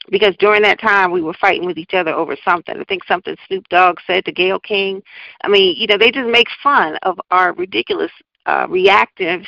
because 0.09 0.35
during 0.39 0.61
that 0.61 0.79
time 0.79 1.11
we 1.11 1.21
were 1.21 1.33
fighting 1.33 1.65
with 1.65 1.77
each 1.77 1.93
other 1.93 2.11
over 2.11 2.37
something. 2.45 2.79
I 2.79 2.83
think 2.85 3.03
something 3.05 3.35
Snoop 3.47 3.67
Dogg 3.69 3.97
said 4.07 4.23
to 4.25 4.31
Gayle 4.31 4.59
King. 4.59 5.01
I 5.43 5.49
mean, 5.49 5.75
you 5.77 5.87
know, 5.87 5.97
they 5.97 6.11
just 6.11 6.29
make 6.29 6.47
fun 6.63 6.97
of 7.03 7.19
our 7.31 7.53
ridiculous, 7.53 8.11
uh, 8.45 8.67
reactive 8.69 9.41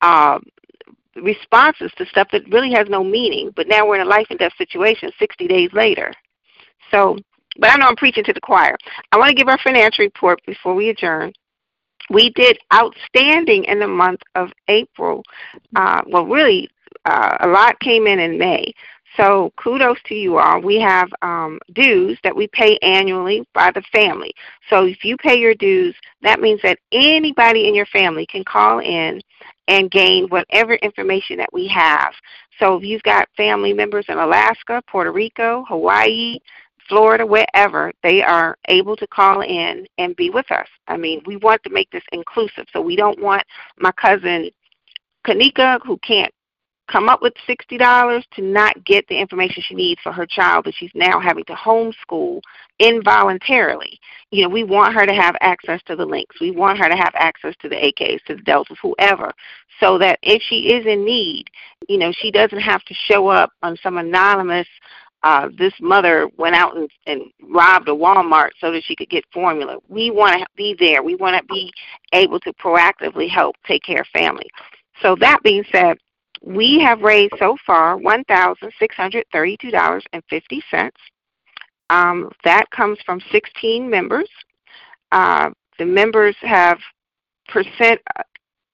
uh, 0.00 0.38
responses 1.22 1.90
to 1.96 2.06
stuff 2.06 2.28
that 2.32 2.48
really 2.50 2.72
has 2.72 2.88
no 2.88 3.02
meaning. 3.04 3.50
But 3.54 3.68
now 3.68 3.86
we're 3.86 3.96
in 3.96 4.06
a 4.06 4.10
life 4.10 4.26
and 4.30 4.38
death 4.38 4.52
situation 4.58 5.10
60 5.18 5.46
days 5.48 5.70
later. 5.72 6.12
So, 6.90 7.16
but 7.58 7.70
I 7.70 7.76
know 7.76 7.86
I'm 7.86 7.96
preaching 7.96 8.24
to 8.24 8.32
the 8.32 8.40
choir. 8.40 8.76
I 9.12 9.18
want 9.18 9.30
to 9.30 9.34
give 9.34 9.48
our 9.48 9.58
financial 9.58 10.04
report 10.04 10.40
before 10.46 10.74
we 10.74 10.90
adjourn. 10.90 11.32
We 12.10 12.30
did 12.30 12.58
outstanding 12.72 13.64
in 13.64 13.80
the 13.80 13.88
month 13.88 14.20
of 14.34 14.50
April. 14.68 15.22
Uh, 15.76 16.02
well, 16.06 16.26
really, 16.26 16.70
uh, 17.04 17.36
a 17.40 17.48
lot 17.48 17.78
came 17.80 18.06
in 18.06 18.18
in 18.18 18.38
May. 18.38 18.72
So 19.16 19.52
kudos 19.56 19.98
to 20.06 20.14
you 20.14 20.38
all. 20.38 20.60
We 20.60 20.80
have 20.80 21.08
um, 21.22 21.58
dues 21.74 22.18
that 22.22 22.36
we 22.36 22.46
pay 22.48 22.78
annually 22.82 23.46
by 23.52 23.70
the 23.72 23.82
family. 23.92 24.32
So 24.70 24.84
if 24.84 25.04
you 25.04 25.16
pay 25.16 25.36
your 25.38 25.54
dues, 25.54 25.94
that 26.22 26.40
means 26.40 26.60
that 26.62 26.78
anybody 26.92 27.68
in 27.68 27.74
your 27.74 27.86
family 27.86 28.26
can 28.26 28.44
call 28.44 28.80
in 28.80 29.20
and 29.68 29.90
gain 29.90 30.26
whatever 30.28 30.74
information 30.76 31.36
that 31.36 31.52
we 31.52 31.68
have. 31.68 32.12
So 32.58 32.76
if 32.76 32.82
you've 32.82 33.02
got 33.02 33.28
family 33.36 33.72
members 33.72 34.06
in 34.08 34.18
Alaska, 34.18 34.82
Puerto 34.88 35.12
Rico, 35.12 35.64
Hawaii, 35.68 36.38
Florida, 36.88 37.24
wherever, 37.24 37.92
they 38.02 38.22
are 38.22 38.56
able 38.68 38.96
to 38.96 39.06
call 39.06 39.42
in 39.42 39.86
and 39.98 40.16
be 40.16 40.30
with 40.30 40.50
us. 40.50 40.66
I 40.88 40.96
mean, 40.96 41.22
we 41.26 41.36
want 41.36 41.62
to 41.64 41.70
make 41.70 41.90
this 41.90 42.02
inclusive. 42.12 42.64
So 42.72 42.80
we 42.80 42.96
don't 42.96 43.20
want 43.20 43.44
my 43.78 43.92
cousin 43.92 44.50
Kanika, 45.26 45.78
who 45.84 45.98
can't 45.98 46.32
come 46.88 47.08
up 47.08 47.22
with 47.22 47.34
$60 47.48 48.22
to 48.34 48.42
not 48.42 48.84
get 48.84 49.06
the 49.08 49.18
information 49.18 49.62
she 49.66 49.74
needs 49.74 50.00
for 50.02 50.12
her 50.12 50.26
child 50.26 50.64
that 50.64 50.74
she's 50.74 50.90
now 50.94 51.20
having 51.20 51.44
to 51.44 51.54
homeschool 51.54 52.40
involuntarily. 52.78 54.00
You 54.30 54.42
know, 54.42 54.48
we 54.48 54.64
want 54.64 54.94
her 54.94 55.06
to 55.06 55.14
have 55.14 55.36
access 55.40 55.82
to 55.84 55.96
the 55.96 56.04
links. 56.04 56.40
We 56.40 56.50
want 56.50 56.78
her 56.78 56.88
to 56.88 56.96
have 56.96 57.12
access 57.14 57.54
to 57.60 57.68
the 57.68 57.76
AKs, 57.76 58.24
to 58.24 58.36
the 58.36 58.42
Deltas, 58.42 58.78
whoever, 58.82 59.32
so 59.80 59.98
that 59.98 60.18
if 60.22 60.42
she 60.42 60.72
is 60.72 60.86
in 60.86 61.04
need, 61.04 61.48
you 61.88 61.98
know, 61.98 62.12
she 62.12 62.30
doesn't 62.30 62.60
have 62.60 62.82
to 62.84 62.94
show 62.94 63.28
up 63.28 63.52
on 63.62 63.76
some 63.82 63.98
anonymous 63.98 64.66
uh, 65.24 65.48
this 65.58 65.72
mother 65.80 66.28
went 66.36 66.54
out 66.54 66.76
and, 66.76 66.88
and 67.06 67.22
robbed 67.50 67.88
a 67.88 67.92
Walmart 67.92 68.50
so 68.60 68.70
that 68.70 68.84
she 68.84 68.94
could 68.94 69.10
get 69.10 69.24
formula. 69.32 69.78
We 69.88 70.10
want 70.10 70.40
to 70.40 70.46
be 70.56 70.76
there. 70.78 71.02
We 71.02 71.16
want 71.16 71.36
to 71.36 71.44
be 71.52 71.72
able 72.12 72.38
to 72.40 72.52
proactively 72.52 73.28
help 73.28 73.56
take 73.66 73.82
care 73.82 74.02
of 74.02 74.06
family. 74.12 74.48
So 75.02 75.16
that 75.20 75.42
being 75.42 75.64
said, 75.72 75.98
we 76.42 76.80
have 76.80 77.02
raised 77.02 77.34
so 77.38 77.56
far 77.66 77.98
$1,632.50. 77.98 80.90
Um, 81.90 82.30
that 82.44 82.70
comes 82.70 82.98
from 83.04 83.20
16 83.32 83.88
members. 83.88 84.28
Uh, 85.10 85.50
the 85.78 85.86
members 85.86 86.36
have 86.40 86.78
percent, 87.48 88.00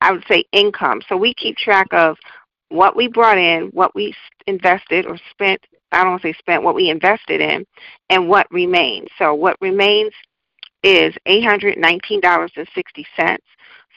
I 0.01 0.13
would 0.13 0.25
say, 0.29 0.45
income. 0.53 1.01
So 1.09 1.17
we 1.17 1.35
keep 1.35 1.57
track 1.57 1.89
of 1.93 2.17
what 2.71 2.97
we 2.97 3.09
brought 3.09 3.39
in, 3.39 3.69
what 3.73 3.95
we 3.95 4.15
invested 4.47 5.07
or 5.07 5.19
spent. 5.31 5.61
I 5.93 6.03
don't 6.03 6.13
want 6.13 6.23
to 6.23 6.29
say 6.29 6.35
spent, 6.39 6.63
what 6.65 6.75
we 6.75 6.89
invested 6.91 7.41
in, 7.41 7.65
and 8.11 8.29
what 8.29 8.51
remains. 8.51 9.09
So 9.17 9.33
what 9.35 9.57
remains 9.61 10.13
is 10.83 11.15
$819.60. 11.29 13.39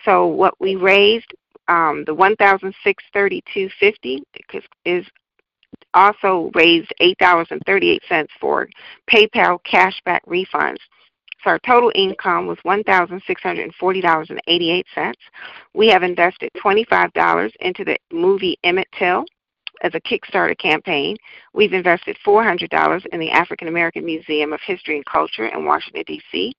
So 0.05 0.27
what 0.27 0.53
we 0.59 0.75
raised 0.75 1.33
um, 1.67 2.05
the 2.05 2.15
1,632.50 2.15 4.21
is 4.85 5.05
also 5.93 6.49
raised 6.53 6.93
$8.38 7.01 8.27
for 8.39 8.69
PayPal 9.11 9.59
cashback 9.65 10.21
refunds. 10.27 10.77
So 11.43 11.49
our 11.51 11.59
total 11.59 11.91
income 11.95 12.47
was 12.47 12.57
$1,640.88. 12.65 15.13
We 15.73 15.89
have 15.89 16.03
invested 16.03 16.51
$25 16.63 17.51
into 17.59 17.83
the 17.83 17.97
movie 18.11 18.57
Emmett 18.63 18.87
Till 18.97 19.25
as 19.81 19.93
a 19.93 19.99
Kickstarter 20.01 20.57
campaign. 20.57 21.15
We've 21.53 21.73
invested 21.73 22.17
$400 22.25 23.05
in 23.11 23.19
the 23.19 23.29
African 23.29 23.67
American 23.67 24.03
Museum 24.05 24.53
of 24.53 24.61
History 24.65 24.95
and 24.95 25.05
Culture 25.05 25.45
in 25.47 25.65
Washington, 25.65 26.03
D.C. 26.07 26.55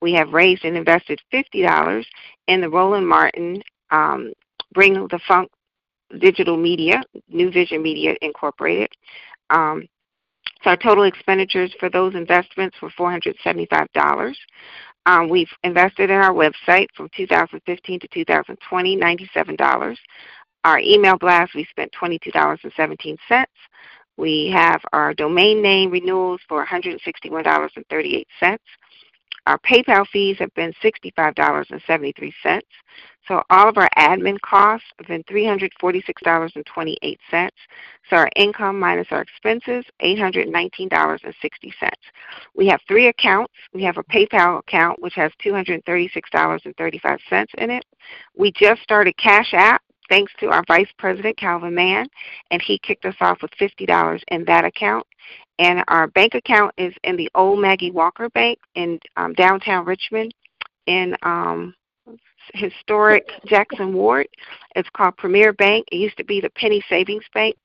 We 0.00 0.12
have 0.14 0.32
raised 0.32 0.64
and 0.64 0.76
invested 0.76 1.20
$50 1.32 2.04
in 2.48 2.60
the 2.60 2.68
Roland 2.68 3.08
Martin 3.08 3.62
um, 3.90 4.32
Bring 4.72 4.94
the 4.94 5.20
Funk 5.26 5.50
Digital 6.18 6.56
Media, 6.56 7.02
Nu 7.28 7.50
Vision 7.50 7.82
Media 7.82 8.14
Incorporated. 8.22 8.90
Um, 9.50 9.86
so 10.62 10.70
our 10.70 10.76
total 10.76 11.04
expenditures 11.04 11.74
for 11.78 11.90
those 11.90 12.14
investments 12.14 12.76
were 12.80 12.90
$475. 12.90 14.34
Um, 15.06 15.28
we've 15.28 15.50
invested 15.62 16.10
in 16.10 16.16
our 16.16 16.32
website 16.32 16.88
from 16.96 17.08
2015 17.16 18.00
to 18.00 18.08
2020, 18.08 18.96
$97. 18.96 19.96
Our 20.64 20.80
email 20.80 21.16
blast, 21.16 21.54
we 21.54 21.64
spent 21.70 21.92
$22.17. 22.00 23.46
We 24.16 24.50
have 24.52 24.80
our 24.92 25.14
domain 25.14 25.62
name 25.62 25.90
renewals 25.90 26.40
for 26.48 26.66
$161.38. 26.66 28.58
Our 29.46 29.58
PayPal 29.58 30.06
fees 30.08 30.36
have 30.40 30.52
been 30.54 30.72
$65.73. 30.82 32.60
So 33.28 33.42
all 33.50 33.68
of 33.68 33.76
our 33.76 33.90
admin 33.96 34.40
costs 34.40 34.86
have 34.98 35.08
been 35.08 35.24
$346.28. 35.24 37.50
So 38.08 38.16
our 38.16 38.30
income 38.36 38.78
minus 38.78 39.08
our 39.10 39.22
expenses, 39.22 39.84
$819.60. 40.00 41.90
We 42.54 42.68
have 42.68 42.80
three 42.86 43.08
accounts. 43.08 43.52
We 43.72 43.82
have 43.82 43.98
a 43.98 44.04
PayPal 44.04 44.60
account 44.60 45.02
which 45.02 45.14
has 45.14 45.32
$236.35 45.44 47.46
in 47.58 47.70
it. 47.70 47.84
We 48.36 48.52
just 48.52 48.80
started 48.82 49.16
Cash 49.16 49.54
App 49.54 49.82
thanks 50.08 50.32
to 50.38 50.48
our 50.48 50.62
Vice 50.68 50.90
President 50.98 51.36
Calvin 51.36 51.74
Mann, 51.74 52.06
and 52.50 52.62
he 52.62 52.78
kicked 52.78 53.04
us 53.04 53.16
off 53.20 53.42
with 53.42 53.50
$50 53.60 54.22
in 54.28 54.44
that 54.44 54.64
account. 54.64 55.06
And 55.58 55.82
our 55.88 56.06
bank 56.08 56.34
account 56.34 56.72
is 56.76 56.94
in 57.04 57.16
the 57.16 57.30
old 57.34 57.60
Maggie 57.60 57.90
Walker 57.90 58.28
Bank 58.30 58.58
in 58.74 59.00
um, 59.16 59.32
downtown 59.32 59.84
Richmond 59.84 60.34
in 60.86 61.16
um, 61.22 61.74
historic 62.54 63.28
Jackson 63.46 63.92
Ward. 63.92 64.28
It's 64.74 64.88
called 64.90 65.16
Premier 65.16 65.52
Bank. 65.52 65.86
It 65.92 65.96
used 65.96 66.16
to 66.18 66.24
be 66.24 66.40
the 66.40 66.50
Penny 66.50 66.82
Savings 66.88 67.24
Bank, 67.34 67.56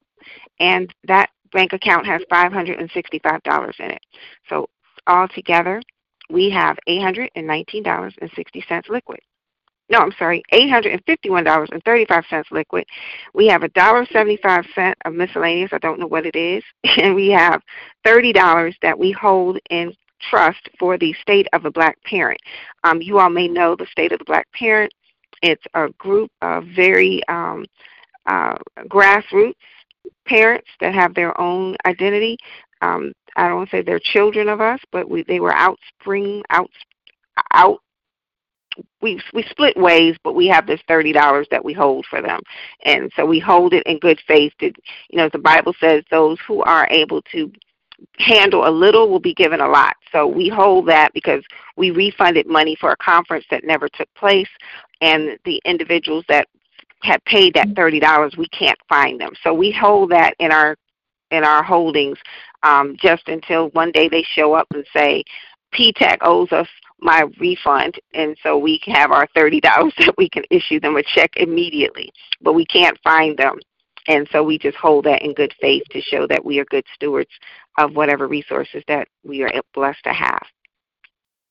and 0.60 0.94
that 1.08 1.30
bank 1.52 1.74
account 1.74 2.06
has 2.06 2.22
$565 2.32 3.80
in 3.80 3.92
it. 3.92 4.06
So 4.50 4.70
altogether, 5.08 5.82
we 6.30 6.50
have 6.50 6.78
$819.60 6.88 8.90
liquid. 8.90 9.20
No, 9.90 10.00
I'm 10.00 10.14
sorry, 10.18 10.42
$851.35 10.54 12.44
liquid. 12.52 12.86
We 13.34 13.48
have 13.48 13.62
$1.75 13.62 14.94
of 15.04 15.14
miscellaneous. 15.14 15.74
I 15.74 15.80
don't 15.80 16.00
know 16.00 16.08
what 16.08 16.26
it 16.26 16.38
is. 16.38 16.64
And 16.98 17.14
we 17.14 17.28
have 17.30 17.62
$30 18.06 18.74
that 18.82 18.98
we 18.98 19.12
hold 19.12 19.60
in 19.70 19.94
trust 20.30 20.70
for 20.80 20.98
the 20.98 21.14
State 21.22 21.48
of 21.54 21.64
the 21.64 21.72
Black 21.72 21.98
Parent. 22.04 22.40
Um, 22.84 23.02
you 23.02 23.20
all 23.20 23.30
may 23.30 23.48
know 23.48 23.76
the 23.76 23.88
State 23.92 24.12
of 24.12 24.20
the 24.20 24.26
Black 24.26 24.48
Parent. 24.54 24.94
It's 25.42 25.64
a 25.74 25.90
group 25.98 26.32
of 26.42 26.66
very 26.76 27.22
um, 27.28 27.66
uh, 28.26 28.58
grassroots 28.88 29.56
parents 30.26 30.68
that 30.80 30.94
have 30.94 31.14
their 31.14 31.40
own 31.40 31.76
identity. 31.86 32.38
Um, 32.82 33.14
I 33.36 33.48
don't 33.48 33.58
want 33.58 33.70
to 33.70 33.78
say 33.78 33.82
they're 33.82 34.00
children 34.00 34.50
of 34.50 34.62
us, 34.62 34.80
but 34.92 35.10
we, 35.10 35.24
they 35.24 35.40
were 35.40 35.54
outspring 35.54 36.42
out 36.50 36.70
out. 37.54 37.80
We 39.02 39.22
we 39.34 39.44
split 39.44 39.76
ways, 39.78 40.16
but 40.24 40.34
we 40.34 40.48
have 40.48 40.66
this 40.66 40.82
thirty 40.88 41.12
dollars 41.12 41.48
that 41.52 41.64
we 41.64 41.74
hold 41.74 42.06
for 42.10 42.22
them, 42.22 42.40
and 42.86 43.12
so 43.16 43.26
we 43.26 43.40
hold 43.40 43.74
it 43.74 43.84
in 43.86 44.00
good 44.00 44.20
faith. 44.28 44.54
To, 44.60 44.68
you 44.68 45.18
know, 45.18 45.30
the 45.30 45.40
Bible 45.40 45.74
says 45.80 46.04
those 46.10 46.38
who 46.48 46.62
are 46.62 46.88
able 46.90 47.22
to 47.34 47.52
handle 48.18 48.68
a 48.68 48.70
little 48.70 49.10
will 49.10 49.20
be 49.20 49.34
given 49.34 49.62
a 49.62 49.68
lot. 49.68 49.95
So 50.12 50.28
we 50.28 50.49
hold 50.49 50.88
that 50.88 51.14
because 51.14 51.43
we 51.78 51.91
refunded 51.91 52.47
money 52.47 52.76
for 52.80 52.91
a 52.91 52.97
conference 52.97 53.45
that 53.52 53.64
never 53.64 53.88
took 53.89 54.14
place, 54.16 54.49
and 55.02 55.38
the 55.45 55.62
individuals 55.66 56.26
that 56.28 56.47
had 57.04 57.24
paid 57.26 57.54
that 57.56 57.70
thirty 57.76 57.99
dollars, 57.99 58.36
we 58.38 58.47
can't 58.49 58.80
find 58.88 59.20
them. 59.20 59.34
So 59.43 59.54
we 59.54 59.72
hold 59.72 60.12
that 60.12 60.36
in 60.39 60.52
our 60.52 60.76
in 61.32 61.43
our 61.43 61.64
holdings 61.64 62.18
um, 62.64 62.95
just 62.99 63.28
until 63.28 63.70
one 63.70 63.91
day 63.91 64.10
they 64.10 64.24
show 64.24 64.54
up 64.54 64.68
and 64.74 64.86
say, 64.93 65.24
PTAC 65.74 66.18
owes 66.22 66.52
us 66.52 66.68
my 66.99 67.24
refund, 67.39 67.95
and 68.14 68.38
so 68.43 68.58
we 68.58 68.80
have 68.86 69.12
our 69.12 69.28
thirty 69.34 69.60
dollars 69.62 69.93
that 69.99 70.16
we 70.18 70.30
can 70.30 70.43
issue 70.49 70.80
them 70.80 70.97
a 70.97 71.04
check 71.04 71.32
immediately. 71.38 72.12
But 72.41 72.54
we 72.54 72.66
can't 72.66 72.97
find 73.04 73.38
them 73.38 73.60
and 74.08 74.28
so 74.32 74.43
we 74.43 74.58
just 74.58 74.78
hold 74.78 75.06
that 75.06 75.22
in 75.22 75.34
good 75.34 75.54
faith 75.62 75.84
to 75.91 76.02
show 76.02 76.28
that 76.28 76.43
we 76.43 76.60
are 76.60 76.66
good 76.66 76.86
stewards 76.95 77.32
of 77.78 77.95
whatever 77.95 78.28
resources 78.28 78.84
that 78.88 79.08
we 79.24 79.43
are 79.43 79.52
blessed 79.74 80.04
to 80.04 80.14
have. 80.14 80.41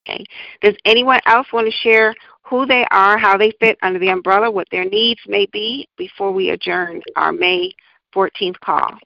Okay. 0.09 0.25
Does 0.61 0.75
anyone 0.85 1.21
else 1.27 1.47
want 1.53 1.67
to 1.67 1.79
share 1.83 2.15
who 2.43 2.67
they 2.67 2.85
are, 2.91 3.19
how 3.19 3.37
they 3.37 3.53
fit 3.61 3.79
under 3.83 3.99
the 3.99 4.09
umbrella, 4.09 4.51
what 4.51 4.67
their 4.71 4.85
needs 4.85 5.21
may 5.27 5.47
be 5.53 5.89
before 5.97 6.33
we 6.33 6.51
adjourn 6.51 7.01
our 7.17 7.33
May 7.33 7.73
14th 8.15 8.59
call? 8.61 8.99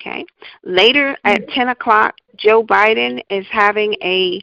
Okay. 0.00 0.24
Later 0.64 1.16
at 1.24 1.48
10 1.48 1.70
o'clock, 1.70 2.14
Joe 2.36 2.62
Biden 2.62 3.22
is 3.30 3.46
having 3.50 3.94
a 4.02 4.38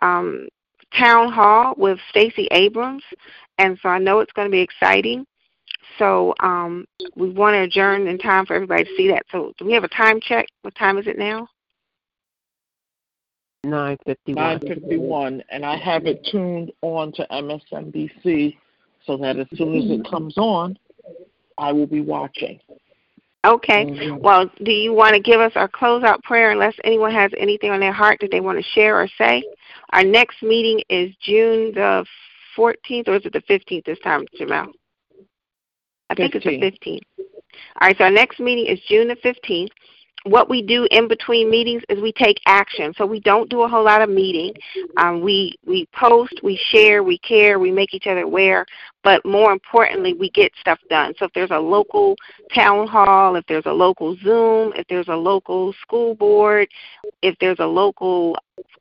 um, 0.00 0.48
town 0.98 1.32
hall 1.32 1.74
with 1.76 1.98
Stacey 2.10 2.48
Abrams, 2.50 3.02
and 3.58 3.78
so 3.82 3.88
I 3.88 3.98
know 3.98 4.20
it's 4.20 4.32
going 4.32 4.46
to 4.46 4.52
be 4.52 4.60
exciting. 4.60 5.26
So 5.98 6.34
um, 6.40 6.86
we 7.14 7.30
want 7.30 7.54
to 7.54 7.62
adjourn 7.62 8.06
in 8.06 8.18
time 8.18 8.46
for 8.46 8.54
everybody 8.54 8.84
to 8.84 8.90
see 8.96 9.08
that. 9.08 9.24
So 9.30 9.52
do 9.58 9.64
we 9.64 9.72
have 9.72 9.84
a 9.84 9.88
time 9.88 10.20
check? 10.20 10.46
What 10.62 10.74
time 10.74 10.98
is 10.98 11.06
it 11.06 11.18
now? 11.18 11.48
9:51. 13.64 13.98
9:51, 14.28 15.42
and 15.50 15.64
I 15.64 15.76
have 15.76 16.06
it 16.06 16.24
tuned 16.30 16.72
on 16.82 17.12
to 17.12 17.26
MSNBC 17.30 18.56
so 19.06 19.16
that 19.16 19.38
as 19.38 19.46
soon 19.56 19.76
as 19.76 19.90
it 19.90 20.08
comes 20.08 20.36
on, 20.36 20.78
I 21.56 21.72
will 21.72 21.86
be 21.86 22.00
watching. 22.00 22.60
Okay. 23.44 24.10
Well, 24.10 24.50
do 24.62 24.72
you 24.72 24.92
want 24.92 25.14
to 25.14 25.20
give 25.20 25.40
us 25.40 25.52
our 25.54 25.68
closeout 25.68 26.22
prayer 26.22 26.52
unless 26.52 26.74
anyone 26.82 27.12
has 27.12 27.30
anything 27.36 27.70
on 27.70 27.80
their 27.80 27.92
heart 27.92 28.18
that 28.20 28.30
they 28.30 28.40
want 28.40 28.58
to 28.58 28.64
share 28.70 28.98
or 28.98 29.08
say? 29.18 29.44
Our 29.92 30.04
next 30.04 30.42
meeting 30.42 30.82
is 30.88 31.14
June 31.20 31.72
the 31.74 32.06
14th, 32.56 33.08
or 33.08 33.16
is 33.16 33.26
it 33.26 33.32
the 33.32 33.42
15th 33.42 33.84
this 33.84 33.98
time, 34.00 34.24
Jamal? 34.36 34.68
I 36.10 36.14
think 36.14 36.34
it's 36.34 36.44
the 36.44 36.58
15th. 36.58 37.00
All 37.80 37.88
right, 37.88 37.96
so 37.98 38.04
our 38.04 38.10
next 38.10 38.40
meeting 38.40 38.66
is 38.66 38.80
June 38.88 39.08
the 39.08 39.16
15th. 39.16 39.70
What 40.24 40.48
we 40.48 40.62
do 40.62 40.88
in 40.90 41.06
between 41.06 41.50
meetings 41.50 41.82
is 41.90 42.00
we 42.00 42.12
take 42.12 42.38
action. 42.46 42.94
So 42.96 43.04
we 43.04 43.20
don't 43.20 43.50
do 43.50 43.62
a 43.62 43.68
whole 43.68 43.84
lot 43.84 44.00
of 44.00 44.08
meeting. 44.08 44.54
Um, 44.96 45.20
we 45.20 45.54
we 45.66 45.86
post, 45.94 46.40
we 46.42 46.58
share, 46.70 47.02
we 47.02 47.18
care, 47.18 47.58
we 47.58 47.70
make 47.70 47.92
each 47.92 48.06
other 48.06 48.22
aware, 48.22 48.64
but 49.04 49.24
more 49.24 49.52
importantly, 49.52 50.14
we 50.14 50.30
get 50.30 50.50
stuff 50.58 50.80
done. 50.88 51.14
So 51.18 51.26
if 51.26 51.32
there's 51.34 51.50
a 51.50 51.58
local 51.58 52.16
town 52.54 52.88
hall, 52.88 53.36
if 53.36 53.44
there's 53.46 53.66
a 53.66 53.72
local 53.72 54.16
Zoom, 54.16 54.72
if 54.74 54.86
there's 54.88 55.08
a 55.08 55.14
local 55.14 55.74
school 55.82 56.14
board, 56.14 56.68
if 57.22 57.36
there's 57.38 57.58
a 57.60 57.66
local 57.66 58.36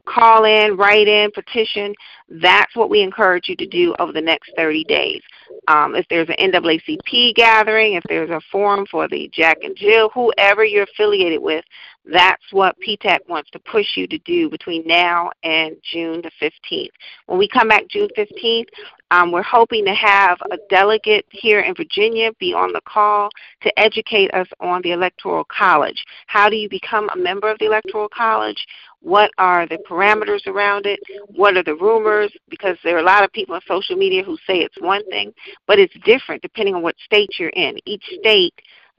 call 0.06 0.46
in, 0.46 0.78
write 0.78 1.08
in, 1.08 1.30
petition, 1.32 1.94
that's 2.30 2.76
what 2.76 2.90
we 2.90 3.02
encourage 3.02 3.50
you 3.50 3.56
to 3.58 3.68
do 3.68 3.94
over 4.00 4.12
the 4.12 4.22
next 4.22 4.52
30 4.56 4.86
days. 4.86 5.22
Um, 5.68 5.96
if 5.96 6.06
there's 6.10 6.30
an 6.30 6.52
NAACP 6.52 7.36
gathering, 7.36 7.94
if 7.94 8.04
there's 8.08 8.30
a 8.30 8.42
forum 8.52 8.86
for 8.90 9.08
the 9.08 9.30
Jack 9.34 9.60
and 9.64 9.76
Jill, 9.76 10.10
whoever 10.14 10.64
you're 10.64 10.84
affiliated 10.84 11.42
with, 11.42 11.64
that's 12.06 12.44
what 12.52 12.76
PTAC 12.86 13.20
wants 13.30 13.50
to 13.52 13.60
push 13.60 13.96
you 13.96 14.08
to 14.08 14.18
do 14.20 14.50
between 14.50 14.86
now 14.86 15.32
and 15.44 15.78
June 15.84 16.22
the 16.22 16.32
15th. 16.42 16.90
When 17.28 17.40
we 17.40 17.48
come 17.48 17.70
back 17.70 17.88
June 17.88 18.10
15th, 18.18 18.68
um, 19.12 19.32
we're 19.32 19.42
hoping 19.44 19.86
to 19.86 19.94
have 19.94 20.38
a 20.52 20.58
delegate 20.70 21.26
here 21.30 21.62
in 21.62 21.74
Virginia 21.76 22.32
be 22.40 22.54
on 22.54 22.74
the 22.74 22.82
call 22.86 23.30
to 23.62 23.80
educate 23.80 24.34
us 24.34 24.48
on 24.60 24.82
the 24.82 24.92
Electoral 24.92 25.46
College. 25.46 26.04
How 26.28 26.50
do 26.50 26.58
you 26.58 26.68
become 26.68 27.10
a 27.10 27.18
member 27.18 27.50
of 27.50 27.58
the 27.60 27.66
Electoral 27.66 28.10
College? 28.10 28.66
What 29.00 29.32
are 29.38 29.68
the 29.68 29.78
parameters 29.90 30.48
around 30.48 30.86
it? 30.86 31.00
What 31.28 31.58
are 31.58 31.64
the 31.64 31.76
rumors? 31.76 32.32
Because 32.50 32.78
there 32.84 32.96
are 32.96 33.02
a 33.02 33.04
lot 33.04 33.24
of 33.24 33.32
people 33.32 33.56
on 33.56 33.62
social 33.68 33.96
media 33.96 34.24
who 34.24 34.38
say 34.48 34.60
it's 34.60 34.80
one 34.80 35.08
thing, 35.10 35.34
but 35.68 35.80
it's 35.80 35.94
different 36.06 36.42
depending 36.42 36.76
on 36.76 36.82
what 36.82 36.96
state 37.06 37.30
you're 37.38 37.50
in. 37.50 37.78
Each 37.86 38.04
state 38.20 38.54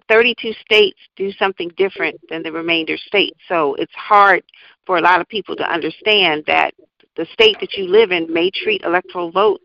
32 0.08 0.52
states 0.64 0.98
do 1.16 1.32
something 1.32 1.70
different 1.76 2.20
than 2.28 2.42
the 2.42 2.52
remainder 2.52 2.96
states. 2.96 3.38
So 3.48 3.74
it's 3.74 3.94
hard 3.94 4.42
for 4.86 4.98
a 4.98 5.00
lot 5.00 5.20
of 5.20 5.28
people 5.28 5.56
to 5.56 5.72
understand 5.72 6.44
that 6.46 6.74
the 7.16 7.26
state 7.32 7.56
that 7.60 7.74
you 7.74 7.86
live 7.86 8.10
in 8.10 8.32
may 8.32 8.50
treat 8.50 8.82
electoral 8.82 9.30
votes 9.30 9.64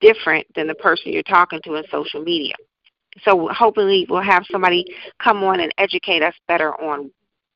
different 0.00 0.46
than 0.54 0.66
the 0.66 0.74
person 0.74 1.12
you're 1.12 1.22
talking 1.22 1.60
to 1.64 1.74
in 1.74 1.84
social 1.90 2.22
media. 2.22 2.54
So 3.24 3.48
hopefully 3.48 4.06
we'll 4.08 4.22
have 4.22 4.44
somebody 4.50 4.84
come 5.22 5.44
on 5.44 5.60
and 5.60 5.72
educate 5.78 6.22
us 6.22 6.34
better 6.48 6.74
on 6.80 7.10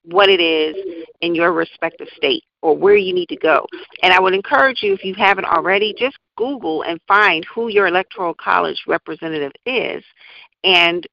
what 0.04 0.28
it 0.28 0.40
is 0.40 0.76
in 1.22 1.34
your 1.34 1.52
respective 1.52 2.08
state 2.14 2.44
or 2.60 2.76
where 2.76 2.96
you 2.96 3.14
need 3.14 3.28
to 3.30 3.36
go. 3.36 3.66
And 4.02 4.12
I 4.12 4.20
would 4.20 4.34
encourage 4.34 4.82
you, 4.82 4.92
if 4.92 5.04
you 5.04 5.14
haven't 5.14 5.46
already, 5.46 5.94
just 5.96 6.18
Google 6.36 6.82
and 6.82 7.00
find 7.08 7.46
who 7.54 7.68
your 7.68 7.86
electoral 7.86 8.34
college 8.34 8.82
representative 8.86 9.52
is 9.64 10.04
and 10.64 11.06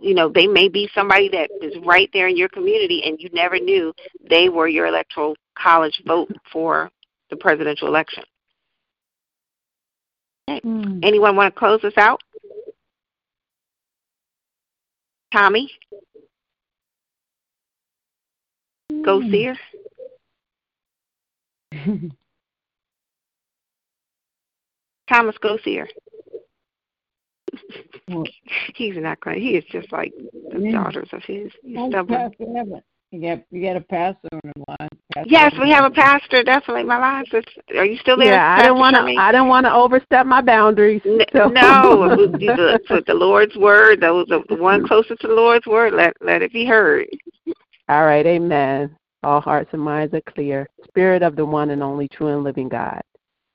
you 0.00 0.14
know, 0.14 0.28
they 0.28 0.46
may 0.46 0.68
be 0.68 0.88
somebody 0.94 1.28
that 1.30 1.50
is 1.60 1.74
right 1.84 2.08
there 2.12 2.28
in 2.28 2.36
your 2.36 2.48
community 2.48 3.02
and 3.04 3.20
you 3.20 3.28
never 3.32 3.58
knew 3.58 3.92
they 4.28 4.48
were 4.48 4.68
your 4.68 4.86
electoral 4.86 5.36
college 5.56 6.00
vote 6.06 6.30
for 6.52 6.90
the 7.30 7.36
presidential 7.36 7.88
election. 7.88 8.22
Okay. 10.48 10.60
Mm. 10.60 11.00
Anyone 11.02 11.36
want 11.36 11.54
to 11.54 11.58
close 11.58 11.82
us 11.84 11.92
out? 11.96 12.22
Tommy? 15.32 15.70
Mm. 18.92 19.04
Go 19.04 19.20
see 19.20 19.44
her? 19.44 19.56
Thomas 25.08 25.36
Go 25.38 25.58
see 25.64 25.76
her. 25.76 25.88
He's 28.74 28.96
not 28.96 29.20
going. 29.20 29.40
He 29.40 29.56
is 29.56 29.64
just 29.70 29.92
like 29.92 30.12
the 30.52 30.60
yeah. 30.60 30.72
daughters 30.72 31.08
of 31.12 31.22
his. 31.22 31.52
He's 31.62 31.78
stubborn. 31.88 32.32
You 33.10 33.22
got 33.22 33.42
you 33.50 33.62
got 33.62 33.76
a 33.76 33.80
pastor 33.80 34.28
on 34.32 34.40
the 34.44 34.64
line. 34.68 34.88
Pastor 35.14 35.30
yes, 35.30 35.54
we 35.58 35.70
have 35.70 35.84
a 35.86 35.90
pastor. 35.90 36.42
Definitely, 36.42 36.84
my 36.84 36.98
line. 36.98 37.24
Are 37.74 37.84
you 37.84 37.96
still 37.96 38.18
there? 38.18 38.34
Yeah, 38.34 38.56
I 38.58 38.62
don't 38.62 38.78
want 38.78 38.96
to. 38.96 39.02
I 39.18 39.32
don't 39.32 39.48
want 39.48 39.64
to 39.64 39.72
overstep 39.72 40.26
my 40.26 40.42
boundaries. 40.42 41.00
So. 41.32 41.48
No, 41.48 42.16
with 42.18 43.06
the 43.06 43.14
Lord's 43.14 43.56
word, 43.56 44.00
those 44.00 44.26
the 44.28 44.42
one 44.56 44.80
mm-hmm. 44.80 44.88
closest 44.88 45.20
to 45.22 45.28
the 45.28 45.34
Lord's 45.34 45.66
word. 45.66 45.94
Let 45.94 46.14
let 46.20 46.42
it 46.42 46.52
be 46.52 46.66
heard. 46.66 47.06
All 47.88 48.04
right, 48.04 48.26
Amen. 48.26 48.94
All 49.22 49.40
hearts 49.40 49.70
and 49.72 49.82
minds 49.82 50.14
are 50.14 50.20
clear. 50.20 50.68
Spirit 50.86 51.22
of 51.22 51.34
the 51.34 51.44
one 51.44 51.70
and 51.70 51.82
only 51.82 52.08
true 52.08 52.28
and 52.28 52.44
living 52.44 52.68
God. 52.68 53.00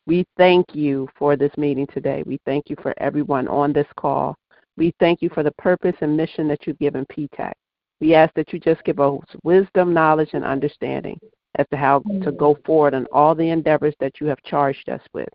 We 0.05 0.25
thank 0.37 0.75
you 0.75 1.07
for 1.17 1.35
this 1.35 1.51
meeting 1.57 1.87
today. 1.87 2.23
We 2.25 2.39
thank 2.45 2.69
you 2.69 2.75
for 2.81 2.93
everyone 2.97 3.47
on 3.47 3.71
this 3.71 3.87
call. 3.95 4.35
We 4.75 4.93
thank 4.99 5.21
you 5.21 5.29
for 5.29 5.43
the 5.43 5.53
purpose 5.53 5.95
and 6.01 6.17
mission 6.17 6.47
that 6.49 6.65
you've 6.67 6.79
given 6.79 7.05
PTAC. 7.05 7.53
We 8.01 8.13
ask 8.13 8.33
that 8.33 8.51
you 8.51 8.59
just 8.59 8.83
give 8.83 8.99
us 8.99 9.19
wisdom, 9.43 9.93
knowledge, 9.93 10.31
and 10.33 10.43
understanding 10.43 11.19
as 11.55 11.65
to 11.71 11.77
how 11.77 11.99
to 12.23 12.31
go 12.31 12.57
forward 12.65 12.93
in 12.93 13.05
all 13.13 13.33
the 13.35 13.49
endeavors 13.49 13.93
that 13.99 14.19
you 14.19 14.27
have 14.27 14.41
charged 14.43 14.89
us 14.89 15.01
with. 15.13 15.29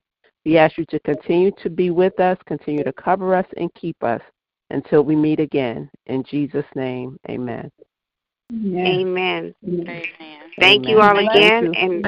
We 0.45 0.59
ask 0.59 0.77
you 0.77 0.85
to 0.87 1.01
continue 1.01 1.51
to 1.63 1.71
be 1.71 1.91
with 1.91 2.19
us, 2.21 2.37
continue 2.47 2.85
to 2.85 2.93
cover 2.93 3.35
us, 3.35 3.47
and 3.57 3.73
keep 3.75 4.03
us 4.03 4.21
until 4.71 5.03
we 5.03 5.17
meet 5.17 5.41
again. 5.41 5.89
In 6.07 6.25
Jesus' 6.25 6.67
name, 6.75 7.19
amen. 7.31 7.71
Amen. 8.53 9.55
amen. 9.65 9.95
Thank 10.59 10.87
amen. 10.87 10.91
you 10.91 11.01
all 11.01 11.19
again. 11.19 11.75
And 11.75 12.05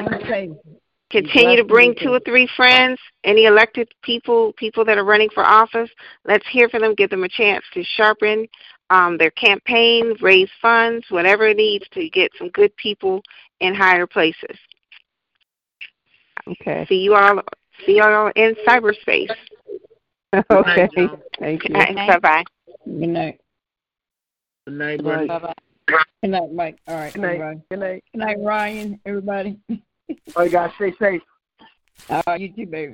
Continue 1.11 1.57
to 1.57 1.65
bring 1.65 1.93
two 2.01 2.13
or 2.13 2.21
three 2.21 2.47
friends, 2.55 2.97
any 3.25 3.45
elected 3.45 3.89
people, 4.01 4.53
people 4.53 4.85
that 4.85 4.97
are 4.97 5.03
running 5.03 5.29
for 5.33 5.43
office. 5.43 5.89
Let's 6.25 6.47
hear 6.49 6.69
from 6.69 6.81
them, 6.81 6.95
give 6.95 7.09
them 7.09 7.25
a 7.25 7.29
chance 7.29 7.65
to 7.73 7.83
sharpen 7.83 8.47
um, 8.89 9.17
their 9.17 9.31
campaign, 9.31 10.15
raise 10.21 10.49
funds, 10.61 11.05
whatever 11.09 11.47
it 11.47 11.57
needs 11.57 11.85
to 11.93 12.09
get 12.09 12.31
some 12.37 12.49
good 12.49 12.75
people 12.77 13.21
in 13.59 13.75
higher 13.75 14.07
places. 14.07 14.57
Okay. 16.47 16.85
See 16.87 16.95
you 16.95 17.13
all. 17.13 17.41
See 17.85 17.97
you 17.97 18.03
all 18.03 18.31
in 18.35 18.55
cyberspace. 18.67 19.29
okay. 20.51 20.89
Thank 21.39 21.67
you. 21.67 21.73
Bye 21.73 22.19
bye. 22.21 22.43
Good 22.85 23.09
night. 23.09 23.41
Good 24.65 24.75
night, 24.75 25.03
Bye 25.03 25.39
bye. 25.39 25.53
Good 26.21 26.31
night, 26.31 26.53
Mike. 26.53 26.77
All 26.87 26.95
right. 26.95 27.13
Good 27.13 27.21
night. 27.21 27.57
Good 27.69 27.79
night. 27.79 28.03
Good 28.13 28.19
night, 28.19 28.37
Ryan. 28.39 28.99
Everybody. 29.05 29.59
All 30.35 30.43
right, 30.43 30.51
guys, 30.51 30.71
stay 30.75 30.93
safe. 30.99 31.21
Uh, 32.09 32.37
you 32.39 32.51
too, 32.53 32.65
baby. 32.65 32.93